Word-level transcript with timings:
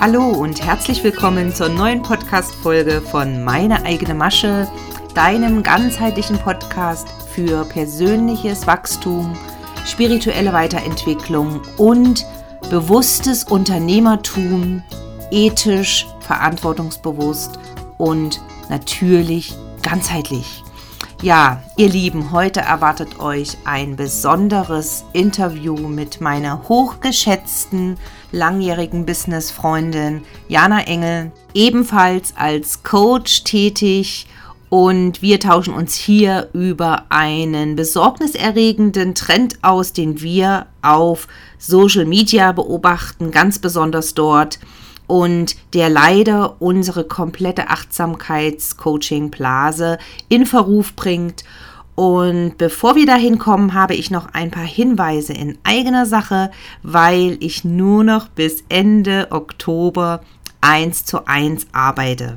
Hallo 0.00 0.28
und 0.28 0.64
herzlich 0.64 1.02
willkommen 1.02 1.52
zur 1.52 1.68
neuen 1.68 2.02
Podcast-Folge 2.02 3.00
von 3.00 3.42
Meine 3.42 3.84
eigene 3.84 4.14
Masche, 4.14 4.68
deinem 5.12 5.64
ganzheitlichen 5.64 6.38
Podcast 6.38 7.08
für 7.34 7.64
persönliches 7.64 8.68
Wachstum, 8.68 9.36
spirituelle 9.84 10.52
Weiterentwicklung 10.52 11.62
und 11.78 12.24
bewusstes 12.70 13.42
Unternehmertum, 13.42 14.84
ethisch, 15.32 16.06
verantwortungsbewusst 16.20 17.58
und 17.96 18.40
natürlich 18.68 19.52
ganzheitlich. 19.82 20.62
Ja, 21.20 21.64
ihr 21.76 21.88
Lieben, 21.88 22.30
heute 22.30 22.60
erwartet 22.60 23.18
euch 23.18 23.56
ein 23.64 23.96
besonderes 23.96 25.04
Interview 25.12 25.74
mit 25.74 26.20
meiner 26.20 26.68
hochgeschätzten 26.68 27.96
langjährigen 28.30 29.04
Businessfreundin 29.04 30.22
Jana 30.46 30.82
Engel, 30.82 31.32
ebenfalls 31.54 32.34
als 32.36 32.84
Coach 32.84 33.42
tätig. 33.42 34.28
Und 34.68 35.20
wir 35.20 35.40
tauschen 35.40 35.74
uns 35.74 35.96
hier 35.96 36.50
über 36.52 37.06
einen 37.08 37.74
besorgniserregenden 37.74 39.16
Trend 39.16 39.58
aus, 39.62 39.92
den 39.92 40.20
wir 40.20 40.66
auf 40.82 41.26
Social 41.58 42.04
Media 42.04 42.52
beobachten, 42.52 43.32
ganz 43.32 43.58
besonders 43.58 44.14
dort 44.14 44.60
und 45.08 45.56
der 45.74 45.88
leider 45.88 46.62
unsere 46.62 47.02
komplette 47.02 47.70
Achtsamkeits-Coaching-Blase 47.70 49.98
in 50.28 50.46
Verruf 50.46 50.94
bringt. 50.94 51.42
Und 51.96 52.58
bevor 52.58 52.94
wir 52.94 53.06
dahin 53.06 53.40
kommen, 53.40 53.74
habe 53.74 53.96
ich 53.96 54.12
noch 54.12 54.32
ein 54.32 54.52
paar 54.52 54.66
Hinweise 54.66 55.32
in 55.32 55.58
eigener 55.64 56.06
Sache, 56.06 56.52
weil 56.84 57.36
ich 57.40 57.64
nur 57.64 58.04
noch 58.04 58.28
bis 58.28 58.62
Ende 58.68 59.26
Oktober 59.30 60.20
1 60.60 61.04
zu 61.04 61.26
1 61.26 61.66
arbeite. 61.72 62.36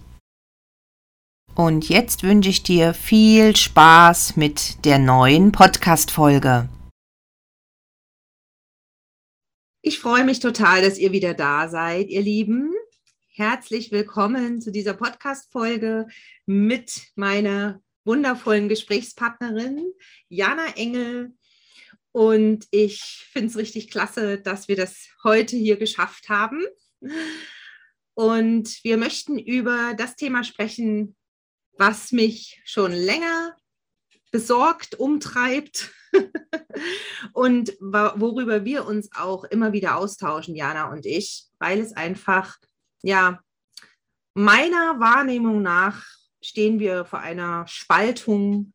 Und 1.54 1.88
jetzt 1.90 2.22
wünsche 2.22 2.48
ich 2.48 2.62
dir 2.62 2.94
viel 2.94 3.54
Spaß 3.54 4.36
mit 4.36 4.82
der 4.86 4.98
neuen 4.98 5.52
Podcast-Folge. 5.52 6.70
Ich 9.82 9.98
freue 9.98 10.24
mich 10.24 10.40
total, 10.40 10.80
dass 10.80 10.96
ihr 10.96 11.12
wieder 11.12 11.34
da 11.34 11.68
seid, 11.68 12.08
ihr 12.08 12.22
Lieben. 12.22 12.72
Herzlich 13.40 13.90
willkommen 13.90 14.60
zu 14.60 14.70
dieser 14.70 14.92
Podcast-Folge 14.92 16.08
mit 16.44 17.10
meiner 17.14 17.80
wundervollen 18.04 18.68
Gesprächspartnerin 18.68 19.94
Jana 20.28 20.76
Engel. 20.76 21.32
Und 22.12 22.66
ich 22.70 23.26
finde 23.32 23.48
es 23.48 23.56
richtig 23.56 23.90
klasse, 23.90 24.38
dass 24.38 24.68
wir 24.68 24.76
das 24.76 25.08
heute 25.24 25.56
hier 25.56 25.78
geschafft 25.78 26.28
haben. 26.28 26.60
Und 28.12 28.84
wir 28.84 28.98
möchten 28.98 29.38
über 29.38 29.94
das 29.96 30.16
Thema 30.16 30.44
sprechen, 30.44 31.16
was 31.78 32.12
mich 32.12 32.60
schon 32.66 32.92
länger 32.92 33.56
besorgt, 34.30 34.96
umtreibt 34.96 35.94
und 37.32 37.70
worüber 37.80 38.66
wir 38.66 38.84
uns 38.84 39.08
auch 39.14 39.44
immer 39.44 39.72
wieder 39.72 39.96
austauschen, 39.96 40.54
Jana 40.54 40.92
und 40.92 41.06
ich, 41.06 41.46
weil 41.58 41.80
es 41.80 41.94
einfach 41.94 42.58
ja, 43.02 43.40
meiner 44.34 45.00
Wahrnehmung 45.00 45.62
nach 45.62 46.06
stehen 46.42 46.78
wir 46.78 47.04
vor 47.04 47.18
einer 47.20 47.66
Spaltung 47.66 48.72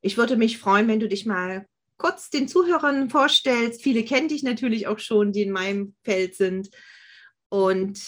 ich 0.00 0.16
würde 0.16 0.36
mich 0.36 0.58
freuen, 0.58 0.88
wenn 0.88 0.98
du 1.00 1.08
dich 1.08 1.26
mal 1.26 1.66
kurz 1.98 2.30
den 2.30 2.48
Zuhörern 2.48 3.10
vorstellst. 3.10 3.82
Viele 3.82 4.04
kennen 4.04 4.28
dich 4.28 4.42
natürlich 4.42 4.88
auch 4.88 4.98
schon, 4.98 5.32
die 5.32 5.42
in 5.42 5.52
meinem 5.52 5.94
Feld 6.02 6.34
sind. 6.34 6.70
Und 7.48 8.00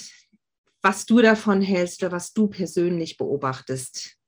was 0.85 1.07
du 1.07 1.23
davon 1.23 1.63
hältst 1.63 2.03
oder 2.03 2.13
was 2.13 2.35
du 2.35 2.47
persönlich 2.47 3.17
beobachtest. 3.17 4.19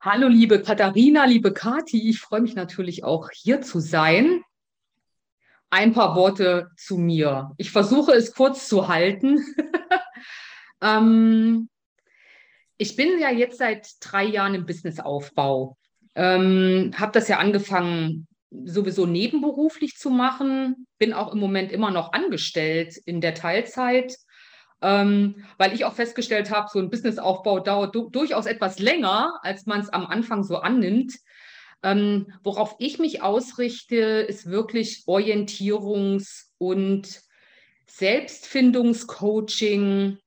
Hallo, 0.00 0.26
liebe 0.26 0.62
Katharina, 0.62 1.26
liebe 1.26 1.52
Kati, 1.52 2.08
ich 2.08 2.18
freue 2.18 2.40
mich 2.40 2.54
natürlich 2.54 3.04
auch 3.04 3.28
hier 3.30 3.60
zu 3.60 3.80
sein. 3.80 4.42
Ein 5.68 5.92
paar 5.92 6.16
Worte 6.16 6.70
zu 6.78 6.96
mir. 6.96 7.52
Ich 7.58 7.70
versuche 7.72 8.12
es 8.12 8.34
kurz 8.34 8.68
zu 8.68 8.88
halten. 8.88 9.44
ähm, 10.80 11.68
ich 12.78 12.96
bin 12.96 13.18
ja 13.18 13.30
jetzt 13.30 13.58
seit 13.58 13.86
drei 14.00 14.24
Jahren 14.24 14.54
im 14.54 14.64
Businessaufbau. 14.64 15.76
Ähm, 16.14 16.92
habe 16.96 17.12
das 17.12 17.28
ja 17.28 17.38
angefangen 17.38 18.28
sowieso 18.64 19.06
nebenberuflich 19.06 19.96
zu 19.96 20.10
machen, 20.10 20.86
bin 20.98 21.12
auch 21.12 21.32
im 21.32 21.40
Moment 21.40 21.72
immer 21.72 21.90
noch 21.90 22.12
angestellt 22.12 22.96
in 23.04 23.20
der 23.20 23.34
Teilzeit, 23.34 24.16
ähm, 24.80 25.44
weil 25.58 25.74
ich 25.74 25.84
auch 25.84 25.94
festgestellt 25.94 26.50
habe, 26.50 26.68
so 26.72 26.78
ein 26.78 26.90
Businessaufbau 26.90 27.58
dauert 27.60 27.94
du 27.94 28.08
durchaus 28.10 28.46
etwas 28.46 28.78
länger, 28.78 29.38
als 29.42 29.66
man 29.66 29.80
es 29.80 29.88
am 29.88 30.06
Anfang 30.06 30.44
so 30.44 30.58
annimmt. 30.58 31.14
Ähm, 31.82 32.32
worauf 32.42 32.76
ich 32.78 32.98
mich 32.98 33.22
ausrichte, 33.22 33.96
ist 33.96 34.48
wirklich 34.48 35.04
Orientierungs- 35.06 36.50
und 36.58 37.22
Selbstfindungscoaching 37.86 40.18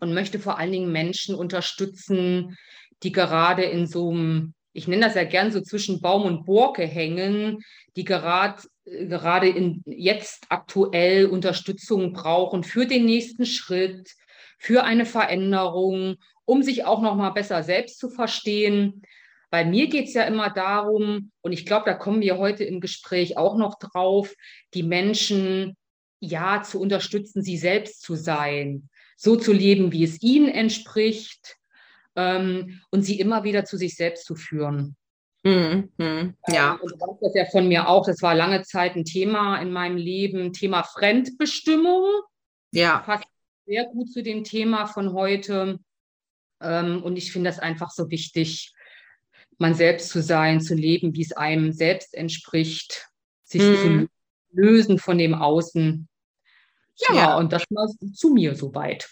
und 0.00 0.14
möchte 0.14 0.38
vor 0.38 0.58
allen 0.58 0.72
Dingen 0.72 0.92
Menschen 0.92 1.34
unterstützen, 1.34 2.56
die 3.02 3.12
gerade 3.12 3.64
in 3.64 3.86
so 3.86 4.10
einem 4.10 4.54
ich 4.76 4.86
nenne 4.86 5.06
das 5.06 5.14
ja 5.14 5.24
gern 5.24 5.50
so 5.50 5.62
zwischen 5.62 6.02
Baum 6.02 6.22
und 6.22 6.44
Borke 6.44 6.86
hängen, 6.86 7.64
die 7.96 8.04
gerade 8.04 8.62
gerade 8.84 9.48
in, 9.48 9.82
jetzt 9.86 10.44
aktuell 10.48 11.26
Unterstützung 11.26 12.12
brauchen 12.12 12.62
für 12.62 12.86
den 12.86 13.04
nächsten 13.04 13.46
Schritt, 13.46 14.12
für 14.58 14.84
eine 14.84 15.06
Veränderung, 15.06 16.16
um 16.44 16.62
sich 16.62 16.84
auch 16.84 17.00
noch 17.00 17.16
mal 17.16 17.30
besser 17.30 17.62
selbst 17.62 17.98
zu 17.98 18.10
verstehen. 18.10 19.02
Bei 19.50 19.64
mir 19.64 19.88
geht 19.88 20.08
es 20.08 20.14
ja 20.14 20.24
immer 20.24 20.50
darum, 20.50 21.32
und 21.40 21.52
ich 21.52 21.66
glaube, 21.66 21.86
da 21.86 21.94
kommen 21.94 22.20
wir 22.20 22.38
heute 22.38 22.64
im 22.64 22.80
Gespräch 22.80 23.38
auch 23.38 23.56
noch 23.56 23.78
drauf, 23.78 24.34
die 24.74 24.82
Menschen 24.82 25.76
ja 26.20 26.62
zu 26.62 26.80
unterstützen, 26.80 27.42
sie 27.42 27.56
selbst 27.56 28.02
zu 28.02 28.14
sein, 28.14 28.88
so 29.16 29.36
zu 29.36 29.52
leben, 29.52 29.90
wie 29.90 30.04
es 30.04 30.22
ihnen 30.22 30.48
entspricht, 30.48 31.56
ähm, 32.16 32.80
und 32.90 33.02
sie 33.02 33.20
immer 33.20 33.44
wieder 33.44 33.64
zu 33.64 33.76
sich 33.76 33.94
selbst 33.94 34.24
zu 34.24 34.34
führen. 34.34 34.96
Mhm, 35.44 35.92
mh, 35.96 36.34
ja. 36.48 36.74
Ähm, 36.74 36.80
und 36.80 36.90
du 36.90 36.98
weißt 36.98 37.22
das 37.22 37.34
ja 37.34 37.44
von 37.44 37.68
mir 37.68 37.88
auch, 37.88 38.04
das 38.04 38.20
war 38.20 38.34
lange 38.34 38.62
Zeit 38.62 38.96
ein 38.96 39.04
Thema 39.04 39.60
in 39.60 39.70
meinem 39.70 39.96
Leben, 39.96 40.52
Thema 40.52 40.82
Fremdbestimmung. 40.82 42.04
Ja. 42.72 42.98
Passt 42.98 43.26
sehr 43.66 43.84
gut 43.84 44.10
zu 44.10 44.22
dem 44.22 44.42
Thema 44.42 44.86
von 44.86 45.12
heute. 45.12 45.78
Ähm, 46.60 47.02
und 47.02 47.16
ich 47.16 47.32
finde 47.32 47.50
das 47.50 47.58
einfach 47.58 47.90
so 47.90 48.10
wichtig, 48.10 48.72
man 49.58 49.74
selbst 49.74 50.08
zu 50.08 50.22
sein, 50.22 50.60
zu 50.60 50.74
leben, 50.74 51.14
wie 51.14 51.22
es 51.22 51.32
einem 51.32 51.72
selbst 51.72 52.14
entspricht, 52.14 53.08
sich 53.44 53.62
mhm. 53.62 53.76
zu 53.76 54.08
lösen 54.52 54.98
von 54.98 55.18
dem 55.18 55.34
Außen. 55.34 56.08
Ja, 57.08 57.14
ja. 57.14 57.38
und 57.38 57.52
das 57.52 57.64
war 57.70 57.88
zu 58.14 58.30
mir 58.30 58.54
soweit. 58.54 59.08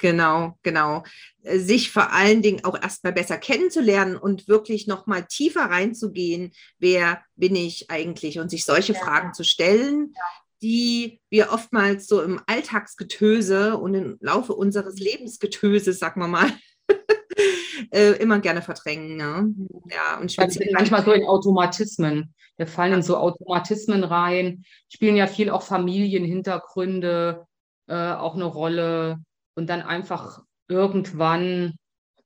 Genau, 0.00 0.58
genau. 0.62 1.04
Äh, 1.42 1.58
sich 1.58 1.90
vor 1.90 2.12
allen 2.12 2.42
Dingen 2.42 2.64
auch 2.64 2.80
erstmal 2.80 3.12
besser 3.12 3.38
kennenzulernen 3.38 4.16
und 4.16 4.48
wirklich 4.48 4.86
nochmal 4.86 5.24
tiefer 5.26 5.62
reinzugehen, 5.62 6.52
wer 6.78 7.22
bin 7.36 7.56
ich 7.56 7.90
eigentlich 7.90 8.38
und 8.38 8.50
sich 8.50 8.64
solche 8.64 8.94
ja. 8.94 8.98
Fragen 8.98 9.34
zu 9.34 9.44
stellen, 9.44 10.12
ja. 10.14 10.22
die 10.62 11.20
wir 11.30 11.52
oftmals 11.52 12.06
so 12.06 12.22
im 12.22 12.40
Alltagsgetöse 12.46 13.78
und 13.78 13.94
im 13.94 14.18
Laufe 14.20 14.54
unseres 14.54 14.98
Lebensgetöses, 14.98 15.98
sagen 15.98 16.20
wir 16.20 16.28
mal, 16.28 16.50
äh, 17.92 18.12
immer 18.12 18.40
gerne 18.40 18.62
verdrängen. 18.62 19.16
Ne? 19.16 19.54
Ja, 19.90 20.18
und 20.20 20.32
speziell 20.32 20.70
manchmal 20.72 21.04
so 21.04 21.12
in 21.12 21.24
Automatismen. 21.24 22.34
Wir 22.56 22.66
fallen 22.66 22.92
in 22.92 23.02
so 23.02 23.16
Automatismen 23.16 24.04
rein, 24.04 24.64
spielen 24.88 25.16
ja 25.16 25.26
viel 25.26 25.50
auch 25.50 25.62
Familienhintergründe 25.62 27.46
äh, 27.86 28.12
auch 28.12 28.34
eine 28.34 28.44
Rolle 28.44 29.18
und 29.54 29.68
dann 29.68 29.82
einfach 29.82 30.42
irgendwann 30.68 31.74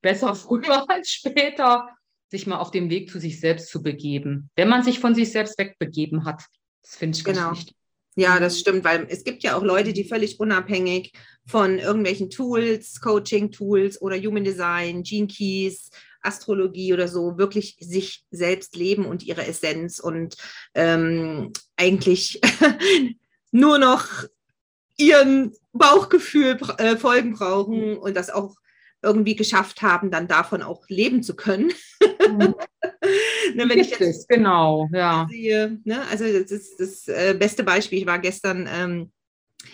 besser 0.01 0.35
früher 0.35 0.89
als 0.91 1.11
später 1.11 1.89
sich 2.31 2.47
mal 2.47 2.59
auf 2.59 2.71
den 2.71 2.91
Weg 2.91 3.11
zu 3.11 3.19
sich 3.19 3.41
selbst 3.41 3.71
zu 3.71 3.83
begeben, 3.83 4.51
wenn 4.55 4.69
man 4.69 4.83
sich 4.83 5.01
von 5.01 5.15
sich 5.15 5.33
selbst 5.33 5.59
wegbegeben 5.59 6.25
hat. 6.25 6.45
Das 6.83 6.97
finde 6.97 7.17
ich 7.17 7.25
genau. 7.25 7.49
ganz 7.49 7.59
wichtig. 7.59 7.75
Ja, 8.17 8.41
das 8.41 8.59
stimmt, 8.59 8.83
weil 8.83 9.07
es 9.09 9.23
gibt 9.23 9.45
ja 9.45 9.57
auch 9.57 9.63
Leute, 9.63 9.93
die 9.93 10.03
völlig 10.03 10.41
unabhängig 10.41 11.13
von 11.47 11.79
irgendwelchen 11.79 12.31
Tools, 12.31 13.01
Coaching-Tools 13.01 14.03
oder 14.03 14.17
Human 14.17 14.43
Design, 14.43 15.05
Gene 15.05 15.29
Keys, 15.29 15.91
Astrologie 16.21 16.93
oder 16.93 17.07
so 17.07 17.39
wirklich 17.39 17.77
sich 17.79 18.25
selbst 18.33 18.75
leben 18.75 19.07
und 19.07 19.23
ihre 19.23 19.47
Essenz 19.47 20.01
und 20.01 20.37
ähm, 20.75 21.53
eigentlich 21.77 22.41
nur 23.53 23.79
noch 23.79 24.25
ihren 24.97 25.53
Bauchgefühl 25.79 26.59
äh, 26.79 26.97
folgen 26.97 27.35
brauchen 27.35 27.97
und 27.97 28.17
das 28.17 28.31
auch 28.31 28.57
irgendwie 29.03 29.37
geschafft 29.37 29.83
haben, 29.83 30.11
dann 30.11 30.27
davon 30.27 30.63
auch 30.63 30.89
leben 30.89 31.23
zu 31.23 31.37
können. 31.37 31.73
Mhm. 32.01 32.55
ne, 33.55 33.69
wenn 33.69 33.79
ich 33.79 33.91
jetzt, 33.91 34.29
genau, 34.29 34.89
ja. 34.93 35.27
Sehe, 35.31 35.79
ne, 35.85 36.03
also 36.11 36.25
das 36.25 36.51
ist 36.51 36.81
das 36.81 37.09
äh, 37.09 37.35
beste 37.39 37.63
Beispiel. 37.63 38.01
Ich 38.01 38.07
war 38.07 38.19
gestern 38.19 38.69
ähm, 38.73 39.13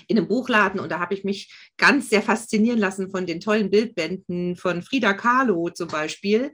in 0.06 0.18
einem 0.18 0.28
Buchladen 0.28 0.80
und 0.80 0.90
da 0.90 0.98
habe 0.98 1.14
ich 1.14 1.24
mich 1.24 1.52
ganz 1.76 2.10
sehr 2.10 2.22
faszinieren 2.22 2.78
lassen 2.78 3.10
von 3.10 3.26
den 3.26 3.40
tollen 3.40 3.70
Bildbänden 3.70 4.56
von 4.56 4.82
Frida 4.82 5.14
Kahlo 5.14 5.70
zum 5.70 5.88
Beispiel. 5.88 6.52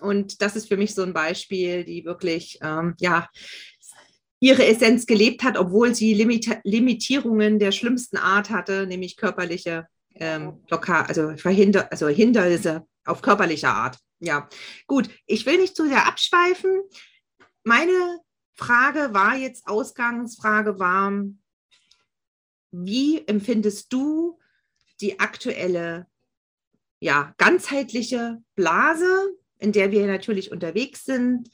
Und 0.00 0.40
das 0.40 0.56
ist 0.56 0.68
für 0.68 0.76
mich 0.76 0.94
so 0.94 1.02
ein 1.02 1.12
Beispiel, 1.12 1.84
die 1.84 2.04
wirklich, 2.04 2.58
ähm, 2.62 2.94
ja, 2.98 3.28
ihre 4.40 4.66
Essenz 4.66 5.06
gelebt 5.06 5.44
hat, 5.44 5.58
obwohl 5.58 5.94
sie 5.94 6.14
Limit 6.14 6.48
Limitierungen 6.64 7.58
der 7.58 7.72
schlimmsten 7.72 8.16
Art 8.16 8.50
hatte, 8.50 8.86
nämlich 8.86 9.16
körperliche 9.16 9.86
ähm, 10.14 10.62
Blockade, 10.66 11.08
also, 11.08 11.36
Verhinder 11.36 11.90
also 11.92 12.08
Hindernisse 12.08 12.86
auf 13.04 13.22
körperlicher 13.22 13.72
Art. 13.72 13.98
Ja, 14.18 14.48
gut. 14.86 15.08
Ich 15.26 15.46
will 15.46 15.58
nicht 15.58 15.76
zu 15.76 15.86
sehr 15.86 16.06
abschweifen. 16.06 16.82
Meine 17.64 18.20
Frage 18.54 19.14
war 19.14 19.36
jetzt, 19.36 19.66
Ausgangsfrage 19.66 20.78
war, 20.78 21.12
wie 22.72 23.26
empfindest 23.26 23.92
du 23.92 24.38
die 25.00 25.18
aktuelle, 25.20 26.06
ja, 27.00 27.34
ganzheitliche 27.38 28.38
Blase, 28.54 29.34
in 29.58 29.72
der 29.72 29.90
wir 29.90 30.06
natürlich 30.06 30.50
unterwegs 30.52 31.04
sind? 31.04 31.48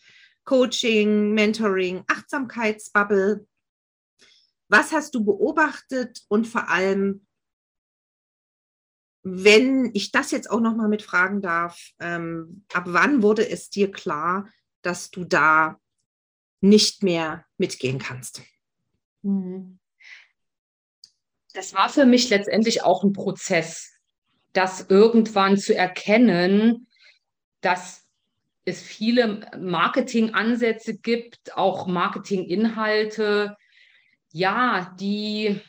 Coaching, 0.46 1.34
Mentoring, 1.34 2.04
Achtsamkeitsbubble. 2.06 3.46
Was 4.68 4.92
hast 4.92 5.14
du 5.14 5.24
beobachtet 5.24 6.22
und 6.28 6.46
vor 6.46 6.70
allem, 6.70 7.26
wenn 9.22 9.90
ich 9.92 10.12
das 10.12 10.30
jetzt 10.30 10.48
auch 10.48 10.60
noch 10.60 10.76
mal 10.76 10.88
mit 10.88 11.02
fragen 11.02 11.42
darf, 11.42 11.90
ähm, 11.98 12.64
ab 12.72 12.84
wann 12.86 13.22
wurde 13.22 13.48
es 13.48 13.70
dir 13.70 13.90
klar, 13.90 14.48
dass 14.82 15.10
du 15.10 15.24
da 15.24 15.80
nicht 16.60 17.02
mehr 17.02 17.44
mitgehen 17.58 17.98
kannst? 17.98 18.42
Mhm. 19.22 19.80
Das 21.54 21.74
war 21.74 21.88
für 21.88 22.06
mich 22.06 22.30
letztendlich 22.30 22.82
auch 22.84 23.02
ein 23.02 23.12
Prozess, 23.12 23.92
das 24.52 24.86
irgendwann 24.88 25.56
zu 25.56 25.74
erkennen, 25.74 26.86
dass 27.62 28.05
es 28.66 28.82
viele 28.82 29.48
Marketingansätze 29.58 30.98
gibt, 30.98 31.56
auch 31.56 31.86
Marketinginhalte, 31.86 33.56
ja, 34.32 34.94
die 35.00 35.60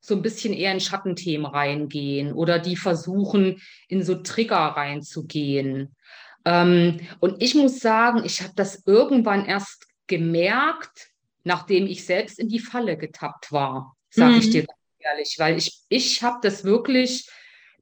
so 0.00 0.14
ein 0.14 0.22
bisschen 0.22 0.52
eher 0.52 0.72
in 0.72 0.80
Schattenthemen 0.80 1.46
reingehen 1.46 2.32
oder 2.32 2.58
die 2.58 2.76
versuchen, 2.76 3.60
in 3.88 4.02
so 4.02 4.14
Trigger 4.16 4.56
reinzugehen. 4.56 5.96
Ähm, 6.44 7.00
und 7.18 7.42
ich 7.42 7.54
muss 7.54 7.80
sagen, 7.80 8.22
ich 8.24 8.42
habe 8.42 8.52
das 8.54 8.84
irgendwann 8.86 9.44
erst 9.44 9.86
gemerkt, 10.06 11.08
nachdem 11.44 11.86
ich 11.86 12.04
selbst 12.04 12.38
in 12.38 12.48
die 12.48 12.60
Falle 12.60 12.96
getappt 12.96 13.52
war, 13.52 13.96
sage 14.10 14.34
mhm. 14.34 14.38
ich 14.38 14.50
dir 14.50 14.66
ehrlich, 14.98 15.36
weil 15.38 15.56
ich, 15.56 15.80
ich 15.88 16.22
habe 16.22 16.38
das 16.42 16.64
wirklich, 16.64 17.28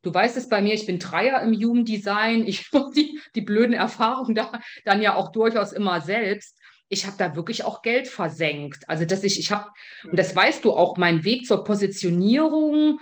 du 0.07 0.15
weißt 0.15 0.37
es 0.37 0.49
bei 0.49 0.63
mir, 0.63 0.75
ich 0.75 0.87
bin 0.87 0.99
Dreier 0.99 1.43
im 1.43 1.53
Jugenddesign, 1.53 2.47
ich 2.47 2.67
mache 2.73 2.93
die, 2.95 3.21
die 3.35 3.41
blöden 3.41 3.75
Erfahrungen 3.75 4.35
da 4.35 4.61
dann 4.85 5.03
ja 5.03 5.15
auch 5.15 5.33
durchaus 5.33 5.73
immer 5.73 6.01
selbst 6.01 6.57
ich 6.89 7.05
habe 7.05 7.17
da 7.19 7.35
wirklich 7.35 7.65
auch 7.65 7.83
Geld 7.83 8.07
versenkt. 8.07 8.89
Also, 8.89 9.05
dass 9.05 9.25
ich, 9.25 9.41
ich 9.41 9.51
habe, 9.51 9.71
und 10.05 10.17
das 10.17 10.37
weißt 10.37 10.65
du 10.65 10.73
auch, 10.73 10.97
mein 10.97 11.25
Weg 11.25 11.47
zur 11.47 11.65
Positionierung, 11.65 13.01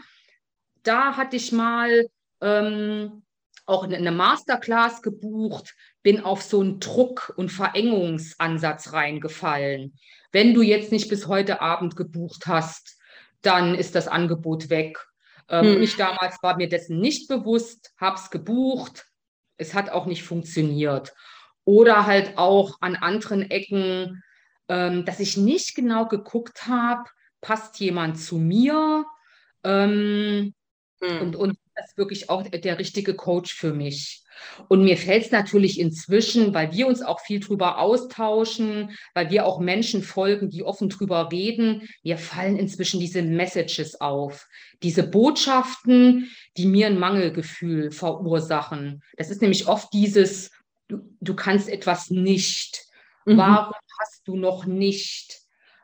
da 0.82 1.16
hatte 1.16 1.36
ich 1.36 1.52
mal 1.52 2.06
ähm, 2.40 3.24
auch 3.66 3.84
eine 3.84 4.12
Masterclass 4.12 5.02
gebucht, 5.02 5.74
bin 6.02 6.20
auf 6.20 6.42
so 6.42 6.60
einen 6.60 6.80
Druck- 6.80 7.32
und 7.36 7.50
Verengungsansatz 7.50 8.92
reingefallen. 8.92 9.98
Wenn 10.32 10.54
du 10.54 10.62
jetzt 10.62 10.92
nicht 10.92 11.08
bis 11.08 11.26
heute 11.26 11.60
Abend 11.60 11.96
gebucht 11.96 12.46
hast, 12.46 12.98
dann 13.42 13.74
ist 13.74 13.94
das 13.94 14.08
Angebot 14.08 14.70
weg. 14.70 14.98
Ähm, 15.48 15.76
hm. 15.76 15.82
Ich 15.82 15.96
damals 15.96 16.36
war 16.42 16.56
mir 16.56 16.68
dessen 16.68 17.00
nicht 17.00 17.28
bewusst, 17.28 17.92
habe 18.00 18.16
es 18.16 18.30
gebucht. 18.30 19.06
Es 19.56 19.74
hat 19.74 19.90
auch 19.90 20.06
nicht 20.06 20.24
funktioniert 20.24 21.12
oder 21.64 22.06
halt 22.06 22.36
auch 22.36 22.78
an 22.80 22.96
anderen 22.96 23.50
Ecken, 23.50 24.22
ähm, 24.68 25.04
dass 25.04 25.20
ich 25.20 25.36
nicht 25.36 25.74
genau 25.74 26.06
geguckt 26.06 26.66
habe, 26.66 27.04
passt 27.40 27.78
jemand 27.80 28.18
zu 28.18 28.38
mir 28.38 29.04
ähm, 29.62 30.54
hm. 31.00 31.20
und, 31.20 31.36
und 31.36 31.58
das 31.74 31.90
ist 31.90 31.98
wirklich 31.98 32.30
auch 32.30 32.42
der 32.42 32.78
richtige 32.78 33.14
Coach 33.14 33.54
für 33.54 33.72
mich. 33.72 34.24
Und 34.68 34.84
mir 34.84 34.96
fällt 34.96 35.26
es 35.26 35.30
natürlich 35.30 35.78
inzwischen, 35.78 36.54
weil 36.54 36.72
wir 36.72 36.86
uns 36.86 37.02
auch 37.02 37.20
viel 37.20 37.40
drüber 37.40 37.78
austauschen, 37.78 38.96
weil 39.14 39.30
wir 39.30 39.46
auch 39.46 39.60
Menschen 39.60 40.02
folgen, 40.02 40.50
die 40.50 40.64
offen 40.64 40.88
drüber 40.88 41.30
reden, 41.30 41.88
mir 42.02 42.18
fallen 42.18 42.56
inzwischen 42.56 43.00
diese 43.00 43.22
Messages 43.22 44.00
auf, 44.00 44.48
diese 44.82 45.02
Botschaften, 45.04 46.30
die 46.56 46.66
mir 46.66 46.88
ein 46.88 46.98
Mangelgefühl 46.98 47.90
verursachen. 47.90 49.02
Das 49.16 49.30
ist 49.30 49.40
nämlich 49.40 49.66
oft 49.68 49.92
dieses, 49.92 50.50
du, 50.88 50.98
du 51.20 51.34
kannst 51.34 51.68
etwas 51.68 52.10
nicht. 52.10 52.84
Mhm. 53.24 53.38
Warum 53.38 53.74
hast 54.00 54.26
du 54.26 54.36
noch 54.36 54.66
nicht? 54.66 55.40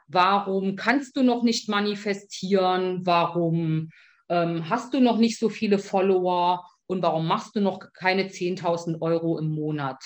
Warum 0.08 0.74
kannst 0.74 1.16
du 1.16 1.22
noch 1.22 1.42
nicht 1.42 1.68
manifestieren? 1.68 3.06
Warum 3.06 3.90
ähm, 4.30 4.70
hast 4.70 4.94
du 4.94 5.00
noch 5.00 5.18
nicht 5.18 5.38
so 5.38 5.48
viele 5.48 5.78
Follower? 5.78 6.64
Und 6.86 7.02
warum 7.02 7.26
machst 7.26 7.54
du 7.54 7.60
noch 7.60 7.80
keine 7.92 8.24
10.000 8.24 9.00
Euro 9.00 9.38
im 9.38 9.50
Monat? 9.50 10.02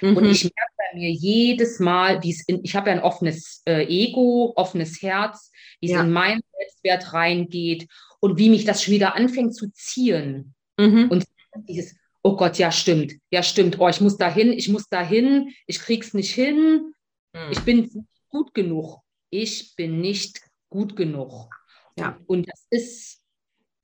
Mhm. 0.00 0.16
Und 0.16 0.24
ich 0.26 0.44
merke 0.44 0.72
bei 0.76 0.98
mir 0.98 1.10
jedes 1.10 1.80
Mal, 1.80 2.22
wie 2.22 2.30
es 2.30 2.46
in, 2.46 2.60
ich 2.62 2.76
habe 2.76 2.90
ja 2.90 2.96
ein 2.96 3.02
offenes 3.02 3.62
äh, 3.66 3.84
Ego, 3.86 4.52
offenes 4.56 5.00
Herz, 5.02 5.50
wie 5.80 5.86
es 5.86 5.92
ja. 5.92 6.02
in 6.02 6.10
meinen 6.10 6.42
Selbstwert 6.56 7.12
reingeht 7.14 7.88
und 8.20 8.38
wie 8.38 8.50
mich 8.50 8.64
das 8.64 8.82
schon 8.82 8.94
wieder 8.94 9.16
anfängt 9.16 9.54
zu 9.54 9.70
ziehen. 9.72 10.54
Mhm. 10.78 11.08
Und 11.10 11.24
dieses, 11.68 11.96
oh 12.22 12.36
Gott, 12.36 12.58
ja, 12.58 12.70
stimmt, 12.70 13.14
ja, 13.30 13.42
stimmt, 13.42 13.78
oh, 13.80 13.88
ich 13.88 14.00
muss 14.00 14.16
da 14.16 14.30
hin, 14.30 14.52
ich 14.52 14.68
muss 14.68 14.88
da 14.88 15.02
hin, 15.02 15.52
ich 15.66 15.78
krieg's 15.78 16.14
nicht 16.14 16.32
hin, 16.32 16.92
hm. 17.34 17.50
ich 17.50 17.60
bin 17.60 17.80
nicht 17.80 17.96
gut 18.28 18.54
genug. 18.54 19.00
Ich 19.30 19.74
bin 19.76 20.00
nicht 20.00 20.40
gut 20.70 20.96
genug. 20.96 21.54
Ja. 21.98 22.18
Und, 22.26 22.48
das 22.48 22.66
ist 22.70 23.17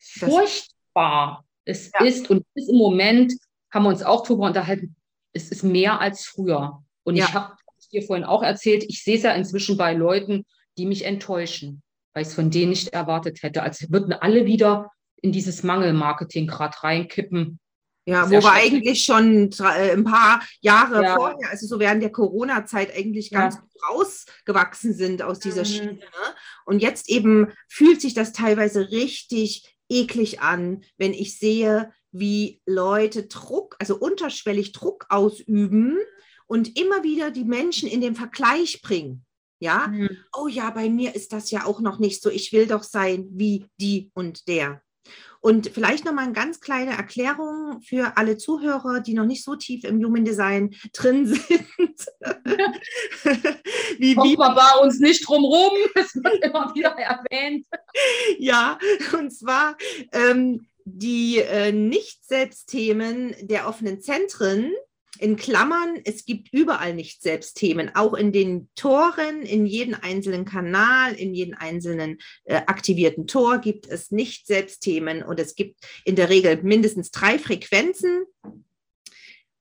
furchtbar. 0.04 1.44
Es 1.64 1.90
ja. 1.92 2.04
ist, 2.04 2.30
und 2.30 2.44
bis 2.54 2.68
im 2.68 2.76
Moment 2.76 3.32
haben 3.72 3.84
wir 3.84 3.88
uns 3.88 4.02
auch 4.02 4.22
darüber 4.26 4.46
unterhalten, 4.46 4.96
es 5.32 5.50
ist 5.50 5.62
mehr 5.62 6.00
als 6.00 6.26
früher. 6.26 6.82
Und 7.02 7.16
ja. 7.16 7.24
ich 7.24 7.34
habe 7.34 7.56
dir 7.94 8.02
vorhin 8.02 8.24
auch 8.24 8.42
erzählt, 8.42 8.84
ich 8.88 9.02
sehe 9.02 9.16
es 9.16 9.22
ja 9.22 9.32
inzwischen 9.32 9.76
bei 9.76 9.94
Leuten, 9.94 10.44
die 10.76 10.86
mich 10.86 11.04
enttäuschen, 11.04 11.82
weil 12.12 12.22
ich 12.22 12.28
es 12.28 12.34
von 12.34 12.50
denen 12.50 12.70
nicht 12.70 12.88
erwartet 12.88 13.42
hätte. 13.42 13.62
Als 13.62 13.90
würden 13.90 14.12
alle 14.12 14.44
wieder 14.44 14.90
in 15.22 15.32
dieses 15.32 15.62
Mangelmarketing 15.62 16.46
gerade 16.46 16.76
reinkippen. 16.82 17.58
Ja, 18.06 18.28
wo 18.28 18.42
wir 18.42 18.52
eigentlich 18.52 19.02
schon 19.02 19.50
äh, 19.60 19.92
ein 19.92 20.04
paar 20.04 20.42
Jahre 20.60 21.02
ja. 21.02 21.14
vorher, 21.14 21.48
also 21.48 21.66
so 21.66 21.80
während 21.80 22.02
der 22.02 22.12
Corona-Zeit 22.12 22.94
eigentlich 22.94 23.30
ganz 23.30 23.54
ja. 23.54 23.88
rausgewachsen 23.88 24.92
sind 24.92 25.22
aus 25.22 25.38
dieser 25.38 25.62
mhm. 25.62 25.66
Schiene. 25.66 25.94
Ne? 25.94 26.34
Und 26.66 26.80
jetzt 26.80 27.08
eben 27.08 27.50
fühlt 27.66 28.02
sich 28.02 28.12
das 28.12 28.32
teilweise 28.32 28.90
richtig 28.90 29.73
eklig 29.88 30.40
an, 30.40 30.84
wenn 30.96 31.12
ich 31.12 31.38
sehe, 31.38 31.92
wie 32.12 32.60
Leute 32.66 33.24
Druck, 33.26 33.76
also 33.78 33.96
unterschwellig 33.96 34.72
Druck 34.72 35.06
ausüben 35.08 35.98
und 36.46 36.78
immer 36.78 37.02
wieder 37.02 37.30
die 37.30 37.44
Menschen 37.44 37.88
in 37.88 38.00
den 38.00 38.14
Vergleich 38.14 38.82
bringen. 38.82 39.24
Ja, 39.60 39.88
mhm. 39.88 40.10
oh 40.36 40.46
ja, 40.46 40.70
bei 40.70 40.90
mir 40.90 41.14
ist 41.14 41.32
das 41.32 41.50
ja 41.50 41.64
auch 41.64 41.80
noch 41.80 41.98
nicht 41.98 42.22
so. 42.22 42.30
Ich 42.30 42.52
will 42.52 42.66
doch 42.66 42.82
sein 42.82 43.28
wie 43.30 43.66
die 43.80 44.10
und 44.14 44.46
der. 44.46 44.82
Und 45.44 45.68
vielleicht 45.68 46.06
nochmal 46.06 46.24
eine 46.24 46.32
ganz 46.32 46.58
kleine 46.58 46.92
Erklärung 46.92 47.82
für 47.82 48.16
alle 48.16 48.38
Zuhörer, 48.38 49.00
die 49.00 49.12
noch 49.12 49.26
nicht 49.26 49.44
so 49.44 49.56
tief 49.56 49.84
im 49.84 50.02
Human 50.02 50.24
Design 50.24 50.74
drin 50.94 51.26
sind. 51.26 52.06
wie, 53.98 54.16
wie 54.16 54.36
man 54.38 54.54
bei 54.54 54.80
uns 54.80 55.00
nicht 55.00 55.28
drumherum, 55.28 55.72
das 55.94 56.14
wird 56.14 56.42
immer 56.42 56.74
wieder 56.74 56.96
erwähnt. 56.96 57.66
Ja, 58.38 58.78
und 59.12 59.34
zwar 59.34 59.76
ähm, 60.12 60.66
die 60.86 61.40
äh, 61.40 61.72
Nicht-Selbstthemen 61.72 63.34
der 63.42 63.68
offenen 63.68 64.00
Zentren 64.00 64.72
in 65.18 65.36
Klammern, 65.36 66.00
es 66.04 66.24
gibt 66.24 66.52
überall 66.52 66.94
nicht 66.94 67.22
Selbstthemen, 67.22 67.94
auch 67.94 68.14
in 68.14 68.32
den 68.32 68.68
Toren, 68.74 69.42
in 69.42 69.66
jedem 69.66 69.96
einzelnen 70.00 70.44
Kanal, 70.44 71.14
in 71.14 71.34
jedem 71.34 71.54
einzelnen 71.54 72.18
äh, 72.44 72.56
aktivierten 72.66 73.26
Tor 73.26 73.58
gibt 73.58 73.86
es 73.86 74.10
nicht 74.10 74.46
Selbstthemen 74.46 75.22
und 75.22 75.38
es 75.38 75.54
gibt 75.54 75.76
in 76.04 76.16
der 76.16 76.30
Regel 76.30 76.62
mindestens 76.62 77.10
drei 77.10 77.38
Frequenzen. 77.38 78.24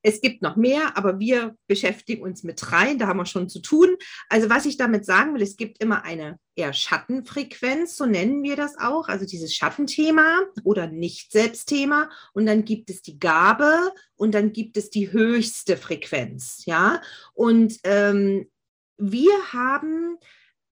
Es 0.05 0.19
gibt 0.19 0.41
noch 0.41 0.57
mehr, 0.57 0.97
aber 0.97 1.17
wir 1.19 1.55
beschäftigen 1.67 2.23
uns 2.23 2.43
mit 2.43 2.59
drei, 2.61 2.93
da 2.95 3.07
haben 3.07 3.17
wir 3.17 3.25
schon 3.25 3.47
zu 3.47 3.61
tun. 3.61 3.95
Also 4.27 4.49
was 4.49 4.65
ich 4.65 4.75
damit 4.75 5.05
sagen 5.05 5.33
will, 5.33 5.41
es 5.41 5.55
gibt 5.55 5.81
immer 5.81 6.03
eine 6.03 6.37
eher 6.55 6.73
Schattenfrequenz, 6.73 7.95
so 7.95 8.05
nennen 8.05 8.43
wir 8.43 8.57
das 8.57 8.77
auch, 8.77 9.07
also 9.07 9.25
dieses 9.25 9.55
Schattenthema 9.55 10.41
oder 10.65 10.87
Nicht-Selbstthema. 10.87 12.09
Und 12.33 12.45
dann 12.45 12.65
gibt 12.65 12.89
es 12.89 13.01
die 13.01 13.17
Gabe 13.17 13.93
und 14.15 14.33
dann 14.35 14.51
gibt 14.51 14.75
es 14.75 14.89
die 14.89 15.13
höchste 15.13 15.77
Frequenz. 15.77 16.63
Ja, 16.65 17.01
und 17.33 17.79
ähm, 17.85 18.51
wir 18.97 19.31
haben 19.53 20.17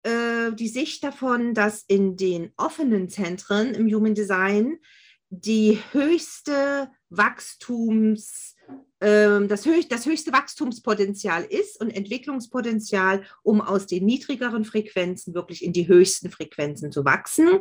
äh, 0.03 0.53
die 0.53 0.69
Sicht 0.69 1.03
davon, 1.03 1.53
dass 1.53 1.83
in 1.87 2.15
den 2.15 2.53
offenen 2.55 3.09
Zentren 3.09 3.73
im 3.73 3.93
Human 3.93 4.15
Design 4.15 4.79
die 5.29 5.79
höchste 5.91 6.89
Wachstums- 7.09 8.56
das, 8.99 9.65
höch 9.65 9.87
das 9.89 10.07
höchste 10.07 10.31
Wachstumspotenzial 10.31 11.43
ist 11.43 11.79
und 11.79 11.91
Entwicklungspotenzial, 11.91 13.23
um 13.43 13.61
aus 13.61 13.85
den 13.85 14.05
niedrigeren 14.05 14.65
Frequenzen 14.65 15.35
wirklich 15.35 15.63
in 15.63 15.71
die 15.71 15.87
höchsten 15.87 16.31
Frequenzen 16.31 16.91
zu 16.91 17.05
wachsen. 17.05 17.59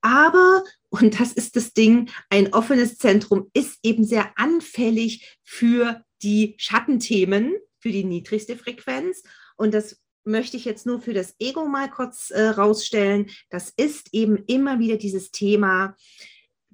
Aber, 0.00 0.62
und 0.88 1.18
das 1.18 1.32
ist 1.32 1.56
das 1.56 1.72
Ding, 1.72 2.08
ein 2.30 2.52
offenes 2.52 2.98
Zentrum 2.98 3.50
ist 3.52 3.80
eben 3.82 4.04
sehr 4.04 4.30
anfällig 4.36 5.38
für 5.42 6.04
die 6.22 6.54
Schattenthemen, 6.56 7.56
für 7.80 7.90
die 7.90 8.04
niedrigste 8.04 8.56
Frequenz. 8.56 9.24
Und 9.56 9.74
das 9.74 10.00
möchte 10.22 10.56
ich 10.56 10.64
jetzt 10.64 10.86
nur 10.86 11.00
für 11.00 11.14
das 11.14 11.34
Ego 11.40 11.66
mal 11.66 11.90
kurz 11.90 12.30
äh, 12.30 12.42
rausstellen. 12.42 13.30
Das 13.50 13.72
ist 13.76 14.12
eben 14.12 14.36
immer 14.46 14.78
wieder 14.78 14.96
dieses 14.96 15.30
Thema, 15.32 15.96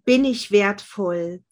bin 0.05 0.25
ich 0.25 0.51
wertvoll? 0.51 1.43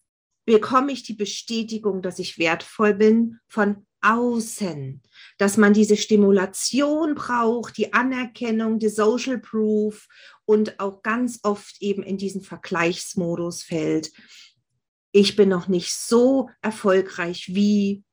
Bekomme 0.51 0.91
ich 0.91 1.03
die 1.03 1.13
Bestätigung, 1.13 2.01
dass 2.01 2.19
ich 2.19 2.37
wertvoll 2.37 2.93
bin 2.93 3.39
von 3.47 3.85
außen, 4.01 5.01
dass 5.37 5.55
man 5.55 5.73
diese 5.73 5.95
Stimulation 5.95 7.15
braucht, 7.15 7.77
die 7.77 7.93
Anerkennung, 7.93 8.77
die 8.77 8.89
Social 8.89 9.37
Proof 9.37 10.09
und 10.43 10.77
auch 10.81 11.03
ganz 11.03 11.39
oft 11.43 11.81
eben 11.81 12.03
in 12.03 12.17
diesen 12.17 12.41
Vergleichsmodus 12.41 13.63
fällt. 13.63 14.11
Ich 15.13 15.37
bin 15.37 15.47
noch 15.47 15.69
nicht 15.69 15.93
so 15.93 16.49
erfolgreich 16.61 17.51
wie 17.53 18.03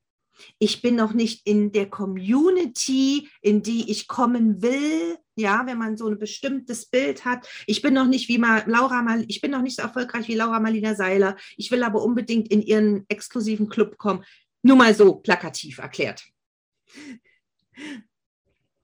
ich 0.57 0.81
bin 0.81 0.95
noch 0.95 1.11
nicht 1.11 1.45
in 1.45 1.73
der 1.73 1.89
Community, 1.89 3.27
in 3.41 3.61
die 3.61 3.91
ich 3.91 4.07
kommen 4.07 4.61
will. 4.61 5.17
Ja, 5.39 5.65
wenn 5.65 5.77
man 5.77 5.95
so 5.95 6.09
ein 6.09 6.19
bestimmtes 6.19 6.85
Bild 6.85 7.23
hat. 7.23 7.47
Ich 7.65 7.81
bin 7.81 7.93
noch 7.93 8.07
nicht 8.07 8.27
wie 8.27 8.37
mal 8.37 8.63
Laura 8.67 9.01
Mal, 9.01 9.23
ich 9.29 9.39
bin 9.39 9.51
noch 9.51 9.61
nicht 9.61 9.77
so 9.77 9.81
erfolgreich 9.81 10.27
wie 10.27 10.35
Laura 10.35 10.59
Marlina 10.59 10.95
Seiler. 10.95 11.37
Ich 11.55 11.71
will 11.71 11.83
aber 11.83 12.03
unbedingt 12.03 12.49
in 12.49 12.61
ihren 12.61 13.05
exklusiven 13.07 13.69
Club 13.69 13.97
kommen. 13.97 14.25
Nur 14.63 14.75
mal 14.75 14.93
so 14.93 15.15
plakativ 15.15 15.77
erklärt. 15.77 16.25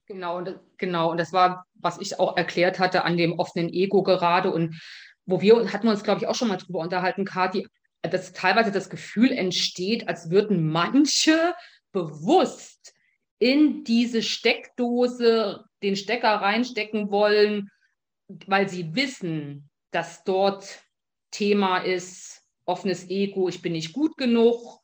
Genau, 0.07 0.43
genau. 0.77 1.11
Und 1.11 1.17
das 1.17 1.33
war, 1.33 1.65
was 1.73 1.99
ich 1.99 2.19
auch 2.19 2.37
erklärt 2.37 2.79
hatte 2.79 3.03
an 3.03 3.17
dem 3.17 3.37
offenen 3.37 3.67
Ego 3.73 4.01
gerade. 4.01 4.49
Und 4.51 4.81
wo 5.25 5.41
wir 5.41 5.73
hatten 5.73 5.87
wir 5.87 5.91
uns, 5.91 6.03
glaube 6.03 6.21
ich, 6.21 6.27
auch 6.27 6.35
schon 6.35 6.47
mal 6.47 6.57
drüber 6.57 6.79
unterhalten, 6.79 7.25
Kathi, 7.25 7.67
dass 8.01 8.31
teilweise 8.31 8.71
das 8.71 8.89
Gefühl 8.89 9.31
entsteht, 9.31 10.07
als 10.07 10.29
würden 10.29 10.69
manche 10.69 11.53
bewusst 11.91 12.94
in 13.39 13.83
diese 13.83 14.21
Steckdose 14.21 15.65
den 15.83 15.95
Stecker 15.95 16.29
reinstecken 16.29 17.11
wollen, 17.11 17.69
weil 18.47 18.69
sie 18.69 18.95
wissen, 18.95 19.69
dass 19.91 20.23
dort 20.23 20.83
Thema 21.31 21.79
ist, 21.79 22.41
offenes 22.65 23.09
Ego, 23.09 23.49
ich 23.49 23.61
bin 23.61 23.73
nicht 23.73 23.93
gut 23.93 24.17
genug. 24.17 24.79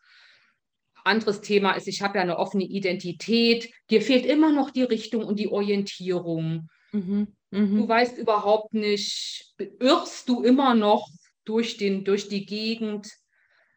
Anderes 1.04 1.42
Thema 1.42 1.72
ist, 1.74 1.88
ich 1.88 2.02
habe 2.02 2.18
ja 2.18 2.22
eine 2.22 2.38
offene 2.38 2.64
Identität. 2.64 3.72
Dir 3.90 4.02
fehlt 4.02 4.26
immer 4.26 4.52
noch 4.52 4.70
die 4.70 4.84
Richtung 4.84 5.24
und 5.24 5.40
die 5.40 5.48
Orientierung. 5.48 6.70
Mhm, 6.92 7.36
mh. 7.50 7.78
Du 7.80 7.88
weißt 7.88 8.18
überhaupt 8.18 8.74
nicht, 8.74 9.54
irrst 9.80 10.30
du 10.30 10.44
immer 10.44 10.76
noch 10.76 11.08
durch, 11.46 11.78
den, 11.78 12.04
durch 12.04 12.30
die 12.30 12.46
Gegend. 12.46 13.08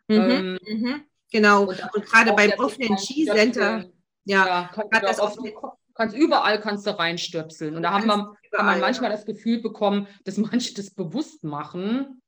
Mhm, 0.09 0.16
ähm, 0.19 0.59
mhm. 0.69 1.04
Genau, 1.33 1.64
und, 1.64 1.83
und 1.95 2.04
gerade 2.04 2.33
beim 2.35 2.52
offenen 2.59 2.99
Skicenter, 2.99 3.90
ja, 4.25 4.71
ja 4.73 5.21
offene, 5.21 5.52
kannst 5.95 6.16
überall 6.16 6.61
kannst 6.61 6.87
du 6.87 6.99
reinstöpseln. 6.99 7.76
Und 7.76 7.83
da 7.83 7.93
haben 7.93 8.07
wir, 8.07 8.14
haben 8.14 8.37
wir 8.66 8.76
manchmal 8.78 9.11
das 9.11 9.25
Gefühl 9.25 9.62
bekommen, 9.62 10.07
dass 10.25 10.37
manche 10.38 10.75
das 10.75 10.90
bewusst 10.90 11.45
machen 11.45 12.23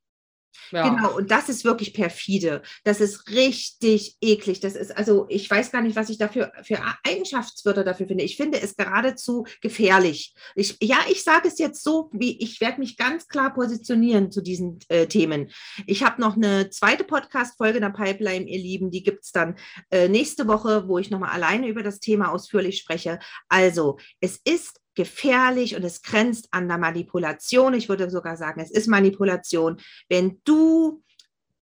ja. 0.71 0.89
Genau, 0.89 1.17
und 1.17 1.31
das 1.31 1.49
ist 1.49 1.65
wirklich 1.65 1.95
perfide. 1.95 2.63
Das 2.85 3.01
ist 3.01 3.29
richtig 3.31 4.17
eklig. 4.21 4.61
Das 4.61 4.75
ist, 4.75 4.97
also 4.97 5.27
ich 5.29 5.51
weiß 5.51 5.73
gar 5.73 5.83
nicht, 5.83 5.97
was 5.97 6.11
ich 6.11 6.19
dafür 6.19 6.53
für 6.63 6.79
Eigenschaftswörter 7.05 7.85
dafür 7.85 8.07
finde. 8.07 8.25
Ich 8.25 8.37
finde 8.37 8.61
es 8.61 8.77
geradezu 8.77 9.47
gefährlich. 9.61 10.35
Ich, 10.55 10.77
ja, 10.81 10.99
ich 11.11 11.25
sage 11.25 11.49
es 11.49 11.59
jetzt 11.59 11.83
so, 11.83 12.11
wie 12.13 12.43
ich 12.43 12.61
werde 12.61 12.81
mich 12.81 12.97
ganz 12.97 13.29
klar 13.29 13.55
positionieren 13.55 14.31
zu 14.31 14.43
diesen 14.43 14.79
äh, 14.89 15.07
Themen. 15.07 15.51
Ich 15.87 16.03
habe 16.03 16.21
noch 16.21 16.37
eine 16.37 16.71
zweite 16.71 17.05
Podcast-Folge 17.05 17.79
in 17.79 17.83
der 17.83 17.91
Pipeline, 17.91 18.47
ihr 18.47 18.59
Lieben, 18.59 18.91
die 18.91 19.03
gibt 19.03 19.25
es 19.25 19.33
dann 19.33 19.57
äh, 19.91 20.09
nächste 20.09 20.47
Woche, 20.49 20.89
wo 20.89 20.99
ich 20.99 21.11
nochmal 21.11 21.31
alleine 21.31 21.69
über 21.69 21.83
das 21.83 22.01
Thema 22.01 22.33
ausführlich 22.33 22.79
spreche. 22.79 23.19
Also, 23.49 23.99
es 24.21 24.41
ist 24.45 24.81
gefährlich 24.97 25.77
und 25.77 25.85
es 25.85 26.03
grenzt 26.03 26.49
an 26.51 26.67
der 26.67 26.79
Manipulation. 26.79 27.75
Ich 27.75 27.89
würde 27.89 28.11
sogar 28.11 28.37
sagen, 28.37 28.61
es 28.61 28.71
ist 28.71 28.89
Manipulation, 28.89 29.81
wenn 30.09 30.41
du 30.45 31.05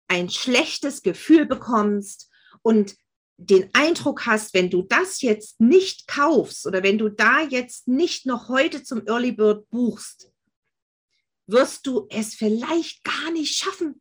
ein 0.07 0.29
schlechtes 0.29 1.01
Gefühl 1.01 1.45
bekommst 1.45 2.29
und 2.61 2.95
den 3.37 3.69
Eindruck 3.73 4.25
hast, 4.25 4.53
wenn 4.53 4.69
du 4.69 4.83
das 4.83 5.21
jetzt 5.21 5.59
nicht 5.59 6.07
kaufst 6.07 6.65
oder 6.67 6.83
wenn 6.83 6.97
du 6.97 7.09
da 7.09 7.41
jetzt 7.41 7.87
nicht 7.87 8.25
noch 8.25 8.47
heute 8.47 8.83
zum 8.83 9.05
Early 9.07 9.31
Bird 9.31 9.69
buchst, 9.69 10.31
wirst 11.47 11.87
du 11.87 12.07
es 12.09 12.35
vielleicht 12.35 13.03
gar 13.03 13.31
nicht 13.31 13.55
schaffen. 13.55 13.99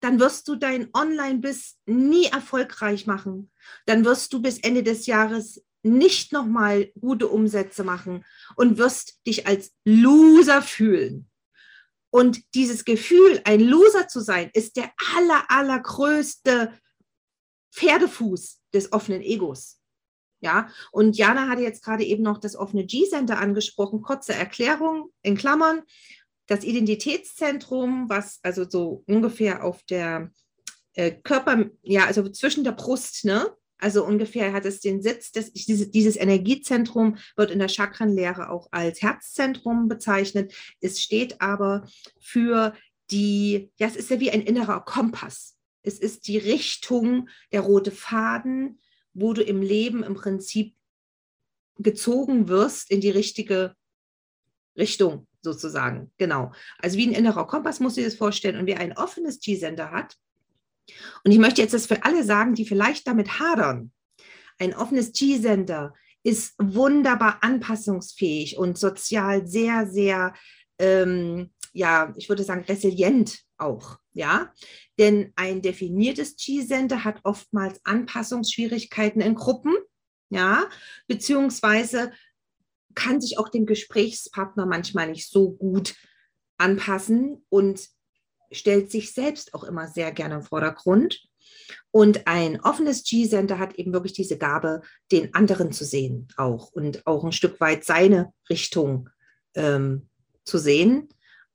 Dann 0.00 0.18
wirst 0.18 0.48
du 0.48 0.56
dein 0.56 0.88
Online-Biss 0.94 1.78
nie 1.86 2.26
erfolgreich 2.26 3.06
machen. 3.06 3.50
Dann 3.86 4.04
wirst 4.04 4.32
du 4.32 4.40
bis 4.40 4.58
Ende 4.58 4.82
des 4.82 5.06
Jahres 5.06 5.62
nicht 5.82 6.32
nochmal 6.32 6.92
gute 7.00 7.28
Umsätze 7.28 7.84
machen 7.84 8.24
und 8.56 8.78
wirst 8.78 9.26
dich 9.26 9.46
als 9.46 9.72
Loser 9.84 10.62
fühlen. 10.62 11.28
Und 12.10 12.54
dieses 12.54 12.84
Gefühl, 12.84 13.40
ein 13.44 13.60
Loser 13.60 14.06
zu 14.06 14.20
sein, 14.20 14.50
ist 14.52 14.76
der 14.76 14.92
aller, 15.16 15.44
allergrößte 15.48 16.72
Pferdefuß 17.72 18.60
des 18.74 18.92
offenen 18.92 19.22
Egos. 19.22 19.78
Ja, 20.40 20.68
und 20.90 21.16
Jana 21.16 21.48
hatte 21.48 21.62
jetzt 21.62 21.84
gerade 21.84 22.04
eben 22.04 22.22
noch 22.22 22.38
das 22.38 22.56
offene 22.56 22.84
G-Center 22.84 23.38
angesprochen. 23.38 24.02
Kurze 24.02 24.34
Erklärung 24.34 25.10
in 25.22 25.36
Klammern. 25.36 25.82
Das 26.48 26.64
Identitätszentrum, 26.64 28.08
was 28.08 28.40
also 28.42 28.68
so 28.68 29.04
ungefähr 29.06 29.64
auf 29.64 29.82
der 29.84 30.32
äh, 30.94 31.12
Körper, 31.12 31.70
ja, 31.82 32.06
also 32.06 32.28
zwischen 32.28 32.64
der 32.64 32.72
Brust, 32.72 33.24
ne, 33.24 33.56
also 33.82 34.06
ungefähr 34.06 34.52
hat 34.52 34.64
es 34.64 34.78
den 34.78 35.02
Sitz, 35.02 35.32
des, 35.32 35.52
dieses 35.52 36.16
Energiezentrum 36.16 37.16
wird 37.34 37.50
in 37.50 37.58
der 37.58 37.66
Chakrenlehre 37.66 38.48
auch 38.48 38.68
als 38.70 39.02
Herzzentrum 39.02 39.88
bezeichnet. 39.88 40.54
Es 40.80 41.02
steht 41.02 41.40
aber 41.40 41.88
für 42.20 42.76
die, 43.10 43.72
ja, 43.78 43.88
es 43.88 43.96
ist 43.96 44.10
ja 44.10 44.20
wie 44.20 44.30
ein 44.30 44.42
innerer 44.42 44.84
Kompass. 44.84 45.56
Es 45.82 45.98
ist 45.98 46.28
die 46.28 46.38
Richtung, 46.38 47.28
der 47.50 47.62
rote 47.62 47.90
Faden, 47.90 48.78
wo 49.14 49.32
du 49.32 49.42
im 49.42 49.62
Leben 49.62 50.04
im 50.04 50.14
Prinzip 50.14 50.76
gezogen 51.76 52.46
wirst 52.46 52.88
in 52.88 53.00
die 53.00 53.10
richtige 53.10 53.74
Richtung 54.78 55.26
sozusagen. 55.40 56.12
Genau. 56.18 56.52
Also 56.78 56.98
wie 56.98 57.08
ein 57.08 57.14
innerer 57.14 57.48
Kompass 57.48 57.80
muss 57.80 57.96
ich 57.96 58.04
das 58.04 58.14
vorstellen. 58.14 58.58
Und 58.58 58.66
wer 58.66 58.78
ein 58.78 58.96
offenes 58.96 59.40
G-Sender 59.40 59.90
hat, 59.90 60.16
und 61.24 61.32
ich 61.32 61.38
möchte 61.38 61.62
jetzt 61.62 61.74
das 61.74 61.86
für 61.86 62.04
alle 62.04 62.24
sagen, 62.24 62.54
die 62.54 62.66
vielleicht 62.66 63.06
damit 63.06 63.38
hadern. 63.38 63.92
Ein 64.58 64.74
offenes 64.74 65.12
G-Sender 65.12 65.94
ist 66.22 66.54
wunderbar 66.58 67.38
anpassungsfähig 67.42 68.56
und 68.58 68.78
sozial 68.78 69.46
sehr, 69.46 69.86
sehr, 69.86 70.34
ähm, 70.78 71.50
ja, 71.72 72.12
ich 72.16 72.28
würde 72.28 72.44
sagen, 72.44 72.64
resilient 72.64 73.40
auch, 73.58 73.98
ja. 74.12 74.52
Denn 74.98 75.32
ein 75.36 75.62
definiertes 75.62 76.36
G-Sender 76.36 77.04
hat 77.04 77.20
oftmals 77.24 77.80
Anpassungsschwierigkeiten 77.84 79.20
in 79.20 79.34
Gruppen, 79.34 79.74
ja, 80.30 80.68
beziehungsweise 81.08 82.12
kann 82.94 83.20
sich 83.20 83.38
auch 83.38 83.48
dem 83.48 83.66
Gesprächspartner 83.66 84.66
manchmal 84.66 85.10
nicht 85.10 85.30
so 85.30 85.52
gut 85.52 85.94
anpassen 86.58 87.44
und 87.48 87.88
stellt 88.52 88.90
sich 88.90 89.12
selbst 89.12 89.54
auch 89.54 89.64
immer 89.64 89.88
sehr 89.88 90.12
gerne 90.12 90.36
im 90.36 90.42
Vordergrund. 90.42 91.22
Und 91.90 92.26
ein 92.26 92.60
offenes 92.60 93.04
G-Center 93.04 93.58
hat 93.58 93.74
eben 93.74 93.92
wirklich 93.92 94.12
diese 94.12 94.38
Gabe, 94.38 94.82
den 95.10 95.34
anderen 95.34 95.72
zu 95.72 95.84
sehen 95.84 96.28
auch 96.36 96.72
und 96.72 97.06
auch 97.06 97.24
ein 97.24 97.32
Stück 97.32 97.60
weit 97.60 97.84
seine 97.84 98.32
Richtung 98.48 99.10
ähm, 99.54 100.08
zu 100.44 100.58
sehen. 100.58 101.08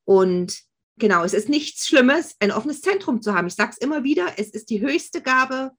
Und 0.04 0.62
genau, 0.96 1.24
es 1.24 1.34
ist 1.34 1.48
nichts 1.48 1.86
Schlimmes, 1.86 2.36
ein 2.40 2.52
offenes 2.52 2.80
Zentrum 2.80 3.22
zu 3.22 3.34
haben. 3.34 3.48
Ich 3.48 3.54
sage 3.54 3.72
es 3.72 3.78
immer 3.78 4.04
wieder, 4.04 4.34
es 4.36 4.50
ist 4.50 4.70
die 4.70 4.80
höchste 4.80 5.22
Gabe, 5.22 5.72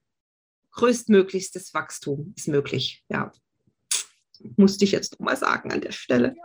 größtmöglichstes 0.71 1.73
Wachstum 1.73 2.33
ist 2.37 2.47
möglich. 2.47 3.03
Ja, 3.09 3.31
musste 4.55 4.85
ich 4.85 4.91
jetzt 4.91 5.19
mal 5.19 5.37
sagen 5.37 5.71
an 5.71 5.81
der 5.81 5.91
Stelle. 5.91 6.35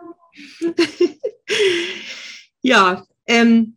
ja, 2.63 3.05
ähm, 3.27 3.77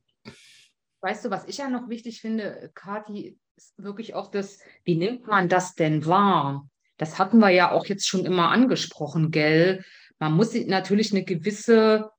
Weißt 1.01 1.25
du, 1.25 1.29
was 1.29 1.45
ich 1.45 1.57
ja 1.57 1.69
noch 1.69 1.89
wichtig 1.89 2.21
finde, 2.21 2.71
Kathi, 2.73 3.37
ist 3.55 3.81
wirklich 3.81 4.13
auch 4.13 4.31
das, 4.31 4.59
wie 4.83 4.95
nimmt 4.95 5.27
man 5.27 5.49
das 5.49 5.75
denn 5.75 6.05
wahr? 6.05 6.69
Das 6.97 7.19
hatten 7.19 7.39
wir 7.39 7.49
ja 7.49 7.71
auch 7.71 7.85
jetzt 7.85 8.07
schon 8.07 8.25
immer 8.25 8.49
angesprochen, 8.49 9.31
gell? 9.31 9.83
Man 10.19 10.33
muss 10.33 10.53
natürlich 10.53 11.11
eine 11.11 11.23
gewisse 11.23 12.09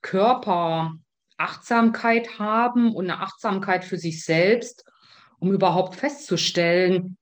Körperachtsamkeit 0.00 2.38
haben 2.38 2.94
und 2.94 3.10
eine 3.10 3.20
Achtsamkeit 3.20 3.84
für 3.84 3.98
sich 3.98 4.24
selbst, 4.24 4.84
um 5.38 5.52
überhaupt 5.52 5.96
festzustellen, 5.96 7.18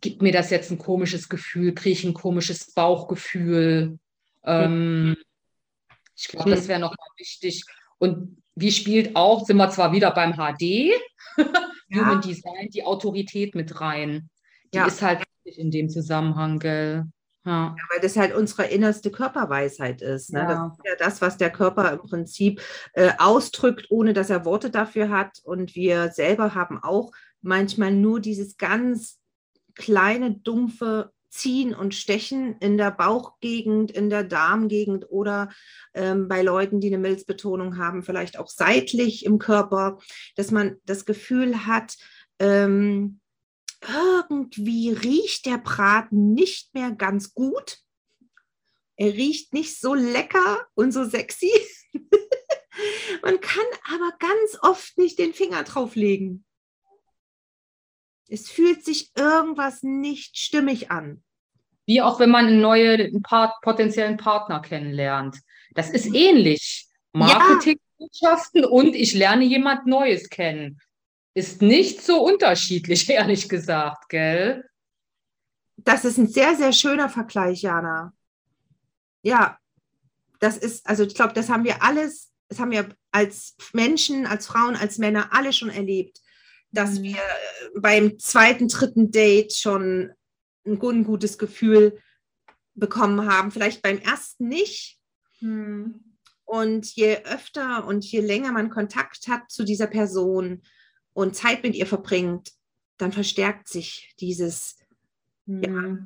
gibt 0.00 0.22
mir 0.22 0.32
das 0.32 0.48
jetzt 0.50 0.70
ein 0.70 0.78
komisches 0.78 1.28
Gefühl, 1.28 1.74
kriege 1.74 1.92
ich 1.92 2.04
ein 2.04 2.14
komisches 2.14 2.72
Bauchgefühl. 2.72 3.98
Ähm, 4.44 5.16
ich 6.16 6.28
glaube, 6.28 6.50
das 6.50 6.68
wäre 6.68 6.80
nochmal 6.80 7.08
wichtig. 7.16 7.64
Und 7.98 8.42
wie 8.60 8.72
spielt 8.72 9.16
auch, 9.16 9.44
sind 9.44 9.56
wir 9.56 9.70
zwar 9.70 9.92
wieder 9.92 10.10
beim 10.12 10.34
HD, 10.34 10.62
ja. 11.88 12.00
Human 12.00 12.20
Design, 12.20 12.68
die 12.72 12.84
Autorität 12.84 13.54
mit 13.54 13.80
rein. 13.80 14.28
Die 14.72 14.78
ja. 14.78 14.86
ist 14.86 15.02
halt 15.02 15.20
wichtig 15.44 15.60
in 15.60 15.70
dem 15.70 15.88
Zusammenhang, 15.88 16.58
gell? 16.58 17.04
Ja. 17.44 17.74
ja. 17.76 17.84
weil 17.90 18.00
das 18.00 18.16
halt 18.16 18.34
unsere 18.34 18.66
innerste 18.66 19.10
Körperweisheit 19.10 20.02
ist. 20.02 20.32
Ne? 20.32 20.40
Ja. 20.40 20.46
Das 20.46 20.72
ist 20.72 20.84
ja 20.84 20.96
das, 20.98 21.22
was 21.22 21.36
der 21.36 21.50
Körper 21.50 21.92
im 21.92 22.00
Prinzip 22.00 22.60
äh, 22.92 23.12
ausdrückt, 23.18 23.86
ohne 23.90 24.12
dass 24.12 24.30
er 24.30 24.44
Worte 24.44 24.70
dafür 24.70 25.08
hat. 25.08 25.38
Und 25.44 25.74
wir 25.74 26.10
selber 26.10 26.54
haben 26.54 26.82
auch 26.82 27.12
manchmal 27.40 27.92
nur 27.92 28.20
dieses 28.20 28.56
ganz 28.56 29.18
kleine, 29.74 30.32
dumpfe 30.32 31.12
Ziehen 31.30 31.74
und 31.74 31.94
Stechen 31.94 32.56
in 32.58 32.78
der 32.78 32.90
Bauchgegend, 32.90 33.90
in 33.90 34.10
der 34.10 34.24
Darmgegend 34.24 35.10
oder 35.10 35.50
ähm, 35.94 36.28
bei 36.28 36.42
Leuten, 36.42 36.80
die 36.80 36.88
eine 36.88 36.98
Milzbetonung 36.98 37.78
haben, 37.78 38.02
vielleicht 38.02 38.38
auch 38.38 38.48
seitlich 38.48 39.24
im 39.24 39.38
Körper, 39.38 39.98
dass 40.36 40.50
man 40.50 40.76
das 40.84 41.04
Gefühl 41.04 41.66
hat, 41.66 41.96
ähm, 42.38 43.20
irgendwie 43.80 44.90
riecht 44.90 45.46
der 45.46 45.58
Braten 45.58 46.32
nicht 46.32 46.74
mehr 46.74 46.90
ganz 46.92 47.34
gut. 47.34 47.78
Er 48.96 49.12
riecht 49.12 49.52
nicht 49.52 49.78
so 49.80 49.94
lecker 49.94 50.66
und 50.74 50.92
so 50.92 51.04
sexy. 51.04 51.52
man 53.22 53.40
kann 53.40 53.64
aber 53.94 54.12
ganz 54.18 54.58
oft 54.62 54.98
nicht 54.98 55.18
den 55.18 55.32
Finger 55.32 55.62
drauflegen. 55.62 56.44
Es 58.28 58.50
fühlt 58.50 58.84
sich 58.84 59.10
irgendwas 59.16 59.82
nicht 59.82 60.36
stimmig 60.36 60.90
an. 60.90 61.22
Wie 61.86 62.02
auch 62.02 62.20
wenn 62.20 62.30
man 62.30 62.46
einen 62.46 62.60
neuen 62.60 63.22
Part, 63.22 63.54
potenziellen 63.62 64.18
Partner 64.18 64.60
kennenlernt. 64.60 65.38
Das 65.74 65.90
ist 65.90 66.14
ähnlich. 66.14 66.86
Marketingbotschaften 67.14 68.62
ja. 68.62 68.68
und 68.68 68.94
ich 68.94 69.14
lerne 69.14 69.44
jemand 69.44 69.86
Neues 69.86 70.28
kennen. 70.28 70.78
Ist 71.32 71.62
nicht 71.62 72.02
so 72.02 72.22
unterschiedlich, 72.22 73.08
ehrlich 73.08 73.48
gesagt, 73.48 74.10
gell? 74.10 74.68
Das 75.78 76.04
ist 76.04 76.18
ein 76.18 76.28
sehr, 76.28 76.54
sehr 76.54 76.74
schöner 76.74 77.08
Vergleich, 77.08 77.62
Jana. 77.62 78.12
Ja, 79.22 79.58
das 80.40 80.58
ist, 80.58 80.86
also 80.86 81.04
ich 81.04 81.14
glaube, 81.14 81.32
das 81.32 81.48
haben 81.48 81.64
wir 81.64 81.82
alles, 81.82 82.30
das 82.48 82.58
haben 82.58 82.72
wir 82.72 82.94
als 83.10 83.56
Menschen, 83.72 84.26
als 84.26 84.46
Frauen, 84.46 84.76
als 84.76 84.98
Männer 84.98 85.30
alle 85.32 85.52
schon 85.52 85.70
erlebt 85.70 86.20
dass 86.70 86.98
mhm. 86.98 87.02
wir 87.02 87.16
äh, 87.16 87.80
beim 87.80 88.18
zweiten, 88.18 88.68
dritten 88.68 89.10
Date 89.10 89.54
schon 89.54 90.12
ein, 90.66 90.80
ein 90.80 91.04
gutes 91.04 91.38
Gefühl 91.38 91.98
bekommen 92.74 93.30
haben. 93.30 93.50
Vielleicht 93.50 93.82
beim 93.82 93.98
ersten 93.98 94.48
nicht. 94.48 94.98
Mhm. 95.40 96.16
Und 96.44 96.94
je 96.94 97.18
öfter 97.24 97.86
und 97.86 98.04
je 98.04 98.20
länger 98.20 98.52
man 98.52 98.70
Kontakt 98.70 99.28
hat 99.28 99.50
zu 99.50 99.64
dieser 99.64 99.86
Person 99.86 100.62
und 101.12 101.36
Zeit 101.36 101.62
mit 101.62 101.74
ihr 101.74 101.86
verbringt, 101.86 102.52
dann 102.96 103.12
verstärkt 103.12 103.68
sich 103.68 104.14
dieses, 104.18 104.76
mhm. 105.46 105.62
ja, 105.62 105.98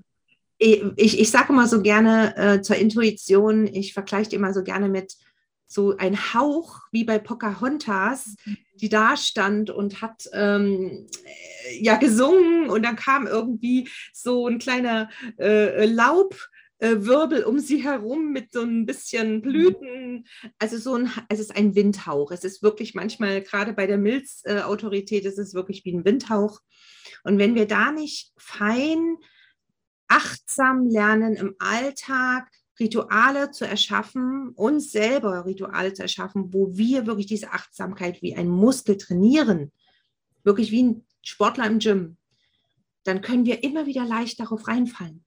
ich, 0.59 1.18
ich 1.18 1.31
sage 1.31 1.53
immer 1.53 1.66
so 1.66 1.83
gerne 1.83 2.37
äh, 2.37 2.62
zur 2.62 2.77
Intuition, 2.77 3.66
ich 3.66 3.94
vergleiche 3.94 4.31
die 4.31 4.37
immer 4.37 4.55
so 4.55 4.62
gerne 4.62 4.88
mit 4.88 5.16
so 5.73 5.97
ein 5.97 6.35
Hauch 6.35 6.81
wie 6.91 7.05
bei 7.05 7.19
Pocahontas, 7.19 8.37
mhm. 8.45 8.57
die 8.75 8.89
da 8.89 9.17
stand 9.17 9.71
und 9.71 10.03
hat 10.03 10.29
ähm, 10.33 11.07
ja 11.81 11.97
gesungen 11.97 12.69
und 12.69 12.85
dann 12.85 12.97
kam 12.97 13.27
irgendwie 13.27 13.89
so 14.13 14.47
ein 14.47 14.59
kleiner 14.59 15.09
äh, 15.39 15.87
Laubwirbel 15.87 17.45
um 17.45 17.59
sie 17.59 17.83
herum 17.83 18.33
mit 18.33 18.53
so 18.53 18.63
ein 18.63 18.87
bisschen 18.87 19.37
mhm. 19.37 19.43
Blüten. 19.43 20.27
Also 20.59 20.79
so 20.79 20.95
ein, 20.95 21.11
es 21.29 21.41
ist 21.41 21.57
ein 21.57 21.75
Windhauch. 21.75 22.31
Es 22.31 22.45
ist 22.45 22.63
wirklich 22.63 22.95
manchmal, 22.95 23.43
gerade 23.43 23.73
bei 23.73 23.87
der 23.87 23.99
Milzautorität, 23.99 25.25
es 25.25 25.39
ist 25.39 25.55
wirklich 25.55 25.85
wie 25.85 25.95
ein 25.95 26.05
Windhauch. 26.05 26.61
Und 27.25 27.39
wenn 27.39 27.55
wir 27.55 27.67
da 27.67 27.93
nicht 27.93 28.33
fein, 28.37 29.17
achtsam 30.09 30.87
lernen 30.87 31.35
im 31.37 31.55
Alltag, 31.59 32.49
Rituale 32.81 33.51
zu 33.51 33.67
erschaffen, 33.67 34.51
uns 34.55 34.91
selber 34.91 35.45
Rituale 35.45 35.93
zu 35.93 36.03
erschaffen, 36.03 36.53
wo 36.53 36.77
wir 36.77 37.07
wirklich 37.07 37.27
diese 37.27 37.53
Achtsamkeit 37.53 38.23
wie 38.23 38.35
ein 38.35 38.49
Muskel 38.49 38.97
trainieren, 38.97 39.73
wirklich 40.43 40.71
wie 40.71 40.83
ein 40.83 41.07
Sportler 41.23 41.67
im 41.67 41.79
Gym, 41.79 42.17
dann 43.05 43.21
können 43.21 43.45
wir 43.45 43.63
immer 43.63 43.87
wieder 43.87 44.05
leicht 44.05 44.41
darauf 44.41 44.69
reinfallen. 44.69 45.25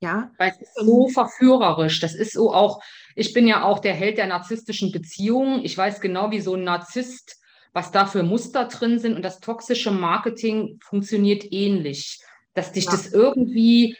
Ja. 0.00 0.32
Weil 0.38 0.52
es 0.52 0.60
ist 0.62 0.74
so 0.76 1.08
verführerisch. 1.08 2.00
Das 2.00 2.14
ist 2.14 2.32
so 2.32 2.52
auch, 2.52 2.82
ich 3.14 3.32
bin 3.34 3.46
ja 3.46 3.64
auch 3.64 3.80
der 3.80 3.94
Held 3.94 4.16
der 4.18 4.26
narzisstischen 4.26 4.92
Beziehungen. 4.92 5.64
Ich 5.64 5.76
weiß 5.76 6.00
genau, 6.00 6.30
wie 6.30 6.40
so 6.40 6.54
ein 6.54 6.64
Narzisst, 6.64 7.38
was 7.72 7.92
da 7.92 8.06
für 8.06 8.22
Muster 8.22 8.64
drin 8.66 8.98
sind. 8.98 9.14
Und 9.14 9.22
das 9.22 9.40
toxische 9.40 9.90
Marketing 9.90 10.78
funktioniert 10.82 11.52
ähnlich. 11.52 12.20
Dass 12.54 12.72
dich 12.72 12.86
ja. 12.86 12.92
das 12.92 13.12
irgendwie 13.12 13.96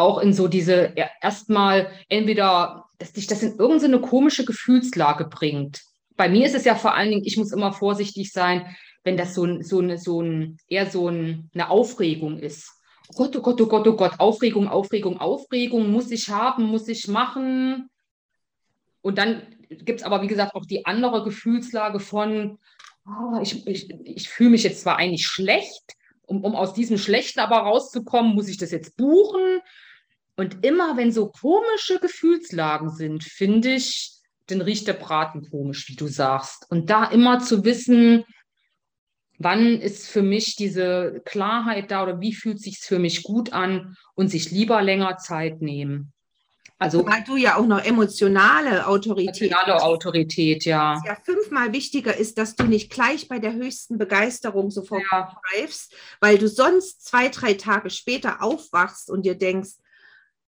auch 0.00 0.18
in 0.18 0.32
so 0.32 0.48
diese 0.48 0.94
erstmal 1.20 1.90
entweder, 2.08 2.86
dass 2.98 3.12
dich 3.12 3.26
das 3.26 3.42
in 3.42 3.58
irgendeine 3.58 4.00
komische 4.00 4.44
Gefühlslage 4.44 5.26
bringt. 5.26 5.82
Bei 6.16 6.28
mir 6.28 6.46
ist 6.46 6.54
es 6.54 6.64
ja 6.64 6.74
vor 6.74 6.94
allen 6.94 7.10
Dingen, 7.10 7.24
ich 7.24 7.36
muss 7.36 7.52
immer 7.52 7.72
vorsichtig 7.72 8.32
sein, 8.32 8.74
wenn 9.04 9.16
das 9.16 9.34
so, 9.34 9.62
so, 9.62 9.78
eine, 9.78 9.98
so 9.98 10.20
ein, 10.20 10.58
eher 10.68 10.90
so 10.90 11.08
ein, 11.08 11.50
eine 11.54 11.70
Aufregung 11.70 12.38
ist. 12.38 12.70
Oh 13.08 13.14
Gott, 13.16 13.36
oh 13.36 13.40
Gott, 13.40 13.60
oh 13.60 13.66
Gott, 13.66 13.88
oh 13.88 13.96
Gott, 13.96 14.12
Aufregung, 14.18 14.68
Aufregung, 14.68 15.18
Aufregung, 15.18 15.90
muss 15.90 16.10
ich 16.10 16.28
haben, 16.28 16.64
muss 16.64 16.88
ich 16.88 17.08
machen. 17.08 17.88
Und 19.02 19.18
dann 19.18 19.42
gibt 19.68 20.00
es 20.00 20.06
aber, 20.06 20.22
wie 20.22 20.26
gesagt, 20.26 20.54
auch 20.54 20.66
die 20.66 20.84
andere 20.84 21.24
Gefühlslage 21.24 22.00
von, 22.00 22.58
oh, 23.06 23.40
ich, 23.40 23.66
ich, 23.66 23.90
ich 24.04 24.28
fühle 24.28 24.50
mich 24.50 24.62
jetzt 24.62 24.82
zwar 24.82 24.96
eigentlich 24.96 25.26
schlecht, 25.26 25.96
um, 26.26 26.44
um 26.44 26.54
aus 26.54 26.74
diesem 26.74 26.98
Schlechten 26.98 27.40
aber 27.40 27.58
rauszukommen, 27.58 28.34
muss 28.34 28.48
ich 28.48 28.58
das 28.58 28.70
jetzt 28.70 28.96
buchen 28.96 29.60
und 30.40 30.64
immer 30.64 30.96
wenn 30.96 31.12
so 31.12 31.28
komische 31.28 31.98
Gefühlslagen 32.00 32.88
sind, 32.88 33.24
finde 33.24 33.74
ich, 33.74 34.14
dann 34.46 34.62
riecht 34.62 34.86
der 34.86 34.94
Braten 34.94 35.50
komisch, 35.50 35.86
wie 35.90 35.96
du 35.96 36.06
sagst. 36.06 36.64
Und 36.70 36.88
da 36.88 37.04
immer 37.04 37.40
zu 37.40 37.62
wissen, 37.62 38.24
wann 39.38 39.78
ist 39.78 40.08
für 40.08 40.22
mich 40.22 40.56
diese 40.56 41.20
Klarheit 41.26 41.90
da 41.90 42.04
oder 42.04 42.22
wie 42.22 42.32
fühlt 42.32 42.58
sich 42.58 42.78
für 42.78 42.98
mich 42.98 43.22
gut 43.22 43.52
an 43.52 43.98
und 44.14 44.28
sich 44.28 44.50
lieber 44.50 44.80
länger 44.80 45.18
Zeit 45.18 45.60
nehmen. 45.60 46.14
Also, 46.78 47.04
Weil 47.04 47.22
du 47.24 47.36
ja 47.36 47.56
auch 47.56 47.66
noch 47.66 47.84
emotionale 47.84 48.86
Autorität 48.86 49.42
Emotionale. 49.42 49.82
Autorität, 49.82 50.64
ja. 50.64 50.94
Was 50.94 51.04
ja 51.04 51.16
fünfmal 51.22 51.74
wichtiger 51.74 52.16
ist, 52.16 52.38
dass 52.38 52.56
du 52.56 52.64
nicht 52.64 52.90
gleich 52.90 53.28
bei 53.28 53.40
der 53.40 53.52
höchsten 53.52 53.98
Begeisterung 53.98 54.70
sofort 54.70 55.02
ja. 55.12 55.38
greifst, 55.50 55.94
weil 56.18 56.38
du 56.38 56.48
sonst 56.48 57.04
zwei, 57.04 57.28
drei 57.28 57.52
Tage 57.52 57.90
später 57.90 58.42
aufwachst 58.42 59.10
und 59.10 59.26
dir 59.26 59.34
denkst, 59.34 59.72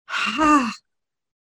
ha, 0.09 0.71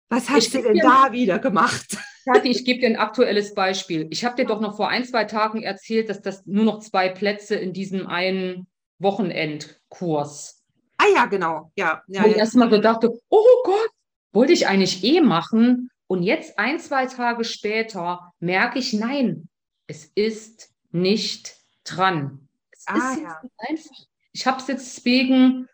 was 0.08 0.28
hast 0.30 0.46
ich 0.46 0.52
du 0.52 0.62
denn 0.62 0.78
da 0.78 1.12
wieder 1.12 1.38
gemacht? 1.38 1.98
Kathi, 2.24 2.48
ich 2.48 2.64
gebe 2.64 2.80
dir 2.80 2.88
ein 2.88 2.96
aktuelles 2.96 3.54
Beispiel. 3.54 4.06
Ich 4.10 4.24
habe 4.24 4.36
dir 4.36 4.46
doch 4.46 4.60
noch 4.60 4.76
vor 4.76 4.88
ein, 4.88 5.04
zwei 5.04 5.24
Tagen 5.24 5.62
erzählt, 5.62 6.08
dass 6.08 6.20
das 6.20 6.44
nur 6.46 6.64
noch 6.64 6.80
zwei 6.80 7.08
Plätze 7.08 7.56
in 7.56 7.72
diesem 7.72 8.06
einen 8.06 8.66
Wochenendkurs. 8.98 10.62
Ah 10.98 11.06
ja, 11.14 11.26
genau. 11.26 11.72
Ja, 11.76 12.02
ja, 12.08 12.24
Wo 12.24 12.28
ich 12.28 12.36
erstmal 12.36 12.68
gedacht 12.68 13.04
oh 13.04 13.62
Gott, 13.64 13.90
wollte 14.32 14.52
ich 14.52 14.66
eigentlich 14.66 15.02
eh 15.04 15.20
machen. 15.20 15.90
Und 16.06 16.22
jetzt 16.22 16.58
ein, 16.58 16.78
zwei 16.80 17.06
Tage 17.06 17.44
später 17.44 18.32
merke 18.40 18.78
ich, 18.78 18.92
nein, 18.92 19.48
es 19.86 20.06
ist 20.14 20.72
nicht 20.90 21.56
dran. 21.84 22.48
Es 22.70 22.84
ah, 22.86 23.12
ist 23.12 23.22
ja. 23.22 23.40
einfach 23.58 23.90
Ich 24.32 24.46
habe 24.46 24.60
es 24.60 24.66
jetzt 24.66 25.04
wegen 25.04 25.68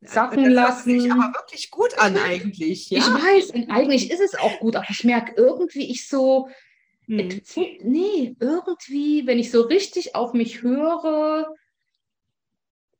sacken 0.00 0.44
das 0.44 0.52
lassen. 0.52 0.92
hört 0.92 1.02
sich 1.02 1.12
aber 1.12 1.32
wirklich 1.34 1.70
gut 1.70 1.98
an 1.98 2.16
eigentlich. 2.16 2.90
Ja? 2.90 2.98
Ich 2.98 3.06
weiß, 3.06 3.50
und 3.50 3.70
eigentlich 3.70 4.10
ist 4.10 4.20
es 4.20 4.34
auch 4.36 4.58
gut, 4.60 4.76
aber 4.76 4.86
ich 4.88 5.04
merke 5.04 5.32
irgendwie, 5.36 5.90
ich 5.90 6.08
so, 6.08 6.48
Hm. 7.06 7.40
fu- 7.44 7.64
nee, 7.82 8.36
irgendwie, 8.38 9.26
wenn 9.26 9.38
ich 9.38 9.50
so 9.50 9.62
richtig 9.62 10.14
auf 10.14 10.34
mich 10.34 10.62
höre, 10.62 11.54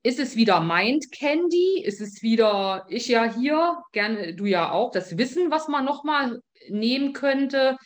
ist 0.02 0.18
es 0.18 0.36
wieder 0.36 0.60
Mind 0.60 1.12
Candy, 1.12 1.82
ist 1.84 2.00
es 2.00 2.22
wieder, 2.22 2.86
ich 2.88 3.08
ja 3.08 3.24
hier, 3.34 3.82
gerne 3.92 4.34
du 4.34 4.46
ja 4.46 4.70
auch, 4.70 4.90
das 4.92 5.18
Wissen, 5.18 5.50
was 5.50 5.68
man 5.68 5.84
nochmal 5.84 6.40
nehmen 6.70 7.12
könnte. 7.12 7.76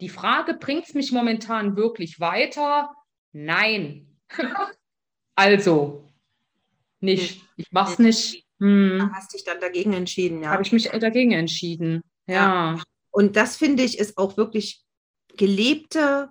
Die 0.00 0.08
Frage, 0.08 0.54
bringt 0.54 0.86
es 0.86 0.94
mich 0.94 1.12
momentan 1.12 1.76
wirklich 1.76 2.18
weiter? 2.20 2.90
Nein. 3.32 4.16
Also, 5.36 6.04
nicht. 6.98 7.42
Ich 7.56 7.70
mach's 7.70 8.00
nicht. 8.00 8.44
Hm. 8.58 8.98
Du 8.98 9.12
hast 9.12 9.32
dich 9.34 9.44
dann 9.44 9.60
dagegen 9.60 9.92
entschieden, 9.92 10.42
ja. 10.42 10.50
Habe 10.50 10.62
ich 10.62 10.72
mich 10.72 10.88
dagegen 10.88 11.32
entschieden. 11.32 12.02
Ja. 12.26 12.80
Und 13.10 13.36
das 13.36 13.56
finde 13.56 13.82
ich 13.82 13.98
ist 13.98 14.18
auch 14.18 14.36
wirklich 14.36 14.84
gelebte 15.36 16.30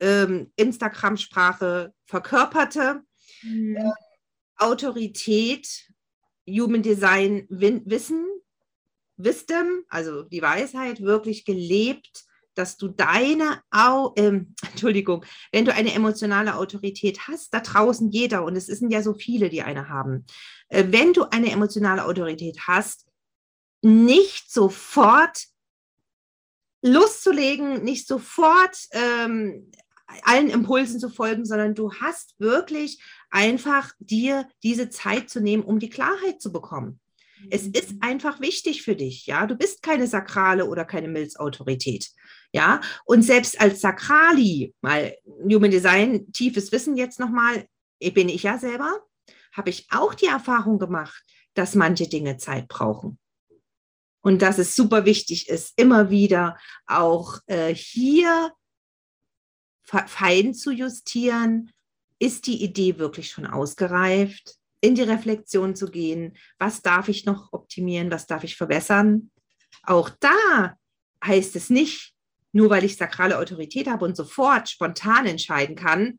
ähm, 0.00 0.52
Instagram-Sprache, 0.56 1.92
verkörperte 2.04 3.02
Hm. 3.40 3.76
Autorität, 4.56 5.68
Human 6.48 6.82
Design, 6.82 7.46
Win 7.48 7.82
Wissen, 7.86 8.24
Wisdom, 9.16 9.84
also 9.88 10.22
die 10.22 10.42
Weisheit, 10.42 11.00
wirklich 11.02 11.44
gelebt, 11.44 12.24
dass 12.54 12.76
du 12.78 12.88
deine, 12.88 13.62
Au 13.70 14.14
ähm, 14.16 14.54
Entschuldigung, 14.70 15.24
wenn 15.52 15.64
du 15.64 15.74
eine 15.74 15.92
emotionale 15.92 16.56
Autorität 16.56 17.28
hast, 17.28 17.52
da 17.52 17.60
draußen 17.60 18.10
jeder, 18.10 18.44
und 18.44 18.56
es 18.56 18.66
sind 18.66 18.90
ja 18.90 19.02
so 19.02 19.14
viele, 19.14 19.50
die 19.50 19.62
eine 19.62 19.88
haben, 19.88 20.24
äh, 20.24 20.55
wenn 20.68 21.12
du 21.12 21.24
eine 21.24 21.50
emotionale 21.50 22.04
Autorität 22.04 22.58
hast, 22.66 23.06
nicht 23.82 24.50
sofort 24.50 25.46
loszulegen, 26.82 27.82
nicht 27.84 28.06
sofort 28.06 28.76
ähm, 28.92 29.70
allen 30.22 30.50
Impulsen 30.50 31.00
zu 31.00 31.08
folgen, 31.08 31.44
sondern 31.44 31.74
du 31.74 31.92
hast 31.92 32.34
wirklich 32.38 33.02
einfach 33.30 33.92
dir 33.98 34.48
diese 34.62 34.88
Zeit 34.88 35.28
zu 35.30 35.40
nehmen, 35.40 35.64
um 35.64 35.78
die 35.78 35.90
Klarheit 35.90 36.40
zu 36.40 36.52
bekommen. 36.52 37.00
Es 37.50 37.66
ist 37.66 37.94
einfach 38.00 38.40
wichtig 38.40 38.82
für 38.82 38.96
dich, 38.96 39.26
ja. 39.26 39.46
Du 39.46 39.56
bist 39.56 39.82
keine 39.82 40.06
Sakrale 40.06 40.66
oder 40.66 40.84
keine 40.84 41.08
Milzautorität, 41.08 42.10
ja. 42.52 42.80
Und 43.04 43.22
selbst 43.22 43.60
als 43.60 43.80
Sakrali, 43.80 44.74
mal 44.80 45.14
Human 45.44 45.70
Design, 45.70 46.32
tiefes 46.32 46.72
Wissen 46.72 46.96
jetzt 46.96 47.20
nochmal, 47.20 47.66
bin 48.14 48.28
ich 48.28 48.44
ja 48.44 48.58
selber, 48.58 49.00
habe 49.56 49.70
ich 49.70 49.86
auch 49.90 50.14
die 50.14 50.26
Erfahrung 50.26 50.78
gemacht, 50.78 51.24
dass 51.54 51.74
manche 51.74 52.08
Dinge 52.08 52.36
Zeit 52.36 52.68
brauchen. 52.68 53.18
Und 54.20 54.42
dass 54.42 54.58
es 54.58 54.74
super 54.74 55.04
wichtig 55.04 55.48
ist, 55.48 55.72
immer 55.76 56.10
wieder 56.10 56.58
auch 56.86 57.38
äh, 57.46 57.74
hier 57.74 58.52
fe- 59.82 60.04
fein 60.06 60.52
zu 60.52 60.72
justieren. 60.72 61.70
Ist 62.18 62.46
die 62.46 62.62
Idee 62.62 62.98
wirklich 62.98 63.30
schon 63.30 63.46
ausgereift? 63.46 64.56
In 64.80 64.94
die 64.94 65.02
Reflexion 65.02 65.74
zu 65.74 65.90
gehen. 65.90 66.36
Was 66.58 66.82
darf 66.82 67.08
ich 67.08 67.24
noch 67.24 67.52
optimieren? 67.52 68.10
Was 68.10 68.26
darf 68.26 68.44
ich 68.44 68.56
verbessern? 68.56 69.30
Auch 69.82 70.10
da 70.10 70.76
heißt 71.24 71.56
es 71.56 71.70
nicht, 71.70 72.12
nur 72.52 72.68
weil 72.70 72.84
ich 72.84 72.96
sakrale 72.96 73.38
Autorität 73.38 73.86
habe 73.86 74.04
und 74.04 74.16
sofort 74.16 74.68
spontan 74.68 75.26
entscheiden 75.26 75.76
kann, 75.76 76.18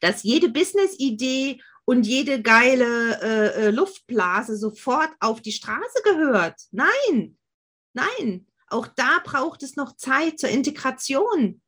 dass 0.00 0.22
jede 0.22 0.50
Business-Idee 0.50 1.60
und 1.84 2.06
jede 2.06 2.42
geile 2.42 3.20
äh, 3.20 3.66
äh, 3.66 3.70
Luftblase 3.70 4.56
sofort 4.56 5.10
auf 5.20 5.42
die 5.42 5.52
Straße 5.52 6.02
gehört. 6.02 6.60
Nein, 6.70 7.38
nein. 7.92 8.46
Auch 8.68 8.86
da 8.86 9.20
braucht 9.22 9.62
es 9.62 9.76
noch 9.76 9.96
Zeit 9.96 10.38
zur 10.38 10.48
Integration. 10.48 11.60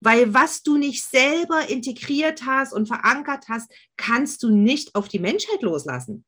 Weil 0.00 0.32
was 0.32 0.62
du 0.62 0.78
nicht 0.78 1.04
selber 1.04 1.68
integriert 1.68 2.44
hast 2.46 2.72
und 2.72 2.86
verankert 2.86 3.48
hast, 3.48 3.70
kannst 3.96 4.42
du 4.42 4.50
nicht 4.50 4.94
auf 4.94 5.08
die 5.08 5.18
Menschheit 5.18 5.62
loslassen. 5.62 6.24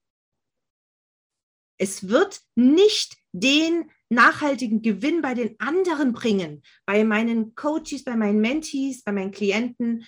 Es 1.79 2.09
wird 2.09 2.41
nicht 2.57 3.17
den 3.33 3.91
nachhaltigen 4.11 4.83
Gewinn 4.83 5.23
bei 5.23 5.35
den 5.35 5.59
anderen 5.61 6.13
bringen, 6.13 6.63
bei 6.85 7.05
meinen 7.05 7.55
Coaches, 7.55 8.05
bei 8.05 8.17
meinen 8.17 8.41
Mentees, 8.41 9.03
bei 9.03 9.13
meinen 9.13 9.31
Klienten, 9.31 10.05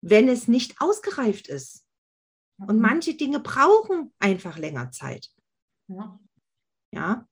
wenn 0.00 0.28
es 0.28 0.46
nicht 0.46 0.80
ausgereift 0.80 1.48
ist. 1.48 1.87
Und 2.58 2.80
manche 2.80 3.14
Dinge 3.14 3.40
brauchen 3.40 4.12
einfach 4.18 4.58
länger 4.58 4.90
Zeit. 4.90 5.28
Ja. 5.88 6.18
Ja, 6.92 7.26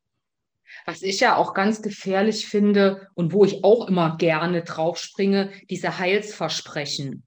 Was 0.85 1.03
ich 1.03 1.21
ja 1.21 1.37
auch 1.37 1.55
ganz 1.55 1.81
gefährlich 1.83 2.47
finde 2.47 3.09
und 3.15 3.33
wo 3.33 3.45
ich 3.45 3.65
auch 3.65 3.89
immer 3.89 4.17
gerne 4.19 4.63
draufspringe, 4.63 5.51
diese 5.71 5.99
Heilsversprechen. 5.99 7.25